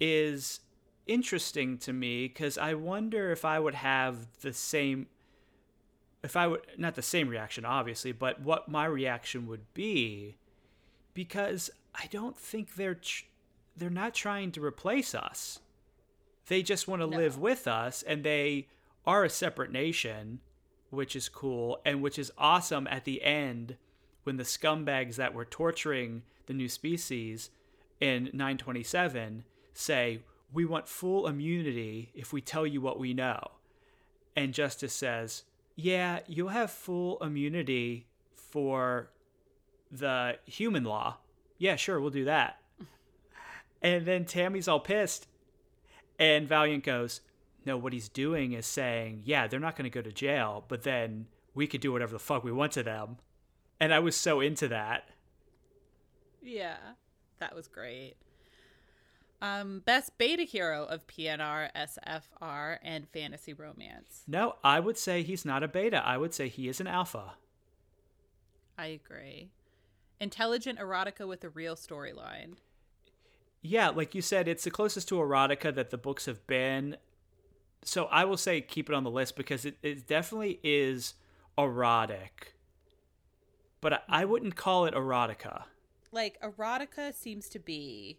is 0.00 0.60
interesting 1.06 1.76
to 1.76 1.92
me 1.92 2.26
because 2.28 2.56
I 2.56 2.74
wonder 2.74 3.32
if 3.32 3.44
I 3.44 3.58
would 3.58 3.74
have 3.74 4.16
the 4.40 4.52
same 4.52 5.08
if 6.22 6.36
I 6.36 6.46
would 6.46 6.60
not 6.78 6.94
the 6.94 7.02
same 7.02 7.28
reaction 7.28 7.64
obviously 7.64 8.12
but 8.12 8.40
what 8.40 8.68
my 8.68 8.84
reaction 8.86 9.46
would 9.46 9.72
be 9.74 10.36
because 11.12 11.70
I 11.94 12.06
don't 12.10 12.36
think 12.36 12.74
they're 12.76 12.94
tr- 12.94 13.24
they're 13.76 13.90
not 13.90 14.14
trying 14.14 14.52
to 14.52 14.64
replace 14.64 15.14
us 15.14 15.58
they 16.46 16.62
just 16.62 16.88
want 16.88 17.02
to 17.02 17.06
No. 17.06 17.16
live 17.16 17.38
with 17.38 17.66
us 17.68 18.02
and 18.02 18.24
they 18.24 18.68
are 19.10 19.24
a 19.24 19.28
separate 19.28 19.72
nation 19.72 20.38
which 20.90 21.16
is 21.16 21.28
cool 21.28 21.80
and 21.84 22.00
which 22.00 22.16
is 22.16 22.30
awesome 22.38 22.86
at 22.86 23.04
the 23.04 23.24
end 23.24 23.76
when 24.22 24.36
the 24.36 24.44
scumbags 24.44 25.16
that 25.16 25.34
were 25.34 25.44
torturing 25.44 26.22
the 26.46 26.54
new 26.54 26.68
species 26.68 27.50
in 28.00 28.30
927 28.32 29.42
say 29.74 30.20
we 30.52 30.64
want 30.64 30.86
full 30.86 31.26
immunity 31.26 32.12
if 32.14 32.32
we 32.32 32.40
tell 32.40 32.64
you 32.64 32.80
what 32.80 33.00
we 33.00 33.12
know. 33.12 33.40
And 34.36 34.54
justice 34.54 34.94
says 34.94 35.42
yeah 35.74 36.20
you'll 36.28 36.50
have 36.50 36.70
full 36.70 37.18
immunity 37.18 38.06
for 38.36 39.10
the 39.90 40.38
human 40.44 40.84
law. 40.84 41.16
Yeah 41.58 41.74
sure 41.74 42.00
we'll 42.00 42.10
do 42.10 42.26
that. 42.26 42.60
And 43.82 44.06
then 44.06 44.24
tammy's 44.24 44.68
all 44.68 44.78
pissed 44.78 45.26
and 46.16 46.46
Valiant 46.46 46.84
goes, 46.84 47.22
No, 47.64 47.76
what 47.76 47.92
he's 47.92 48.08
doing 48.08 48.52
is 48.52 48.66
saying, 48.66 49.22
Yeah, 49.24 49.46
they're 49.46 49.60
not 49.60 49.76
going 49.76 49.90
to 49.90 49.94
go 49.94 50.02
to 50.02 50.12
jail, 50.12 50.64
but 50.68 50.82
then 50.82 51.26
we 51.54 51.66
could 51.66 51.80
do 51.80 51.92
whatever 51.92 52.12
the 52.12 52.18
fuck 52.18 52.44
we 52.44 52.52
want 52.52 52.72
to 52.72 52.82
them. 52.82 53.16
And 53.78 53.94
I 53.94 53.98
was 53.98 54.16
so 54.16 54.40
into 54.40 54.68
that. 54.68 55.08
Yeah, 56.42 56.76
that 57.38 57.54
was 57.54 57.68
great. 57.68 58.14
Um, 59.42 59.80
best 59.86 60.18
beta 60.18 60.42
hero 60.42 60.84
of 60.84 61.06
PNR, 61.06 61.70
SFR, 61.74 62.78
and 62.82 63.08
fantasy 63.08 63.54
romance. 63.54 64.22
No, 64.28 64.56
I 64.62 64.80
would 64.80 64.98
say 64.98 65.22
he's 65.22 65.46
not 65.46 65.62
a 65.62 65.68
beta. 65.68 66.06
I 66.06 66.18
would 66.18 66.34
say 66.34 66.48
he 66.48 66.68
is 66.68 66.80
an 66.80 66.86
alpha. 66.86 67.34
I 68.76 68.86
agree. 68.86 69.50
Intelligent 70.20 70.78
erotica 70.78 71.26
with 71.26 71.42
a 71.44 71.48
real 71.48 71.74
storyline. 71.74 72.56
Yeah, 73.62 73.88
like 73.88 74.14
you 74.14 74.22
said, 74.22 74.48
it's 74.48 74.64
the 74.64 74.70
closest 74.70 75.08
to 75.08 75.16
erotica 75.16 75.74
that 75.74 75.90
the 75.90 75.98
books 75.98 76.26
have 76.26 76.46
been. 76.46 76.96
So 77.82 78.06
I 78.06 78.24
will 78.24 78.36
say 78.36 78.60
keep 78.60 78.88
it 78.88 78.94
on 78.94 79.04
the 79.04 79.10
list 79.10 79.36
because 79.36 79.64
it, 79.64 79.78
it 79.82 80.06
definitely 80.06 80.60
is 80.62 81.14
erotic. 81.56 82.54
But 83.80 83.92
I, 83.92 84.00
I 84.08 84.24
wouldn't 84.24 84.56
call 84.56 84.86
it 84.86 84.94
erotica. 84.94 85.64
Like 86.12 86.40
erotica 86.42 87.14
seems 87.14 87.48
to 87.50 87.58
be, 87.58 88.18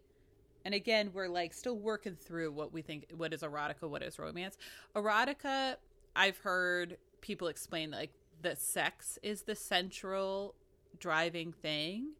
and 0.65 0.73
again, 0.73 1.11
we're 1.13 1.27
like 1.27 1.53
still 1.53 1.77
working 1.77 2.15
through 2.15 2.51
what 2.51 2.73
we 2.73 2.81
think 2.81 3.07
what 3.15 3.33
is 3.33 3.41
erotica, 3.41 3.89
what 3.89 4.01
is 4.01 4.17
romance. 4.17 4.57
Erotica, 4.95 5.75
I've 6.15 6.37
heard 6.39 6.97
people 7.21 7.47
explain 7.47 7.91
like 7.91 8.11
the 8.41 8.55
sex 8.55 9.19
is 9.21 9.43
the 9.43 9.55
central 9.55 10.55
driving 10.99 11.51
thing. 11.51 12.13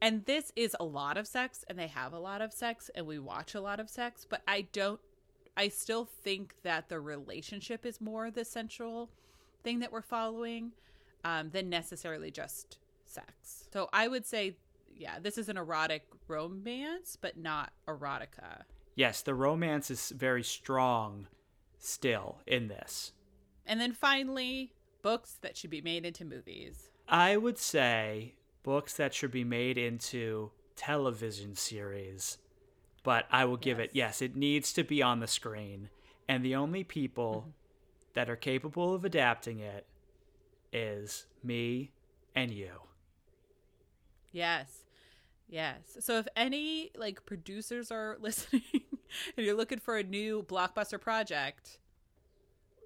And 0.00 0.24
this 0.26 0.52
is 0.54 0.76
a 0.78 0.84
lot 0.84 1.16
of 1.16 1.26
sex, 1.26 1.64
and 1.68 1.76
they 1.76 1.88
have 1.88 2.12
a 2.12 2.20
lot 2.20 2.40
of 2.40 2.52
sex, 2.52 2.88
and 2.94 3.04
we 3.04 3.18
watch 3.18 3.54
a 3.56 3.60
lot 3.60 3.80
of 3.80 3.90
sex, 3.90 4.24
but 4.28 4.42
I 4.46 4.62
don't, 4.72 5.00
I 5.58 5.68
still 5.68 6.04
think 6.04 6.54
that 6.62 6.88
the 6.88 7.00
relationship 7.00 7.84
is 7.84 8.00
more 8.00 8.30
the 8.30 8.44
central 8.44 9.10
thing 9.64 9.80
that 9.80 9.90
we're 9.90 10.02
following 10.02 10.70
um, 11.24 11.50
than 11.50 11.68
necessarily 11.68 12.30
just 12.30 12.78
sex. 13.06 13.64
So 13.72 13.88
I 13.92 14.06
would 14.06 14.24
say, 14.24 14.56
yeah, 14.94 15.18
this 15.18 15.36
is 15.36 15.48
an 15.48 15.56
erotic 15.56 16.04
romance, 16.28 17.18
but 17.20 17.36
not 17.36 17.72
erotica. 17.88 18.62
Yes, 18.94 19.22
the 19.22 19.34
romance 19.34 19.90
is 19.90 20.10
very 20.10 20.44
strong 20.44 21.26
still 21.80 22.38
in 22.46 22.68
this. 22.68 23.12
And 23.66 23.80
then 23.80 23.92
finally, 23.92 24.72
books 25.02 25.38
that 25.42 25.56
should 25.56 25.70
be 25.70 25.80
made 25.80 26.04
into 26.04 26.24
movies. 26.24 26.90
I 27.08 27.36
would 27.36 27.58
say 27.58 28.34
books 28.62 28.94
that 28.94 29.12
should 29.12 29.32
be 29.32 29.44
made 29.44 29.76
into 29.76 30.52
television 30.76 31.56
series, 31.56 32.38
but 33.08 33.24
I 33.32 33.46
will 33.46 33.56
give 33.56 33.80
it 33.80 33.92
yes, 33.94 34.20
it 34.20 34.36
needs 34.36 34.70
to 34.74 34.84
be 34.84 35.00
on 35.00 35.20
the 35.20 35.26
screen. 35.26 35.88
And 36.28 36.44
the 36.44 36.56
only 36.56 36.84
people 36.84 37.40
mm-hmm. 37.40 37.50
that 38.12 38.28
are 38.28 38.36
capable 38.36 38.92
of 38.94 39.02
adapting 39.02 39.60
it 39.60 39.86
is 40.74 41.24
me 41.42 41.92
and 42.36 42.50
you. 42.50 42.68
Yes. 44.30 44.84
Yes. 45.48 45.96
So 46.00 46.18
if 46.18 46.28
any 46.36 46.90
like 46.98 47.24
producers 47.24 47.90
are 47.90 48.18
listening 48.20 48.62
and 49.38 49.46
you're 49.46 49.56
looking 49.56 49.78
for 49.78 49.96
a 49.96 50.02
new 50.02 50.42
blockbuster 50.42 51.00
project, 51.00 51.78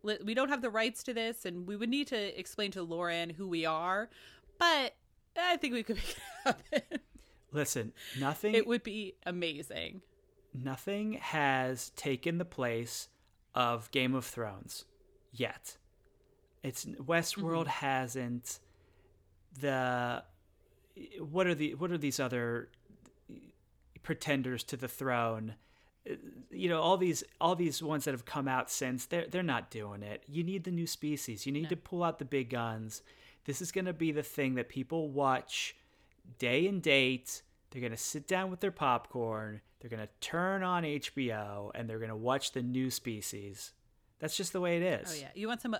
we 0.04 0.34
don't 0.34 0.50
have 0.50 0.62
the 0.62 0.70
rights 0.70 1.02
to 1.02 1.14
this, 1.14 1.44
and 1.44 1.66
we 1.66 1.74
would 1.74 1.90
need 1.90 2.06
to 2.06 2.38
explain 2.38 2.70
to 2.72 2.84
Laurann 2.84 3.30
who 3.30 3.48
we 3.48 3.66
are. 3.66 4.08
But 4.60 4.94
I 5.36 5.56
think 5.56 5.74
we 5.74 5.82
could 5.82 5.96
make 5.96 6.16
it 6.16 6.22
happen. 6.44 7.00
Listen, 7.50 7.92
nothing. 8.20 8.54
It 8.54 8.68
would 8.68 8.84
be 8.84 9.16
amazing. 9.26 10.02
Nothing 10.54 11.14
has 11.14 11.90
taken 11.90 12.38
the 12.38 12.44
place 12.44 13.08
of 13.54 13.90
Game 13.90 14.14
of 14.14 14.24
Thrones 14.24 14.84
yet. 15.32 15.76
It's 16.62 16.84
Westworld 16.84 17.62
mm-hmm. 17.62 17.86
hasn't. 17.86 18.58
The 19.60 20.24
what 21.18 21.46
are 21.46 21.54
the 21.54 21.74
what 21.74 21.90
are 21.90 21.98
these 21.98 22.20
other 22.20 22.68
pretenders 24.02 24.62
to 24.64 24.76
the 24.76 24.88
throne? 24.88 25.54
You 26.50 26.68
know 26.68 26.80
all 26.80 26.96
these 26.96 27.24
all 27.40 27.54
these 27.54 27.82
ones 27.82 28.04
that 28.04 28.12
have 28.12 28.24
come 28.24 28.48
out 28.48 28.70
since 28.70 29.06
they're 29.06 29.26
they're 29.26 29.42
not 29.42 29.70
doing 29.70 30.02
it. 30.02 30.24
You 30.28 30.44
need 30.44 30.64
the 30.64 30.70
new 30.70 30.86
species. 30.86 31.46
You 31.46 31.52
need 31.52 31.64
no. 31.64 31.68
to 31.70 31.76
pull 31.76 32.04
out 32.04 32.18
the 32.18 32.24
big 32.24 32.50
guns. 32.50 33.02
This 33.44 33.60
is 33.60 33.72
going 33.72 33.86
to 33.86 33.92
be 33.92 34.12
the 34.12 34.22
thing 34.22 34.54
that 34.54 34.68
people 34.68 35.10
watch 35.10 35.74
day 36.38 36.66
and 36.66 36.80
date. 36.80 37.42
They're 37.72 37.80
going 37.80 37.92
to 37.92 37.98
sit 37.98 38.28
down 38.28 38.50
with 38.50 38.60
their 38.60 38.70
popcorn. 38.70 39.62
They're 39.80 39.90
going 39.90 40.06
to 40.06 40.08
turn 40.20 40.62
on 40.62 40.84
HBO 40.84 41.70
and 41.74 41.88
they're 41.88 41.98
going 41.98 42.10
to 42.10 42.16
watch 42.16 42.52
the 42.52 42.62
new 42.62 42.90
species. 42.90 43.72
That's 44.20 44.36
just 44.36 44.52
the 44.52 44.60
way 44.60 44.76
it 44.76 44.84
oh, 44.84 45.02
is. 45.02 45.12
Oh 45.12 45.20
yeah. 45.20 45.30
You 45.34 45.48
want 45.48 45.62
some 45.62 45.74
uh, 45.74 45.78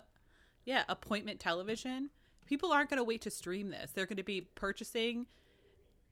yeah, 0.64 0.84
appointment 0.88 1.38
television? 1.38 2.10
People 2.46 2.72
aren't 2.72 2.90
going 2.90 2.98
to 2.98 3.04
wait 3.04 3.20
to 3.22 3.30
stream 3.30 3.70
this. 3.70 3.92
They're 3.92 4.06
going 4.06 4.16
to 4.16 4.22
be 4.22 4.40
purchasing 4.54 5.26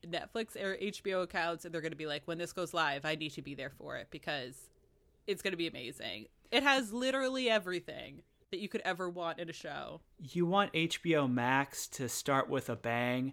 Netflix 0.07 0.55
or 0.55 0.77
HBO 0.77 1.23
accounts 1.23 1.65
and 1.65 1.75
they're 1.75 1.81
going 1.81 1.93
to 1.93 1.97
be 1.97 2.07
like 2.07 2.23
when 2.27 2.39
this 2.39 2.53
goes 2.53 2.75
live, 2.75 3.05
I 3.05 3.15
need 3.15 3.31
to 3.31 3.43
be 3.43 3.55
there 3.55 3.71
for 3.71 3.97
it 3.97 4.09
because 4.11 4.55
it's 5.27 5.43
going 5.43 5.53
to 5.53 5.59
be 5.59 5.67
amazing. 5.67 6.27
It 6.51 6.63
has 6.63 6.93
literally 6.93 7.49
everything 7.49 8.23
that 8.51 8.61
you 8.61 8.69
could 8.69 8.83
ever 8.85 9.09
want 9.09 9.39
in 9.39 9.49
a 9.49 9.53
show. 9.53 10.01
You 10.19 10.47
want 10.47 10.73
HBO 10.73 11.31
Max 11.33 11.87
to 11.89 12.09
start 12.09 12.49
with 12.49 12.69
a 12.69 12.77
bang. 12.77 13.33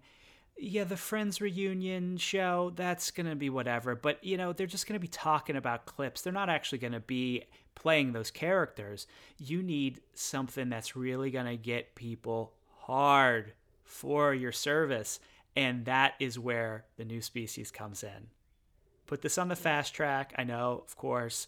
Yeah, 0.59 0.85
the 0.85 0.97
Friends 0.97 1.39
reunion 1.39 2.17
show, 2.17 2.71
that's 2.75 3.11
going 3.11 3.27
to 3.27 3.35
be 3.35 3.49
whatever. 3.49 3.95
But, 3.95 4.23
you 4.23 4.37
know, 4.37 4.53
they're 4.53 4.65
just 4.65 4.87
going 4.87 4.99
to 4.99 4.99
be 4.99 5.07
talking 5.07 5.55
about 5.55 5.85
clips. 5.85 6.21
They're 6.21 6.33
not 6.33 6.49
actually 6.49 6.79
going 6.79 6.93
to 6.93 6.99
be 6.99 7.43
playing 7.75 8.13
those 8.13 8.31
characters. 8.31 9.05
You 9.37 9.61
need 9.61 10.01
something 10.15 10.69
that's 10.69 10.95
really 10.95 11.29
going 11.29 11.45
to 11.45 11.57
get 11.57 11.93
people 11.93 12.53
hard 12.79 13.53
for 13.83 14.33
your 14.33 14.51
service. 14.51 15.19
And 15.55 15.85
that 15.85 16.15
is 16.19 16.39
where 16.39 16.85
the 16.97 17.05
new 17.05 17.21
species 17.21 17.69
comes 17.69 18.03
in. 18.03 18.27
Put 19.05 19.21
this 19.21 19.37
on 19.37 19.49
the 19.49 19.55
fast 19.55 19.93
track. 19.93 20.33
I 20.37 20.43
know, 20.43 20.83
of 20.85 20.97
course, 20.97 21.47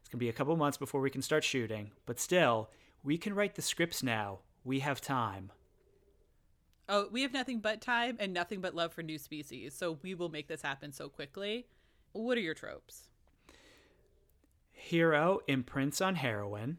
it's 0.00 0.08
going 0.08 0.18
to 0.18 0.24
be 0.24 0.28
a 0.28 0.32
couple 0.32 0.56
months 0.56 0.76
before 0.76 1.00
we 1.00 1.10
can 1.10 1.22
start 1.22 1.44
shooting, 1.44 1.92
but 2.04 2.18
still, 2.18 2.68
we 3.02 3.16
can 3.16 3.34
write 3.34 3.54
the 3.54 3.62
scripts 3.62 4.02
now. 4.02 4.40
We 4.64 4.80
have 4.80 5.00
time. 5.00 5.52
Oh, 6.92 7.06
we 7.12 7.22
have 7.22 7.32
nothing 7.32 7.60
but 7.60 7.80
time 7.80 8.16
and 8.18 8.34
nothing 8.34 8.60
but 8.60 8.74
love 8.74 8.92
for 8.92 9.02
new 9.02 9.16
species. 9.16 9.74
So 9.74 9.98
we 10.02 10.14
will 10.14 10.28
make 10.28 10.48
this 10.48 10.60
happen 10.60 10.92
so 10.92 11.08
quickly. 11.08 11.66
What 12.12 12.36
are 12.36 12.40
your 12.40 12.54
tropes? 12.54 13.08
Hero 14.72 15.38
imprints 15.46 16.00
on 16.00 16.16
heroine. 16.16 16.78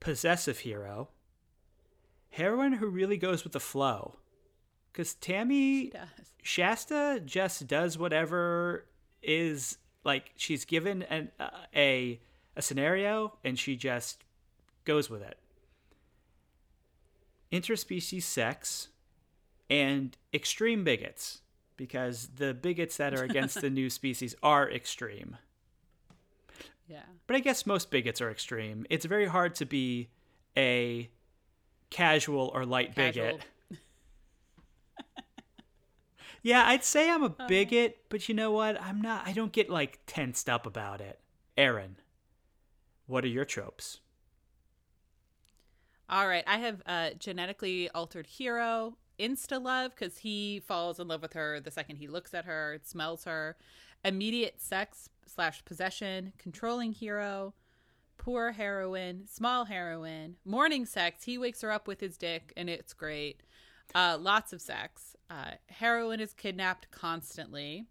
Possessive 0.00 0.58
hero. 0.58 1.10
Heroine 2.30 2.72
who 2.72 2.88
really 2.88 3.16
goes 3.16 3.44
with 3.44 3.52
the 3.52 3.60
flow. 3.60 4.16
Because 4.92 5.14
Tammy 5.14 5.92
Shasta 6.42 7.22
just 7.24 7.68
does 7.68 7.96
whatever 7.96 8.86
is 9.22 9.78
like 10.04 10.32
she's 10.36 10.64
given 10.64 11.02
an, 11.04 11.30
uh, 11.38 11.50
a 11.74 12.20
a 12.56 12.62
scenario 12.62 13.36
and 13.44 13.58
she 13.58 13.76
just 13.76 14.24
goes 14.84 15.08
with 15.08 15.22
it. 15.22 15.38
Interspecies 17.54 18.22
sex 18.24 18.88
and 19.70 20.16
extreme 20.32 20.84
bigots, 20.84 21.40
because 21.76 22.28
the 22.36 22.52
bigots 22.52 22.96
that 22.96 23.14
are 23.14 23.22
against 23.22 23.60
the 23.60 23.70
new 23.80 23.88
species 23.88 24.34
are 24.42 24.68
extreme. 24.70 25.36
Yeah. 26.88 27.02
But 27.26 27.36
I 27.36 27.40
guess 27.40 27.64
most 27.64 27.90
bigots 27.90 28.20
are 28.20 28.30
extreme. 28.30 28.86
It's 28.90 29.04
very 29.04 29.26
hard 29.26 29.54
to 29.56 29.66
be 29.66 30.08
a 30.56 31.08
casual 31.90 32.50
or 32.52 32.66
light 32.66 32.94
casual. 32.94 33.38
bigot. 33.70 33.78
yeah, 36.42 36.64
I'd 36.66 36.84
say 36.84 37.10
I'm 37.10 37.22
a 37.22 37.30
bigot, 37.30 37.98
but 38.08 38.28
you 38.28 38.34
know 38.34 38.50
what? 38.50 38.80
I'm 38.80 39.00
not 39.00 39.26
I 39.26 39.32
don't 39.32 39.52
get 39.52 39.70
like 39.70 40.00
tensed 40.06 40.50
up 40.50 40.66
about 40.66 41.00
it. 41.00 41.20
Erin, 41.56 41.96
what 43.06 43.24
are 43.24 43.28
your 43.28 43.44
tropes? 43.44 44.00
All 46.08 46.28
right, 46.28 46.44
I 46.46 46.58
have 46.58 46.82
a 46.86 47.12
genetically 47.18 47.88
altered 47.90 48.26
hero, 48.26 48.98
insta 49.18 49.62
love, 49.62 49.92
because 49.94 50.18
he 50.18 50.60
falls 50.60 51.00
in 51.00 51.08
love 51.08 51.22
with 51.22 51.32
her 51.32 51.60
the 51.60 51.70
second 51.70 51.96
he 51.96 52.08
looks 52.08 52.34
at 52.34 52.44
her, 52.44 52.78
smells 52.84 53.24
her. 53.24 53.56
Immediate 54.04 54.60
sex 54.60 55.08
slash 55.26 55.64
possession, 55.64 56.34
controlling 56.36 56.92
hero, 56.92 57.54
poor 58.18 58.52
heroine, 58.52 59.26
small 59.26 59.64
heroine, 59.64 60.36
morning 60.44 60.84
sex. 60.84 61.24
He 61.24 61.38
wakes 61.38 61.62
her 61.62 61.72
up 61.72 61.88
with 61.88 62.00
his 62.00 62.18
dick, 62.18 62.52
and 62.54 62.68
it's 62.68 62.92
great. 62.92 63.42
Uh, 63.94 64.18
lots 64.20 64.52
of 64.52 64.60
sex. 64.60 65.16
Uh, 65.30 65.52
heroine 65.68 66.20
is 66.20 66.34
kidnapped 66.34 66.90
constantly. 66.90 67.86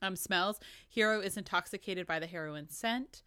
Um, 0.00 0.16
smells. 0.16 0.60
Hero 0.88 1.20
is 1.20 1.36
intoxicated 1.36 2.06
by 2.06 2.18
the 2.20 2.26
heroine 2.26 2.68
scent. 2.68 3.22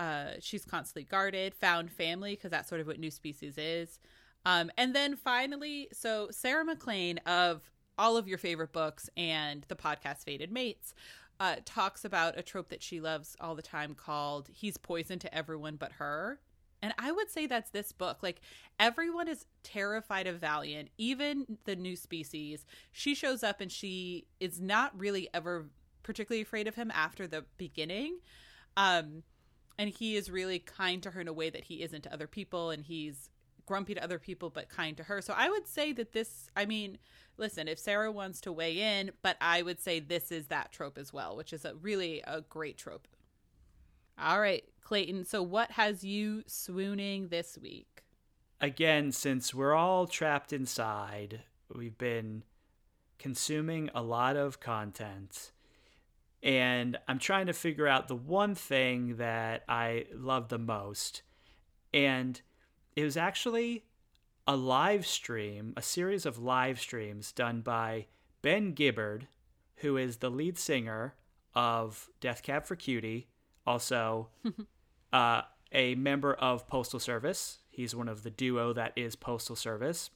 Uh, 0.00 0.30
she's 0.40 0.64
constantly 0.64 1.04
guarded, 1.04 1.54
found 1.54 1.92
family, 1.92 2.34
because 2.34 2.50
that's 2.50 2.70
sort 2.70 2.80
of 2.80 2.86
what 2.86 2.98
New 2.98 3.10
Species 3.10 3.58
is. 3.58 3.98
Um, 4.46 4.70
and 4.78 4.94
then 4.94 5.14
finally, 5.14 5.88
so 5.92 6.28
Sarah 6.30 6.64
MacLean 6.64 7.18
of 7.26 7.70
all 7.98 8.16
of 8.16 8.26
your 8.26 8.38
favorite 8.38 8.72
books 8.72 9.10
and 9.14 9.66
the 9.68 9.76
podcast 9.76 10.24
Fated 10.24 10.50
Mates 10.50 10.94
uh, 11.38 11.56
talks 11.66 12.06
about 12.06 12.38
a 12.38 12.42
trope 12.42 12.70
that 12.70 12.82
she 12.82 12.98
loves 12.98 13.36
all 13.42 13.54
the 13.54 13.60
time 13.60 13.94
called 13.94 14.48
He's 14.50 14.78
Poison 14.78 15.18
to 15.18 15.34
Everyone 15.34 15.76
But 15.76 15.92
Her. 15.92 16.40
And 16.80 16.94
I 16.98 17.12
would 17.12 17.30
say 17.30 17.46
that's 17.46 17.68
this 17.70 17.92
book. 17.92 18.22
Like, 18.22 18.40
everyone 18.78 19.28
is 19.28 19.44
terrified 19.62 20.26
of 20.26 20.36
Valiant, 20.36 20.88
even 20.96 21.58
the 21.64 21.76
new 21.76 21.94
species. 21.94 22.64
She 22.90 23.14
shows 23.14 23.42
up 23.42 23.60
and 23.60 23.70
she 23.70 24.28
is 24.40 24.62
not 24.62 24.98
really 24.98 25.28
ever 25.34 25.66
particularly 26.02 26.40
afraid 26.40 26.68
of 26.68 26.74
him 26.74 26.90
after 26.94 27.26
the 27.26 27.44
beginning. 27.58 28.20
Um, 28.78 29.24
and 29.80 29.88
he 29.88 30.14
is 30.14 30.30
really 30.30 30.58
kind 30.58 31.02
to 31.02 31.12
her 31.12 31.22
in 31.22 31.28
a 31.28 31.32
way 31.32 31.48
that 31.48 31.64
he 31.64 31.82
isn't 31.82 32.02
to 32.02 32.12
other 32.12 32.26
people 32.26 32.68
and 32.68 32.84
he's 32.84 33.30
grumpy 33.64 33.94
to 33.94 34.04
other 34.04 34.18
people 34.18 34.50
but 34.50 34.68
kind 34.68 34.94
to 34.98 35.04
her. 35.04 35.22
So 35.22 35.32
i 35.34 35.48
would 35.48 35.66
say 35.66 35.92
that 35.94 36.12
this 36.12 36.50
i 36.54 36.66
mean 36.66 36.98
listen 37.38 37.66
if 37.66 37.78
sarah 37.78 38.12
wants 38.12 38.42
to 38.42 38.52
weigh 38.52 38.78
in 38.78 39.10
but 39.22 39.38
i 39.40 39.62
would 39.62 39.80
say 39.80 39.98
this 39.98 40.30
is 40.30 40.48
that 40.48 40.70
trope 40.70 40.98
as 40.98 41.14
well 41.14 41.34
which 41.34 41.54
is 41.54 41.64
a 41.64 41.74
really 41.76 42.22
a 42.26 42.42
great 42.42 42.76
trope. 42.76 43.08
All 44.18 44.40
right 44.40 44.64
clayton 44.82 45.24
so 45.24 45.42
what 45.42 45.70
has 45.72 46.04
you 46.04 46.42
swooning 46.46 47.28
this 47.28 47.56
week? 47.56 48.02
Again 48.60 49.12
since 49.12 49.54
we're 49.54 49.74
all 49.74 50.06
trapped 50.06 50.52
inside 50.52 51.40
we've 51.74 51.96
been 51.96 52.42
consuming 53.18 53.88
a 53.94 54.02
lot 54.02 54.36
of 54.36 54.60
content 54.60 55.52
and 56.42 56.98
I'm 57.06 57.18
trying 57.18 57.46
to 57.46 57.52
figure 57.52 57.86
out 57.86 58.08
the 58.08 58.16
one 58.16 58.54
thing 58.54 59.16
that 59.16 59.64
I 59.68 60.06
love 60.14 60.48
the 60.48 60.58
most. 60.58 61.22
And 61.92 62.40
it 62.96 63.04
was 63.04 63.16
actually 63.16 63.84
a 64.46 64.56
live 64.56 65.06
stream, 65.06 65.74
a 65.76 65.82
series 65.82 66.24
of 66.24 66.38
live 66.38 66.80
streams 66.80 67.32
done 67.32 67.60
by 67.60 68.06
Ben 68.42 68.72
Gibbard, 68.72 69.26
who 69.76 69.96
is 69.96 70.18
the 70.18 70.30
lead 70.30 70.58
singer 70.58 71.14
of 71.54 72.08
Death 72.20 72.42
Cab 72.42 72.64
for 72.64 72.76
Cutie, 72.76 73.28
also 73.66 74.28
uh, 75.12 75.42
a 75.72 75.94
member 75.94 76.34
of 76.34 76.66
Postal 76.66 77.00
Service. 77.00 77.58
He's 77.68 77.94
one 77.94 78.08
of 78.08 78.22
the 78.22 78.30
duo 78.30 78.72
that 78.72 78.92
is 78.96 79.14
Postal 79.14 79.56
Service. 79.56 80.10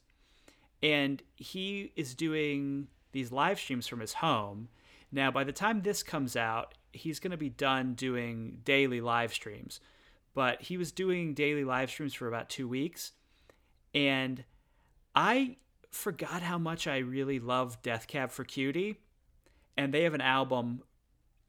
And 0.81 1.21
he 1.35 1.91
is 1.95 2.15
doing 2.15 2.87
these 3.11 3.31
live 3.31 3.59
streams 3.59 3.87
from 3.87 3.99
his 3.99 4.13
home 4.13 4.69
now, 5.11 5.31
by 5.31 5.43
the 5.43 5.51
time 5.51 5.81
this 5.81 6.03
comes 6.03 6.35
out, 6.35 6.73
he's 6.91 7.19
going 7.19 7.31
to 7.31 7.37
be 7.37 7.49
done 7.49 7.93
doing 7.93 8.59
daily 8.63 9.01
live 9.01 9.33
streams. 9.33 9.79
But 10.33 10.63
he 10.63 10.77
was 10.77 10.91
doing 10.91 11.33
daily 11.33 11.63
live 11.63 11.89
streams 11.89 12.13
for 12.13 12.27
about 12.27 12.49
two 12.49 12.67
weeks. 12.67 13.13
And 13.93 14.43
I 15.15 15.57
forgot 15.91 16.41
how 16.41 16.57
much 16.57 16.87
I 16.87 16.97
really 16.97 17.39
love 17.39 17.81
Death 17.81 18.07
Cab 18.07 18.31
for 18.31 18.43
Cutie. 18.43 18.99
And 19.77 19.93
they 19.93 20.03
have 20.03 20.13
an 20.13 20.21
album 20.21 20.81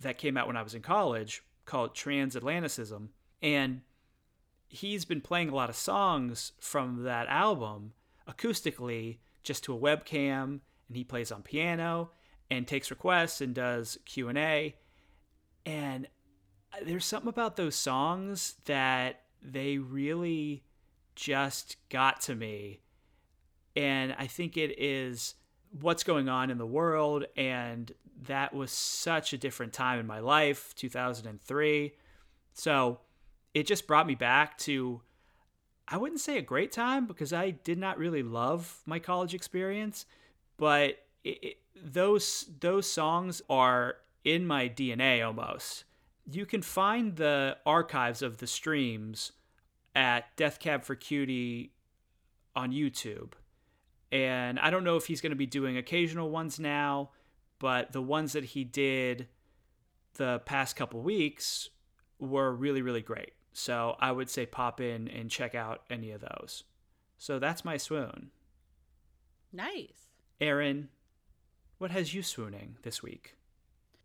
that 0.01 0.19
came 0.19 0.37
out 0.37 0.47
when 0.47 0.57
I 0.57 0.63
was 0.63 0.75
in 0.75 0.83
college 0.83 1.43
called 1.65 1.95
Transatlanticism. 1.95 3.09
And 3.43 3.81
he's 4.69 5.05
been 5.05 5.21
playing 5.21 5.49
a 5.49 5.55
lot 5.55 5.71
of 5.71 5.77
songs 5.77 6.53
from 6.61 7.05
that 7.05 7.27
album 7.29 7.93
acoustically 8.29 9.19
just 9.43 9.65
to 9.65 9.75
a 9.75 9.79
webcam 9.79 10.61
and 10.89 10.97
he 10.97 11.05
plays 11.05 11.31
on 11.31 11.43
piano 11.43 12.11
and 12.51 12.67
takes 12.67 12.91
requests 12.91 13.41
and 13.41 13.55
does 13.55 13.99
Q&A 14.05 14.77
and 15.67 16.07
there's 16.83 17.05
something 17.05 17.29
about 17.29 17.57
those 17.57 17.75
songs 17.75 18.55
that 18.67 19.23
they 19.43 19.79
really 19.79 20.63
just 21.17 21.77
got 21.89 22.21
to 22.23 22.35
me. 22.35 22.81
And 23.75 24.15
I 24.19 24.27
think 24.27 24.57
it 24.57 24.81
is 24.81 25.35
what's 25.81 26.05
going 26.05 26.29
on 26.29 26.51
in 26.51 26.59
the 26.59 26.67
world. 26.67 27.25
And 27.37 27.93
that 28.23 28.55
was 28.55 28.71
such 28.71 29.33
a 29.33 29.39
different 29.39 29.73
time 29.73 29.99
in 29.99 30.07
my 30.07 30.21
life, 30.21 30.75
2003. 30.77 31.95
So 32.55 33.01
it 33.53 33.67
just 33.67 33.87
brought 33.87 34.07
me 34.07 34.15
back 34.15 34.57
to, 34.59 35.03
I 35.89 35.97
wouldn't 35.97 36.21
say 36.21 36.39
a 36.39 36.43
great 36.43 36.73
time 36.73 37.07
because 37.07 37.33
I 37.33 37.51
did 37.51 37.79
not 37.79 37.99
really 37.99 38.23
love 38.23 38.83
my 38.87 38.99
college 38.99 39.35
experience, 39.35 40.07
but 40.57 40.99
it, 41.25 41.59
those 41.83 42.51
those 42.61 42.91
songs 42.91 43.43
are 43.49 43.97
in 44.25 44.47
my 44.47 44.69
DNA 44.69 45.25
almost. 45.25 45.85
You 46.29 46.47
can 46.47 46.63
find 46.63 47.17
the 47.17 47.57
archives 47.65 48.23
of 48.23 48.39
the 48.39 48.47
streams 48.47 49.33
at 49.95 50.37
Death 50.37 50.59
Cab 50.59 50.85
for 50.85 50.95
Cutie 50.95 51.73
on 52.55 52.73
YouTube. 52.73 53.33
And 54.11 54.59
I 54.59 54.71
don't 54.71 54.85
know 54.85 54.97
if 54.97 55.07
he's 55.07 55.21
going 55.21 55.31
to 55.31 55.37
be 55.37 55.47
doing 55.47 55.77
occasional 55.77 56.31
ones 56.31 56.59
now, 56.59 57.11
but 57.59 57.93
the 57.93 58.03
ones 58.03 58.33
that 58.33 58.45
he 58.45 58.65
did 58.65 59.29
the 60.15 60.41
past 60.45 60.77
couple 60.77 61.01
weeks 61.03 61.71
were 62.19 62.53
really, 62.53 62.83
really 62.83 63.03
great. 63.03 63.33
So 63.53 63.97
I 64.01 64.13
would 64.13 64.29
say 64.29 64.47
pop 64.47 64.81
in 64.81 65.09
and 65.09 65.31
check 65.31 65.55
out 65.55 65.83
any 65.91 66.11
of 66.11 66.21
those. 66.21 66.65
So 67.19 67.39
that's 67.39 67.65
my 67.65 67.77
swoon. 67.77 68.31
Nice. 69.53 70.11
Erin, 70.41 70.89
what 71.79 71.91
has 71.91 72.15
you 72.15 72.23
swooning 72.23 72.77
this 72.83 73.03
week? 73.03 73.37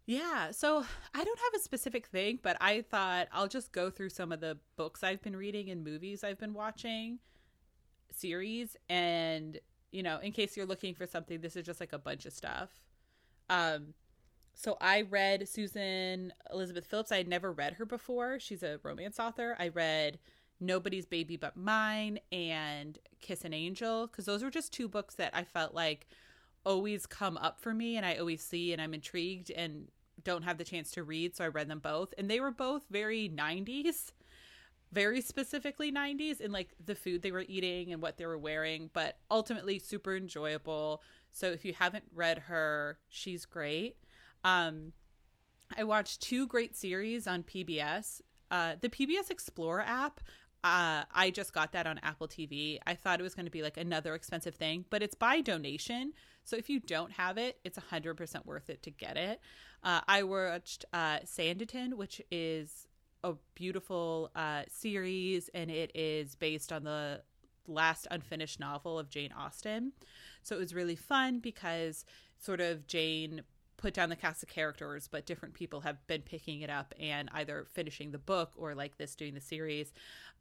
Yeah, 0.05 0.51
so 0.51 0.83
I 1.13 1.23
don't 1.23 1.39
have 1.39 1.53
a 1.55 1.63
specific 1.63 2.07
thing, 2.07 2.39
but 2.41 2.57
I 2.59 2.81
thought 2.81 3.27
I'll 3.31 3.47
just 3.47 3.71
go 3.71 3.89
through 3.89 4.09
some 4.09 4.31
of 4.31 4.41
the 4.41 4.57
books 4.75 5.03
I've 5.03 5.21
been 5.21 5.35
reading 5.35 5.69
and 5.69 5.83
movies 5.83 6.23
I've 6.23 6.39
been 6.39 6.53
watching, 6.53 7.19
series, 8.11 8.75
and 8.89 9.59
you 9.91 10.03
know, 10.03 10.19
in 10.19 10.31
case 10.31 10.55
you're 10.57 10.65
looking 10.65 10.95
for 10.95 11.05
something, 11.05 11.41
this 11.41 11.55
is 11.55 11.65
just 11.65 11.79
like 11.79 11.93
a 11.93 11.99
bunch 11.99 12.25
of 12.25 12.33
stuff. 12.33 12.69
Um, 13.49 13.93
so 14.53 14.77
I 14.81 15.01
read 15.01 15.47
Susan 15.47 16.33
Elizabeth 16.51 16.85
Phillips. 16.85 17.11
I 17.11 17.17
had 17.17 17.27
never 17.27 17.51
read 17.51 17.73
her 17.73 17.85
before. 17.85 18.39
She's 18.39 18.63
a 18.63 18.79
romance 18.83 19.19
author. 19.19 19.55
I 19.59 19.69
read 19.69 20.19
Nobody's 20.59 21.05
Baby 21.05 21.35
But 21.35 21.57
Mine 21.57 22.19
and 22.31 22.97
Kiss 23.19 23.43
an 23.43 23.53
Angel 23.53 24.07
because 24.07 24.25
those 24.25 24.43
were 24.43 24.51
just 24.51 24.73
two 24.73 24.87
books 24.87 25.15
that 25.15 25.35
I 25.35 25.43
felt 25.43 25.73
like 25.73 26.07
always 26.65 27.05
come 27.05 27.37
up 27.37 27.59
for 27.59 27.73
me 27.73 27.97
and 27.97 28.05
I 28.05 28.15
always 28.15 28.41
see 28.41 28.73
and 28.73 28.81
I'm 28.81 28.93
intrigued 28.93 29.51
and 29.51 29.87
don't 30.23 30.43
have 30.43 30.57
the 30.57 30.63
chance 30.63 30.91
to 30.91 31.03
read. 31.03 31.35
So 31.35 31.45
I 31.45 31.47
read 31.47 31.67
them 31.67 31.79
both. 31.79 32.13
And 32.17 32.29
they 32.29 32.39
were 32.39 32.51
both 32.51 32.83
very 32.89 33.29
90s, 33.29 34.11
very 34.91 35.21
specifically 35.21 35.91
90s 35.91 36.41
in 36.41 36.51
like 36.51 36.69
the 36.83 36.95
food 36.95 37.21
they 37.21 37.31
were 37.31 37.45
eating 37.47 37.91
and 37.91 38.01
what 38.01 38.17
they 38.17 38.25
were 38.25 38.37
wearing, 38.37 38.89
but 38.93 39.17
ultimately 39.29 39.79
super 39.79 40.15
enjoyable. 40.15 41.01
So 41.31 41.47
if 41.47 41.65
you 41.65 41.73
haven't 41.73 42.05
read 42.13 42.39
her, 42.39 42.99
she's 43.09 43.45
great. 43.45 43.97
Um, 44.43 44.93
I 45.77 45.83
watched 45.83 46.21
two 46.21 46.47
great 46.47 46.75
series 46.75 47.27
on 47.27 47.43
PBS. 47.43 48.21
Uh, 48.49 48.75
the 48.79 48.89
PBS 48.89 49.31
Explorer 49.31 49.81
app, 49.81 50.19
uh, 50.63 51.03
I 51.11 51.31
just 51.33 51.53
got 51.53 51.71
that 51.71 51.87
on 51.87 51.99
Apple 51.99 52.27
TV. 52.27 52.79
I 52.85 52.93
thought 52.93 53.19
it 53.19 53.23
was 53.23 53.33
going 53.33 53.45
to 53.45 53.51
be 53.51 53.63
like 53.63 53.77
another 53.77 54.13
expensive 54.13 54.55
thing, 54.55 54.85
but 54.89 55.01
it's 55.01 55.15
by 55.15 55.41
donation. 55.41 56.13
So 56.43 56.55
if 56.55 56.69
you 56.69 56.79
don't 56.79 57.11
have 57.13 57.37
it, 57.37 57.59
it's 57.63 57.77
100% 57.77 58.45
worth 58.45 58.69
it 58.69 58.81
to 58.83 58.91
get 58.91 59.17
it. 59.17 59.39
Uh, 59.83 60.01
I 60.07 60.23
watched 60.23 60.85
uh, 60.93 61.19
Sanditon, 61.19 61.95
which 61.95 62.21
is 62.31 62.87
a 63.23 63.33
beautiful 63.55 64.31
uh, 64.35 64.63
series, 64.67 65.49
and 65.53 65.69
it 65.69 65.91
is 65.95 66.35
based 66.35 66.71
on 66.71 66.83
the 66.83 67.21
last 67.67 68.07
unfinished 68.11 68.59
novel 68.59 68.97
of 68.97 69.09
Jane 69.09 69.31
Austen. 69.31 69.93
So 70.43 70.55
it 70.55 70.59
was 70.59 70.73
really 70.73 70.95
fun 70.95 71.39
because 71.39 72.05
sort 72.39 72.59
of 72.59 72.87
Jane 72.87 73.43
put 73.77 73.93
down 73.93 74.09
the 74.09 74.15
cast 74.15 74.43
of 74.43 74.49
characters, 74.49 75.07
but 75.11 75.25
different 75.25 75.53
people 75.55 75.81
have 75.81 76.05
been 76.07 76.21
picking 76.21 76.61
it 76.61 76.69
up 76.69 76.93
and 76.99 77.29
either 77.33 77.65
finishing 77.71 78.11
the 78.11 78.19
book 78.19 78.53
or 78.55 78.75
like 78.75 78.97
this 78.97 79.15
doing 79.15 79.33
the 79.33 79.41
series. 79.41 79.91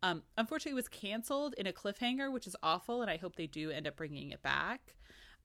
Um, 0.02 0.22
unfortunately, 0.36 0.72
it 0.72 0.74
was 0.74 0.88
canceled 0.88 1.54
in 1.56 1.66
a 1.66 1.72
cliffhanger, 1.72 2.30
which 2.30 2.46
is 2.46 2.56
awful, 2.62 3.00
and 3.02 3.10
I 3.10 3.16
hope 3.16 3.36
they 3.36 3.46
do 3.46 3.70
end 3.70 3.86
up 3.86 3.96
bringing 3.96 4.30
it 4.30 4.42
back. 4.42 4.94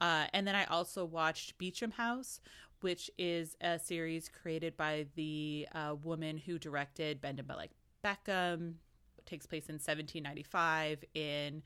Uh, 0.01 0.25
and 0.33 0.47
then 0.47 0.55
I 0.55 0.65
also 0.65 1.05
watched 1.05 1.57
Beecham 1.57 1.91
House, 1.91 2.41
which 2.81 3.09
is 3.17 3.55
a 3.61 3.79
series 3.79 4.29
created 4.29 4.75
by 4.77 5.07
the 5.15 5.67
uh, 5.73 5.95
woman 6.03 6.37
who 6.37 6.59
directed 6.59 7.21
Bend 7.21 7.39
It 7.39 7.45
Like 7.47 7.71
Beckham. 8.03 8.75
It 9.17 9.25
takes 9.25 9.45
place 9.45 9.69
in 9.69 9.75
1795 9.75 11.03
in 11.13 11.63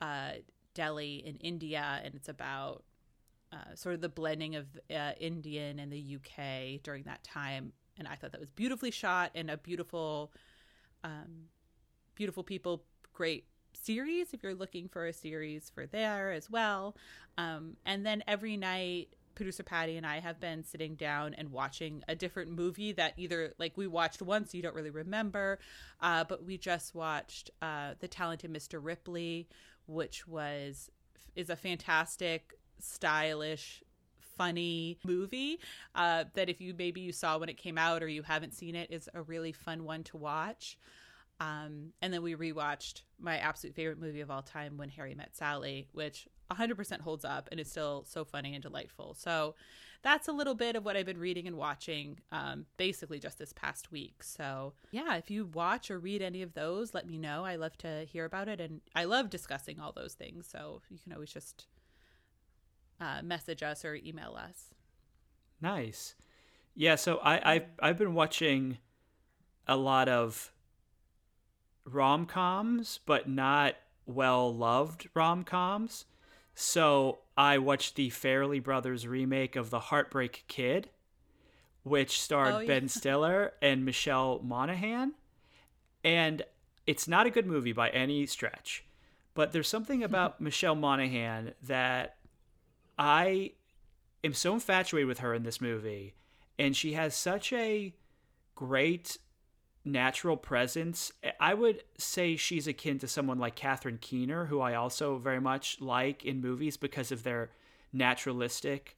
uh, 0.00 0.32
Delhi 0.74 1.16
in 1.26 1.36
India, 1.36 2.00
and 2.04 2.14
it's 2.14 2.28
about 2.28 2.84
uh, 3.52 3.74
sort 3.74 3.94
of 3.94 4.00
the 4.00 4.08
blending 4.08 4.56
of 4.56 4.66
uh, 4.90 5.12
Indian 5.20 5.78
and 5.78 5.92
the 5.92 6.16
UK 6.16 6.82
during 6.82 7.02
that 7.04 7.22
time. 7.22 7.72
And 7.98 8.08
I 8.08 8.14
thought 8.14 8.32
that 8.32 8.40
was 8.40 8.50
beautifully 8.50 8.90
shot 8.90 9.32
and 9.34 9.50
a 9.50 9.58
beautiful, 9.58 10.32
um, 11.04 11.48
beautiful 12.14 12.42
people, 12.42 12.84
great 13.12 13.44
series 13.82 14.32
if 14.32 14.42
you're 14.42 14.54
looking 14.54 14.88
for 14.88 15.06
a 15.06 15.12
series 15.12 15.70
for 15.74 15.86
there 15.86 16.32
as 16.32 16.50
well. 16.50 16.96
Um, 17.38 17.76
and 17.84 18.04
then 18.04 18.22
every 18.26 18.56
night, 18.56 19.08
producer 19.34 19.62
Patty 19.62 19.96
and 19.96 20.06
I 20.06 20.20
have 20.20 20.40
been 20.40 20.64
sitting 20.64 20.94
down 20.94 21.34
and 21.34 21.50
watching 21.50 22.02
a 22.08 22.14
different 22.14 22.50
movie 22.50 22.92
that 22.92 23.14
either 23.16 23.54
like 23.58 23.76
we 23.76 23.86
watched 23.86 24.22
once, 24.22 24.54
you 24.54 24.62
don't 24.62 24.74
really 24.74 24.90
remember, 24.90 25.58
uh, 26.00 26.24
but 26.24 26.44
we 26.44 26.58
just 26.58 26.94
watched 26.94 27.50
uh, 27.60 27.94
The 28.00 28.08
Talented 28.08 28.52
Mr. 28.52 28.78
Ripley, 28.82 29.48
which 29.86 30.26
was 30.26 30.90
is 31.34 31.48
a 31.48 31.56
fantastic, 31.56 32.54
stylish 32.78 33.82
funny 34.36 34.98
movie 35.04 35.58
uh, 35.94 36.24
that 36.34 36.48
if 36.48 36.60
you 36.60 36.74
maybe 36.76 37.00
you 37.00 37.12
saw 37.12 37.38
when 37.38 37.48
it 37.48 37.56
came 37.56 37.78
out 37.78 38.02
or 38.02 38.08
you 38.08 38.22
haven't 38.22 38.54
seen 38.54 38.74
it 38.74 38.90
is 38.90 39.08
a 39.14 39.22
really 39.22 39.52
fun 39.52 39.84
one 39.84 40.02
to 40.02 40.16
watch 40.16 40.78
um, 41.42 41.92
and 42.00 42.14
then 42.14 42.22
we 42.22 42.36
rewatched 42.36 43.02
my 43.18 43.38
absolute 43.38 43.74
favorite 43.74 43.98
movie 43.98 44.20
of 44.20 44.30
all 44.30 44.42
time, 44.42 44.76
When 44.76 44.88
Harry 44.90 45.14
Met 45.14 45.34
Sally, 45.34 45.88
which 45.90 46.28
100% 46.52 47.00
holds 47.00 47.24
up 47.24 47.48
and 47.50 47.58
is 47.58 47.68
still 47.68 48.04
so 48.06 48.24
funny 48.24 48.54
and 48.54 48.62
delightful. 48.62 49.14
So 49.14 49.56
that's 50.02 50.28
a 50.28 50.32
little 50.32 50.54
bit 50.54 50.76
of 50.76 50.84
what 50.84 50.96
I've 50.96 51.06
been 51.06 51.18
reading 51.18 51.48
and 51.48 51.56
watching 51.56 52.20
um, 52.30 52.66
basically 52.76 53.18
just 53.18 53.38
this 53.38 53.52
past 53.52 53.90
week. 53.90 54.22
So, 54.22 54.74
yeah, 54.92 55.16
if 55.16 55.32
you 55.32 55.46
watch 55.46 55.90
or 55.90 55.98
read 55.98 56.22
any 56.22 56.42
of 56.42 56.54
those, 56.54 56.94
let 56.94 57.08
me 57.08 57.18
know. 57.18 57.44
I 57.44 57.56
love 57.56 57.76
to 57.78 58.04
hear 58.04 58.24
about 58.24 58.46
it 58.46 58.60
and 58.60 58.80
I 58.94 59.04
love 59.04 59.28
discussing 59.28 59.80
all 59.80 59.92
those 59.92 60.14
things. 60.14 60.46
So 60.46 60.82
you 60.90 60.98
can 61.02 61.12
always 61.12 61.32
just 61.32 61.66
uh, 63.00 63.20
message 63.22 63.64
us 63.64 63.84
or 63.84 63.96
email 63.96 64.38
us. 64.38 64.74
Nice. 65.60 66.14
Yeah, 66.76 66.94
so 66.94 67.16
I, 67.16 67.54
I've, 67.54 67.66
I've 67.80 67.98
been 67.98 68.14
watching 68.14 68.78
a 69.66 69.76
lot 69.76 70.08
of 70.08 70.52
rom 71.84 72.26
coms, 72.26 73.00
but 73.06 73.28
not 73.28 73.76
well 74.06 74.54
loved 74.54 75.08
rom 75.14 75.44
coms. 75.44 76.04
So 76.54 77.20
I 77.36 77.58
watched 77.58 77.96
the 77.96 78.10
Farrelly 78.10 78.62
Brothers 78.62 79.06
remake 79.06 79.56
of 79.56 79.70
The 79.70 79.80
Heartbreak 79.80 80.44
Kid, 80.48 80.90
which 81.82 82.20
starred 82.20 82.54
oh, 82.54 82.58
yeah. 82.60 82.66
Ben 82.66 82.88
Stiller 82.88 83.54
and 83.62 83.84
Michelle 83.84 84.40
Monaghan. 84.42 85.14
And 86.04 86.42
it's 86.86 87.08
not 87.08 87.26
a 87.26 87.30
good 87.30 87.46
movie 87.46 87.72
by 87.72 87.88
any 87.90 88.26
stretch, 88.26 88.84
but 89.34 89.52
there's 89.52 89.68
something 89.68 90.02
about 90.04 90.40
Michelle 90.40 90.74
Monaghan 90.74 91.54
that 91.62 92.16
I 92.98 93.52
am 94.22 94.34
so 94.34 94.54
infatuated 94.54 95.08
with 95.08 95.20
her 95.20 95.34
in 95.34 95.44
this 95.44 95.60
movie. 95.60 96.14
And 96.58 96.76
she 96.76 96.92
has 96.92 97.14
such 97.14 97.52
a 97.52 97.94
great 98.54 99.16
natural 99.84 100.36
presence. 100.36 101.12
Eh, 101.22 101.32
I 101.40 101.54
would 101.54 101.82
say 101.98 102.36
she's 102.36 102.66
akin 102.66 102.98
to 103.00 103.08
someone 103.08 103.38
like 103.38 103.54
Catherine 103.56 103.98
Keener, 104.00 104.46
who 104.46 104.60
I 104.60 104.74
also 104.74 105.18
very 105.18 105.40
much 105.40 105.80
like 105.80 106.24
in 106.24 106.40
movies 106.40 106.76
because 106.76 107.12
of 107.12 107.22
their 107.22 107.50
naturalistic 107.92 108.96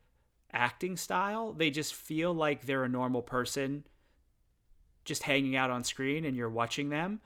acting 0.52 0.96
style. 0.96 1.52
They 1.52 1.70
just 1.70 1.94
feel 1.94 2.32
like 2.32 2.66
they're 2.66 2.84
a 2.84 2.88
normal 2.88 3.22
person 3.22 3.84
just 5.04 5.24
hanging 5.24 5.56
out 5.56 5.70
on 5.70 5.84
screen 5.84 6.24
and 6.24 6.36
you're 6.36 6.48
watching 6.48 6.88
them. 6.88 7.20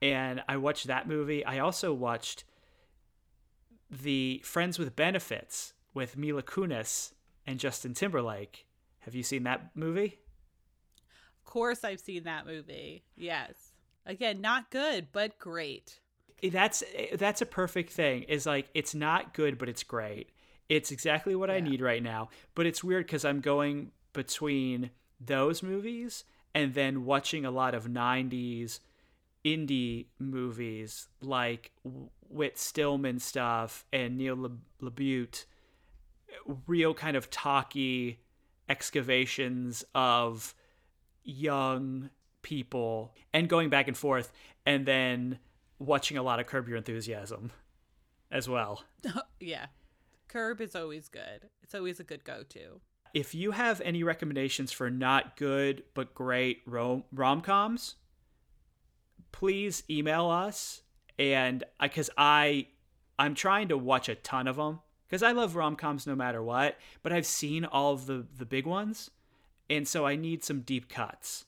And 0.00 0.42
I 0.48 0.56
watched 0.56 0.86
that 0.88 1.08
movie. 1.08 1.44
I 1.44 1.58
also 1.60 1.92
watched 1.92 2.44
the 3.90 4.40
Friends 4.44 4.78
with 4.78 4.96
Benefits 4.96 5.74
with 5.94 6.16
Mila 6.16 6.42
Kunis 6.42 7.12
and 7.46 7.58
Justin 7.58 7.94
Timberlake. 7.94 8.66
Have 9.00 9.14
you 9.14 9.22
seen 9.22 9.42
that 9.44 9.70
movie? 9.74 10.18
Course 11.52 11.84
I've 11.84 12.00
seen 12.00 12.24
that 12.24 12.46
movie. 12.46 13.04
Yes. 13.14 13.52
Again, 14.06 14.40
not 14.40 14.70
good, 14.70 15.08
but 15.12 15.38
great. 15.38 16.00
Eh, 16.42 16.48
that's 16.50 16.82
eh, 16.96 17.14
that's 17.16 17.42
a 17.42 17.46
perfect 17.46 17.92
thing. 17.92 18.22
Is 18.22 18.46
like 18.46 18.70
it's 18.72 18.94
not 18.94 19.34
good, 19.34 19.58
but 19.58 19.68
it's 19.68 19.82
great. 19.82 20.30
It's 20.70 20.90
exactly 20.90 21.36
what 21.36 21.50
yeah. 21.50 21.56
I 21.56 21.60
need 21.60 21.82
right 21.82 22.02
now. 22.02 22.30
But 22.54 22.64
it's 22.64 22.82
weird 22.82 23.04
because 23.04 23.26
I'm 23.26 23.40
going 23.40 23.90
between 24.14 24.90
those 25.20 25.62
movies 25.62 26.24
and 26.54 26.72
then 26.72 27.04
watching 27.04 27.44
a 27.44 27.50
lot 27.50 27.74
of 27.74 27.86
90s 27.86 28.80
indie 29.44 30.06
movies 30.18 31.08
like 31.20 31.72
Whit 32.30 32.58
Stillman 32.58 33.18
stuff 33.18 33.84
and 33.92 34.16
Neil 34.16 34.36
Le- 34.36 34.90
LaBute, 34.90 35.44
eh, 36.30 36.54
real 36.66 36.94
kind 36.94 37.14
of 37.14 37.28
talky 37.28 38.20
excavations 38.70 39.84
of 39.94 40.54
young 41.24 42.10
people 42.42 43.14
and 43.32 43.48
going 43.48 43.68
back 43.68 43.88
and 43.88 43.96
forth 43.96 44.32
and 44.66 44.86
then 44.86 45.38
watching 45.78 46.16
a 46.16 46.22
lot 46.22 46.40
of 46.40 46.46
Curb 46.46 46.68
Your 46.68 46.76
Enthusiasm 46.76 47.52
as 48.30 48.48
well. 48.48 48.84
yeah. 49.40 49.66
Curb 50.28 50.60
is 50.60 50.74
always 50.74 51.08
good. 51.08 51.48
It's 51.62 51.74
always 51.74 52.00
a 52.00 52.04
good 52.04 52.24
go 52.24 52.42
to. 52.50 52.80
If 53.14 53.34
you 53.34 53.50
have 53.50 53.80
any 53.82 54.02
recommendations 54.02 54.72
for 54.72 54.90
not 54.90 55.36
good 55.36 55.82
but 55.94 56.14
great 56.14 56.62
rom 56.66 57.04
rom-coms 57.12 57.96
please 59.32 59.82
email 59.90 60.30
us. 60.30 60.82
And 61.18 61.64
because 61.80 62.10
I, 62.16 62.68
I'm 63.18 63.34
trying 63.34 63.68
to 63.68 63.78
watch 63.78 64.08
a 64.08 64.14
ton 64.14 64.46
of 64.46 64.56
them 64.56 64.80
because 65.08 65.22
I 65.22 65.32
love 65.32 65.56
rom 65.56 65.76
coms 65.76 66.06
no 66.06 66.14
matter 66.14 66.42
what, 66.42 66.76
but 67.02 67.12
I've 67.12 67.26
seen 67.26 67.64
all 67.64 67.92
of 67.92 68.06
the 68.06 68.26
the 68.36 68.46
big 68.46 68.66
ones, 68.66 69.10
and 69.76 69.88
so 69.88 70.06
I 70.06 70.16
need 70.16 70.44
some 70.44 70.60
deep 70.60 70.88
cuts. 70.88 71.46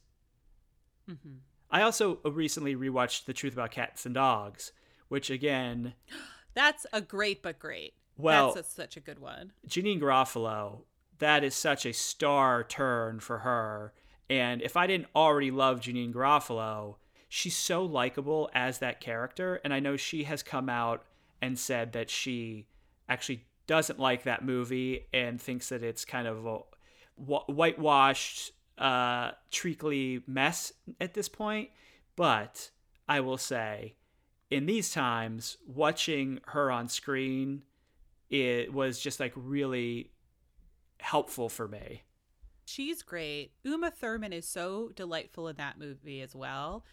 Mm-hmm. 1.10 1.36
I 1.70 1.82
also 1.82 2.18
recently 2.24 2.74
rewatched 2.74 3.24
The 3.24 3.32
Truth 3.32 3.54
About 3.54 3.72
Cats 3.72 4.06
and 4.06 4.14
Dogs, 4.14 4.72
which 5.08 5.30
again, 5.30 5.94
that's 6.54 6.86
a 6.92 7.00
great 7.00 7.42
but 7.42 7.58
great. 7.58 7.94
Well, 8.16 8.54
that's 8.54 8.68
a, 8.68 8.72
such 8.72 8.96
a 8.96 9.00
good 9.00 9.18
one. 9.18 9.52
Janeane 9.68 10.00
Garofalo, 10.00 10.82
that 11.18 11.42
is 11.42 11.54
such 11.54 11.84
a 11.84 11.92
star 11.92 12.62
turn 12.64 13.20
for 13.20 13.38
her. 13.38 13.92
And 14.30 14.62
if 14.62 14.76
I 14.76 14.86
didn't 14.86 15.08
already 15.14 15.50
love 15.50 15.80
Janeane 15.80 16.12
Garofalo, 16.12 16.96
she's 17.28 17.56
so 17.56 17.84
likable 17.84 18.48
as 18.54 18.78
that 18.78 19.00
character. 19.00 19.60
And 19.64 19.74
I 19.74 19.80
know 19.80 19.96
she 19.96 20.24
has 20.24 20.42
come 20.42 20.68
out 20.68 21.04
and 21.42 21.58
said 21.58 21.92
that 21.92 22.08
she 22.08 22.68
actually 23.08 23.44
doesn't 23.66 23.98
like 23.98 24.22
that 24.22 24.44
movie 24.44 25.06
and 25.12 25.40
thinks 25.40 25.68
that 25.70 25.82
it's 25.82 26.04
kind 26.04 26.28
of 26.28 26.46
whitewashed 27.16 28.52
uh, 28.78 29.32
treacly 29.50 30.22
mess 30.26 30.72
at 31.00 31.14
this 31.14 31.28
point. 31.28 31.70
But 32.16 32.70
I 33.08 33.20
will 33.20 33.38
say, 33.38 33.96
in 34.50 34.66
these 34.66 34.90
times, 34.90 35.56
watching 35.66 36.40
her 36.46 36.70
on 36.70 36.88
screen, 36.88 37.62
it 38.30 38.72
was 38.72 38.98
just 38.98 39.20
like 39.20 39.32
really 39.34 40.10
helpful 41.00 41.48
for 41.48 41.68
me. 41.68 42.02
She's 42.66 43.02
great. 43.02 43.52
Uma 43.62 43.90
Thurman 43.90 44.32
is 44.32 44.46
so 44.46 44.90
delightful 44.94 45.48
in 45.48 45.56
that 45.56 45.78
movie 45.78 46.22
as 46.22 46.34
well. 46.34 46.84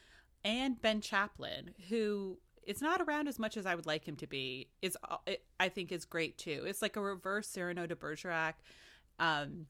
And 0.43 0.81
Ben 0.81 1.01
Chaplin, 1.01 1.71
who 1.89 2.39
is 2.65 2.81
not 2.81 3.01
around 3.01 3.27
as 3.27 3.39
much 3.39 3.57
as 3.57 3.65
I 3.65 3.75
would 3.75 3.85
like 3.85 4.05
him 4.05 4.15
to 4.17 4.27
be, 4.27 4.67
is 4.81 4.97
uh, 5.09 5.17
I 5.59 5.69
think 5.69 5.91
is 5.91 6.05
great 6.05 6.37
too. 6.37 6.63
It's 6.65 6.81
like 6.81 6.95
a 6.95 7.01
reverse 7.01 7.47
Cyrano 7.47 7.87
de 7.87 7.95
Bergerac. 7.95 8.55
Um, 9.19 9.67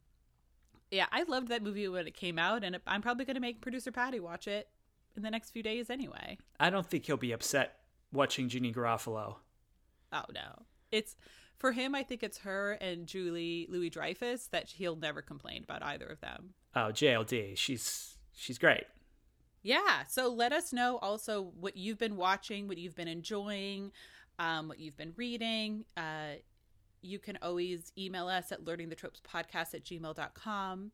yeah, 0.92 1.08
I 1.12 1.24
loved 1.24 1.48
that 1.48 1.64
movie 1.64 1.88
when 1.88 2.06
it 2.06 2.14
came 2.14 2.38
out, 2.38 2.64
and 2.64 2.80
I'm 2.86 3.02
probably 3.02 3.26
going 3.26 3.36
to 3.36 3.42
make 3.42 3.62
producer 3.62 3.92
Patty 3.92 4.20
watch 4.20 4.48
it 4.48 4.68
in 5.16 5.24
the 5.24 5.32
next 5.32 5.52
few 5.52 5.64
days 5.64 5.90
anyway. 5.90 6.38
I 6.60 6.70
don't 6.70 6.86
think 6.86 7.06
he'll 7.06 7.18
be 7.18 7.32
upset 7.32 7.80
watching 8.12 8.50
Janeane 8.50 8.76
Garofalo. 8.76 9.36
Oh 10.14 10.26
no, 10.34 10.64
it's 10.92 11.16
for 11.58 11.72
him. 11.72 11.96
I 11.96 12.04
think 12.04 12.24
it's 12.24 12.40
her 12.40 12.74
and 12.74 13.08
Julia 13.08 13.68
Louis 13.70 13.90
Dreyfus 13.90 14.48
that 14.48 14.70
he'll 14.72 14.98
never 14.98 15.22
complain 15.22 15.64
about 15.64 15.84
either 15.84 16.08
of 16.08 16.20
them. 16.20 16.54
Oh, 16.76 16.92
JLD, 16.92 17.58
she's 17.58 18.18
she's 18.34 18.58
great. 18.58 18.84
Yeah, 19.64 20.06
so 20.08 20.28
let 20.34 20.52
us 20.52 20.74
know 20.74 20.98
also 20.98 21.54
what 21.60 21.78
you've 21.78 22.00
been 22.00 22.18
watching, 22.18 22.68
what 22.68 22.78
you've 22.78 22.96
been 22.96 23.08
enjoying, 23.08 23.92
um, 24.40 24.68
what 24.68 24.80
you've 24.80 24.98
been 24.98 25.14
reading. 25.16 25.86
Uh, 25.96 26.40
you 27.02 27.20
can 27.20 27.38
always 27.42 27.92
email 27.98 28.28
us 28.28 28.52
at 28.52 28.64
learningthetropespodcast 28.66 29.74
at 29.74 29.84
gmail.com. 29.84 30.92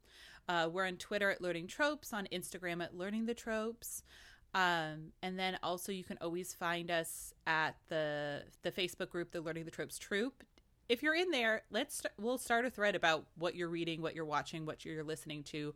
Uh, 0.50 0.70
we're 0.72 0.88
on 0.88 0.96
Twitter 0.96 1.30
at 1.30 1.42
Learning 1.42 1.68
Tropes, 1.68 2.14
on 2.14 2.28
Instagram 2.32 2.82
at 2.82 2.96
Learning 2.96 3.26
the 3.26 3.34
Tropes. 3.34 4.04
Um, 4.54 5.12
and 5.22 5.38
then 5.38 5.58
also 5.62 5.92
you 5.92 6.04
can 6.04 6.18
always 6.22 6.54
find 6.54 6.90
us 6.90 7.34
at 7.46 7.76
the 7.90 8.44
the 8.64 8.72
Facebook 8.72 9.10
group, 9.10 9.32
the 9.32 9.42
Learning 9.42 9.66
the 9.66 9.72
Tropes 9.72 10.00
Troop. 10.00 10.44
If 10.90 11.04
you're 11.04 11.16
in 11.16 11.32
there, 11.32 11.64
let's 11.70 12.02
we'll 12.18 12.38
start 12.38 12.66
a 12.66 12.70
thread 12.70 12.96
about 12.96 13.26
what 13.38 13.56
you're 13.56 13.70
reading, 13.70 14.02
what 14.02 14.16
you're 14.16 14.26
watching, 14.26 14.66
what 14.66 14.86
you're 14.86 15.04
listening 15.04 15.44
to 15.44 15.74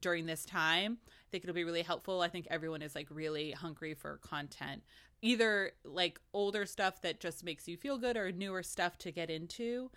during 0.00 0.26
this 0.26 0.44
time. 0.44 0.98
I 1.06 1.28
think 1.30 1.44
it'll 1.44 1.54
be 1.54 1.64
really 1.64 1.82
helpful. 1.82 2.20
I 2.20 2.28
think 2.28 2.46
everyone 2.50 2.82
is 2.82 2.94
like 2.94 3.08
really 3.10 3.50
hungry 3.50 3.94
for 3.94 4.18
content 4.18 4.82
either 5.24 5.72
like 5.84 6.20
older 6.34 6.66
stuff 6.66 7.00
that 7.00 7.18
just 7.18 7.42
makes 7.42 7.66
you 7.66 7.78
feel 7.78 7.96
good 7.96 8.16
or 8.16 8.30
newer 8.30 8.62
stuff 8.62 8.98
to 8.98 9.10
get 9.10 9.30
into. 9.30 9.90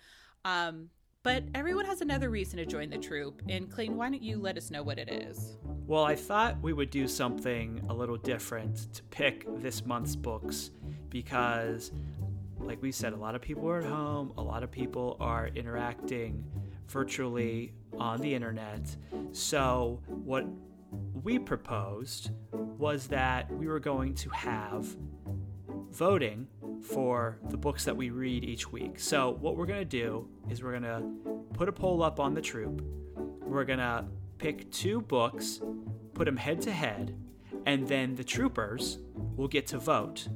Um, 0.44 0.88
but 1.22 1.44
everyone 1.54 1.84
has 1.84 2.00
another 2.00 2.30
reason 2.30 2.56
to 2.58 2.64
join 2.64 2.88
the 2.88 2.96
troop. 2.96 3.42
And 3.46 3.70
Clayton, 3.70 3.96
why 3.96 4.08
don't 4.08 4.22
you 4.22 4.38
let 4.38 4.56
us 4.56 4.70
know 4.70 4.82
what 4.82 4.98
it 4.98 5.10
is? 5.10 5.58
Well, 5.86 6.02
I 6.02 6.14
thought 6.14 6.56
we 6.62 6.72
would 6.72 6.90
do 6.90 7.06
something 7.06 7.84
a 7.90 7.94
little 7.94 8.16
different 8.16 8.94
to 8.94 9.02
pick 9.04 9.44
this 9.60 9.84
month's 9.84 10.16
books 10.16 10.70
because, 11.10 11.92
like 12.58 12.80
we 12.80 12.90
said, 12.90 13.12
a 13.12 13.16
lot 13.16 13.34
of 13.34 13.42
people 13.42 13.68
are 13.68 13.80
at 13.80 13.84
home, 13.84 14.32
a 14.38 14.42
lot 14.42 14.62
of 14.62 14.70
people 14.70 15.18
are 15.20 15.48
interacting 15.48 16.42
virtually 16.86 17.74
on 17.98 18.20
the 18.22 18.34
internet. 18.34 18.96
So, 19.32 20.00
what 20.06 20.46
we 21.22 21.38
proposed 21.38 22.30
was 22.52 23.06
that 23.08 23.50
we 23.52 23.66
were 23.66 23.80
going 23.80 24.14
to 24.14 24.30
have 24.30 24.96
voting 25.90 26.46
for 26.82 27.38
the 27.48 27.56
books 27.56 27.84
that 27.84 27.96
we 27.96 28.10
read 28.10 28.44
each 28.44 28.70
week. 28.70 28.98
So, 28.98 29.36
what 29.40 29.56
we're 29.56 29.66
going 29.66 29.80
to 29.80 29.84
do 29.84 30.28
is 30.48 30.62
we're 30.62 30.78
going 30.78 30.82
to 30.82 31.02
put 31.54 31.68
a 31.68 31.72
poll 31.72 32.02
up 32.02 32.20
on 32.20 32.34
the 32.34 32.40
troop. 32.40 32.82
We're 33.42 33.64
going 33.64 33.78
to 33.80 34.04
pick 34.38 34.70
two 34.70 35.00
books, 35.00 35.60
put 36.14 36.26
them 36.26 36.36
head 36.36 36.60
to 36.62 36.70
head, 36.70 37.16
and 37.66 37.86
then 37.86 38.14
the 38.14 38.24
troopers 38.24 38.98
will 39.36 39.48
get 39.48 39.66
to 39.68 39.78
vote. 39.78 40.28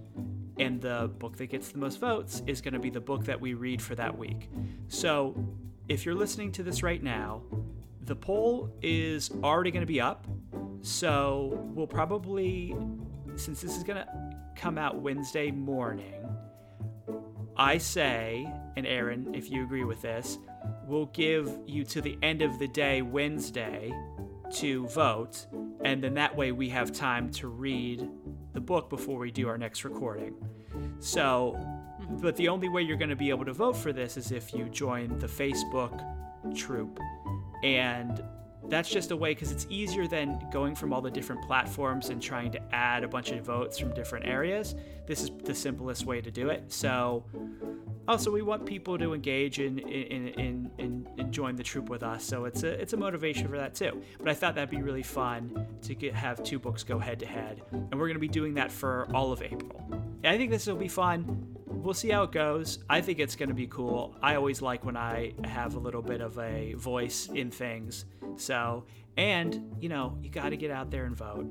And 0.58 0.80
the 0.80 1.10
book 1.18 1.36
that 1.38 1.46
gets 1.46 1.70
the 1.70 1.78
most 1.78 1.98
votes 1.98 2.42
is 2.46 2.60
going 2.60 2.74
to 2.74 2.80
be 2.80 2.90
the 2.90 3.00
book 3.00 3.24
that 3.24 3.40
we 3.40 3.54
read 3.54 3.80
for 3.80 3.94
that 3.94 4.16
week. 4.16 4.50
So, 4.88 5.34
if 5.88 6.04
you're 6.06 6.14
listening 6.14 6.52
to 6.52 6.62
this 6.62 6.82
right 6.82 7.02
now, 7.02 7.42
the 8.02 8.16
poll 8.16 8.70
is 8.82 9.30
already 9.42 9.70
going 9.70 9.82
to 9.82 9.86
be 9.86 10.00
up. 10.00 10.26
So, 10.82 11.58
we'll 11.74 11.86
probably, 11.86 12.76
since 13.36 13.60
this 13.60 13.76
is 13.76 13.84
going 13.84 13.98
to 13.98 14.32
come 14.56 14.78
out 14.78 15.00
Wednesday 15.00 15.50
morning. 15.50 16.26
I 17.56 17.78
say, 17.78 18.52
and 18.76 18.86
Erin, 18.86 19.34
if 19.34 19.50
you 19.50 19.62
agree 19.62 19.84
with 19.84 20.02
this, 20.02 20.38
we'll 20.86 21.06
give 21.06 21.50
you 21.66 21.84
to 21.84 22.00
the 22.00 22.18
end 22.22 22.42
of 22.42 22.58
the 22.58 22.66
day 22.68 23.02
Wednesday 23.02 23.92
to 24.54 24.86
vote, 24.88 25.46
and 25.84 26.02
then 26.02 26.14
that 26.14 26.34
way 26.34 26.52
we 26.52 26.68
have 26.70 26.92
time 26.92 27.30
to 27.30 27.48
read 27.48 28.08
the 28.52 28.60
book 28.60 28.90
before 28.90 29.18
we 29.18 29.30
do 29.30 29.48
our 29.48 29.58
next 29.58 29.84
recording. 29.84 30.34
So, 30.98 31.58
but 32.20 32.36
the 32.36 32.48
only 32.48 32.68
way 32.68 32.82
you're 32.82 32.96
going 32.96 33.10
to 33.10 33.16
be 33.16 33.30
able 33.30 33.44
to 33.44 33.52
vote 33.52 33.76
for 33.76 33.92
this 33.92 34.16
is 34.16 34.32
if 34.32 34.52
you 34.52 34.68
join 34.68 35.18
the 35.18 35.26
Facebook 35.26 36.04
troop. 36.54 36.98
And 37.62 38.22
that's 38.68 38.88
just 38.88 39.10
a 39.10 39.16
way 39.16 39.34
because 39.34 39.52
it's 39.52 39.66
easier 39.68 40.06
than 40.06 40.40
going 40.52 40.74
from 40.74 40.92
all 40.92 41.00
the 41.00 41.10
different 41.10 41.42
platforms 41.42 42.10
and 42.10 42.22
trying 42.22 42.52
to 42.52 42.74
add 42.74 43.04
a 43.04 43.08
bunch 43.08 43.30
of 43.30 43.44
votes 43.44 43.78
from 43.78 43.92
different 43.94 44.26
areas. 44.26 44.74
This 45.06 45.22
is 45.22 45.30
the 45.42 45.54
simplest 45.54 46.06
way 46.06 46.20
to 46.20 46.30
do 46.30 46.48
it. 46.48 46.72
So, 46.72 47.24
also 48.08 48.30
we 48.30 48.42
want 48.42 48.66
people 48.66 48.98
to 48.98 49.14
engage 49.14 49.58
in 49.58 49.78
in, 49.78 50.28
in, 50.28 50.70
in, 50.78 51.08
in 51.18 51.32
join 51.32 51.56
the 51.56 51.62
troop 51.62 51.88
with 51.88 52.02
us. 52.02 52.24
So 52.24 52.44
it's 52.44 52.62
a 52.62 52.68
it's 52.68 52.92
a 52.92 52.96
motivation 52.96 53.48
for 53.48 53.56
that 53.56 53.74
too. 53.74 54.02
But 54.18 54.28
I 54.28 54.34
thought 54.34 54.54
that'd 54.54 54.70
be 54.70 54.82
really 54.82 55.02
fun 55.02 55.66
to 55.82 55.94
get 55.94 56.14
have 56.14 56.42
two 56.42 56.58
books 56.58 56.84
go 56.84 56.98
head 56.98 57.18
to 57.20 57.26
head, 57.26 57.62
and 57.72 57.98
we're 57.98 58.08
gonna 58.08 58.18
be 58.18 58.28
doing 58.28 58.54
that 58.54 58.70
for 58.70 59.08
all 59.14 59.32
of 59.32 59.42
April. 59.42 59.82
And 60.24 60.34
I 60.34 60.38
think 60.38 60.50
this 60.50 60.66
will 60.66 60.76
be 60.76 60.88
fun 60.88 61.56
we'll 61.82 61.94
see 61.94 62.10
how 62.10 62.22
it 62.22 62.32
goes. 62.32 62.78
I 62.88 63.00
think 63.00 63.18
it's 63.18 63.36
going 63.36 63.48
to 63.48 63.54
be 63.54 63.66
cool. 63.66 64.16
I 64.22 64.36
always 64.36 64.62
like 64.62 64.84
when 64.84 64.96
I 64.96 65.34
have 65.44 65.74
a 65.74 65.78
little 65.78 66.02
bit 66.02 66.20
of 66.20 66.38
a 66.38 66.74
voice 66.74 67.28
in 67.28 67.50
things. 67.50 68.04
So, 68.36 68.84
and, 69.16 69.74
you 69.80 69.88
know, 69.88 70.16
you 70.22 70.30
got 70.30 70.50
to 70.50 70.56
get 70.56 70.70
out 70.70 70.90
there 70.90 71.04
and 71.04 71.16
vote. 71.16 71.46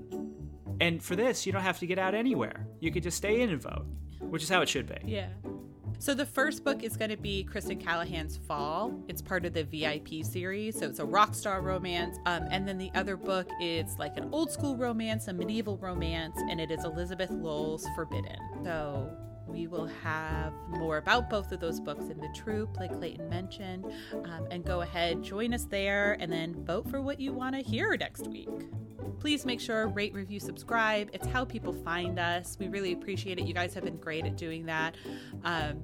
And 0.79 1.03
for 1.03 1.15
this, 1.15 1.45
you 1.45 1.51
don't 1.51 1.61
have 1.61 1.79
to 1.79 1.87
get 1.87 1.99
out 1.99 2.15
anywhere. 2.15 2.67
You 2.79 2.91
could 2.91 3.03
just 3.03 3.17
stay 3.17 3.41
in 3.41 3.49
and 3.49 3.61
vote, 3.61 3.85
which 4.19 4.41
is 4.43 4.49
how 4.49 4.61
it 4.61 4.69
should 4.69 4.87
be. 4.87 4.97
Yeah. 5.05 5.27
So 5.99 6.15
the 6.15 6.25
first 6.25 6.63
book 6.63 6.81
is 6.81 6.97
going 6.97 7.11
to 7.11 7.17
be 7.17 7.43
Kristen 7.43 7.77
Callihan's 7.77 8.35
Fall. 8.35 8.99
It's 9.07 9.21
part 9.21 9.45
of 9.45 9.53
the 9.53 9.63
VIP 9.63 10.25
series, 10.25 10.79
so 10.79 10.87
it's 10.87 10.97
a 10.97 11.05
rock 11.05 11.35
star 11.35 11.61
romance. 11.61 12.17
Um, 12.25 12.47
and 12.49 12.67
then 12.67 12.79
the 12.79 12.89
other 12.95 13.15
book 13.15 13.47
is 13.61 13.99
like 13.99 14.17
an 14.17 14.27
old 14.31 14.51
school 14.51 14.75
romance, 14.75 15.27
a 15.27 15.33
medieval 15.33 15.77
romance, 15.77 16.39
and 16.49 16.59
it 16.59 16.71
is 16.71 16.85
Elizabeth 16.85 17.29
Lowell's 17.29 17.85
Forbidden. 17.93 18.37
So 18.63 19.15
we 19.51 19.67
will 19.67 19.87
have 19.87 20.53
more 20.69 20.97
about 20.97 21.29
both 21.29 21.51
of 21.51 21.59
those 21.59 21.79
books 21.79 22.05
in 22.05 22.17
the 22.19 22.29
troop, 22.35 22.77
like 22.79 22.91
Clayton 22.97 23.29
mentioned. 23.29 23.85
Um, 24.13 24.47
and 24.49 24.63
go 24.65 24.81
ahead, 24.81 25.23
join 25.23 25.53
us 25.53 25.65
there, 25.65 26.17
and 26.19 26.31
then 26.31 26.63
vote 26.65 26.89
for 26.89 27.01
what 27.01 27.19
you 27.19 27.33
want 27.33 27.55
to 27.55 27.61
hear 27.61 27.95
next 27.97 28.27
week. 28.27 28.49
please 29.19 29.45
make 29.45 29.59
sure 29.59 29.87
rate, 29.87 30.13
review, 30.13 30.39
subscribe. 30.39 31.09
It's 31.13 31.27
how 31.27 31.45
people 31.45 31.73
find 31.73 32.17
us. 32.19 32.57
We 32.59 32.67
really 32.69 32.91
appreciate 32.93 33.37
it. 33.39 33.45
You 33.45 33.53
guys 33.53 33.73
have 33.75 33.83
been 33.83 33.97
great 33.97 34.25
at 34.25 34.35
doing 34.35 34.65
that. 34.65 34.95
Um, 35.43 35.83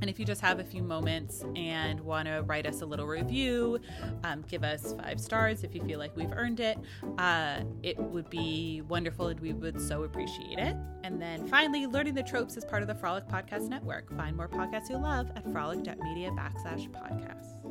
and 0.00 0.10
if 0.10 0.18
you 0.18 0.24
just 0.24 0.40
have 0.40 0.58
a 0.58 0.64
few 0.64 0.82
moments 0.82 1.44
and 1.54 2.00
want 2.00 2.28
to 2.28 2.42
write 2.42 2.66
us 2.66 2.82
a 2.82 2.86
little 2.86 3.06
review, 3.06 3.78
um, 4.24 4.44
give 4.48 4.64
us 4.64 4.94
five 4.94 5.20
stars 5.20 5.64
if 5.64 5.74
you 5.74 5.82
feel 5.84 5.98
like 5.98 6.16
we've 6.16 6.32
earned 6.32 6.60
it, 6.60 6.78
uh, 7.18 7.60
it 7.82 7.98
would 7.98 8.28
be 8.30 8.82
wonderful 8.88 9.28
and 9.28 9.40
we 9.40 9.52
would 9.52 9.80
so 9.80 10.04
appreciate 10.04 10.58
it. 10.58 10.76
And 11.02 11.20
then 11.20 11.46
finally, 11.46 11.86
Learning 11.86 12.14
the 12.14 12.22
Tropes 12.22 12.56
is 12.56 12.64
part 12.64 12.82
of 12.82 12.88
the 12.88 12.94
Frolic 12.94 13.26
Podcast 13.26 13.68
Network. 13.68 14.14
Find 14.16 14.36
more 14.36 14.48
podcasts 14.48 14.90
you 14.90 14.98
love 14.98 15.30
at 15.36 15.50
frolic.media 15.52 16.30
backslash 16.30 16.90
podcasts. 16.90 17.64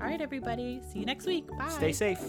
All 0.00 0.06
right, 0.06 0.20
everybody. 0.20 0.80
See 0.92 1.00
you 1.00 1.04
next 1.06 1.26
week. 1.26 1.46
Bye. 1.58 1.68
Stay 1.68 1.92
safe. 1.92 2.20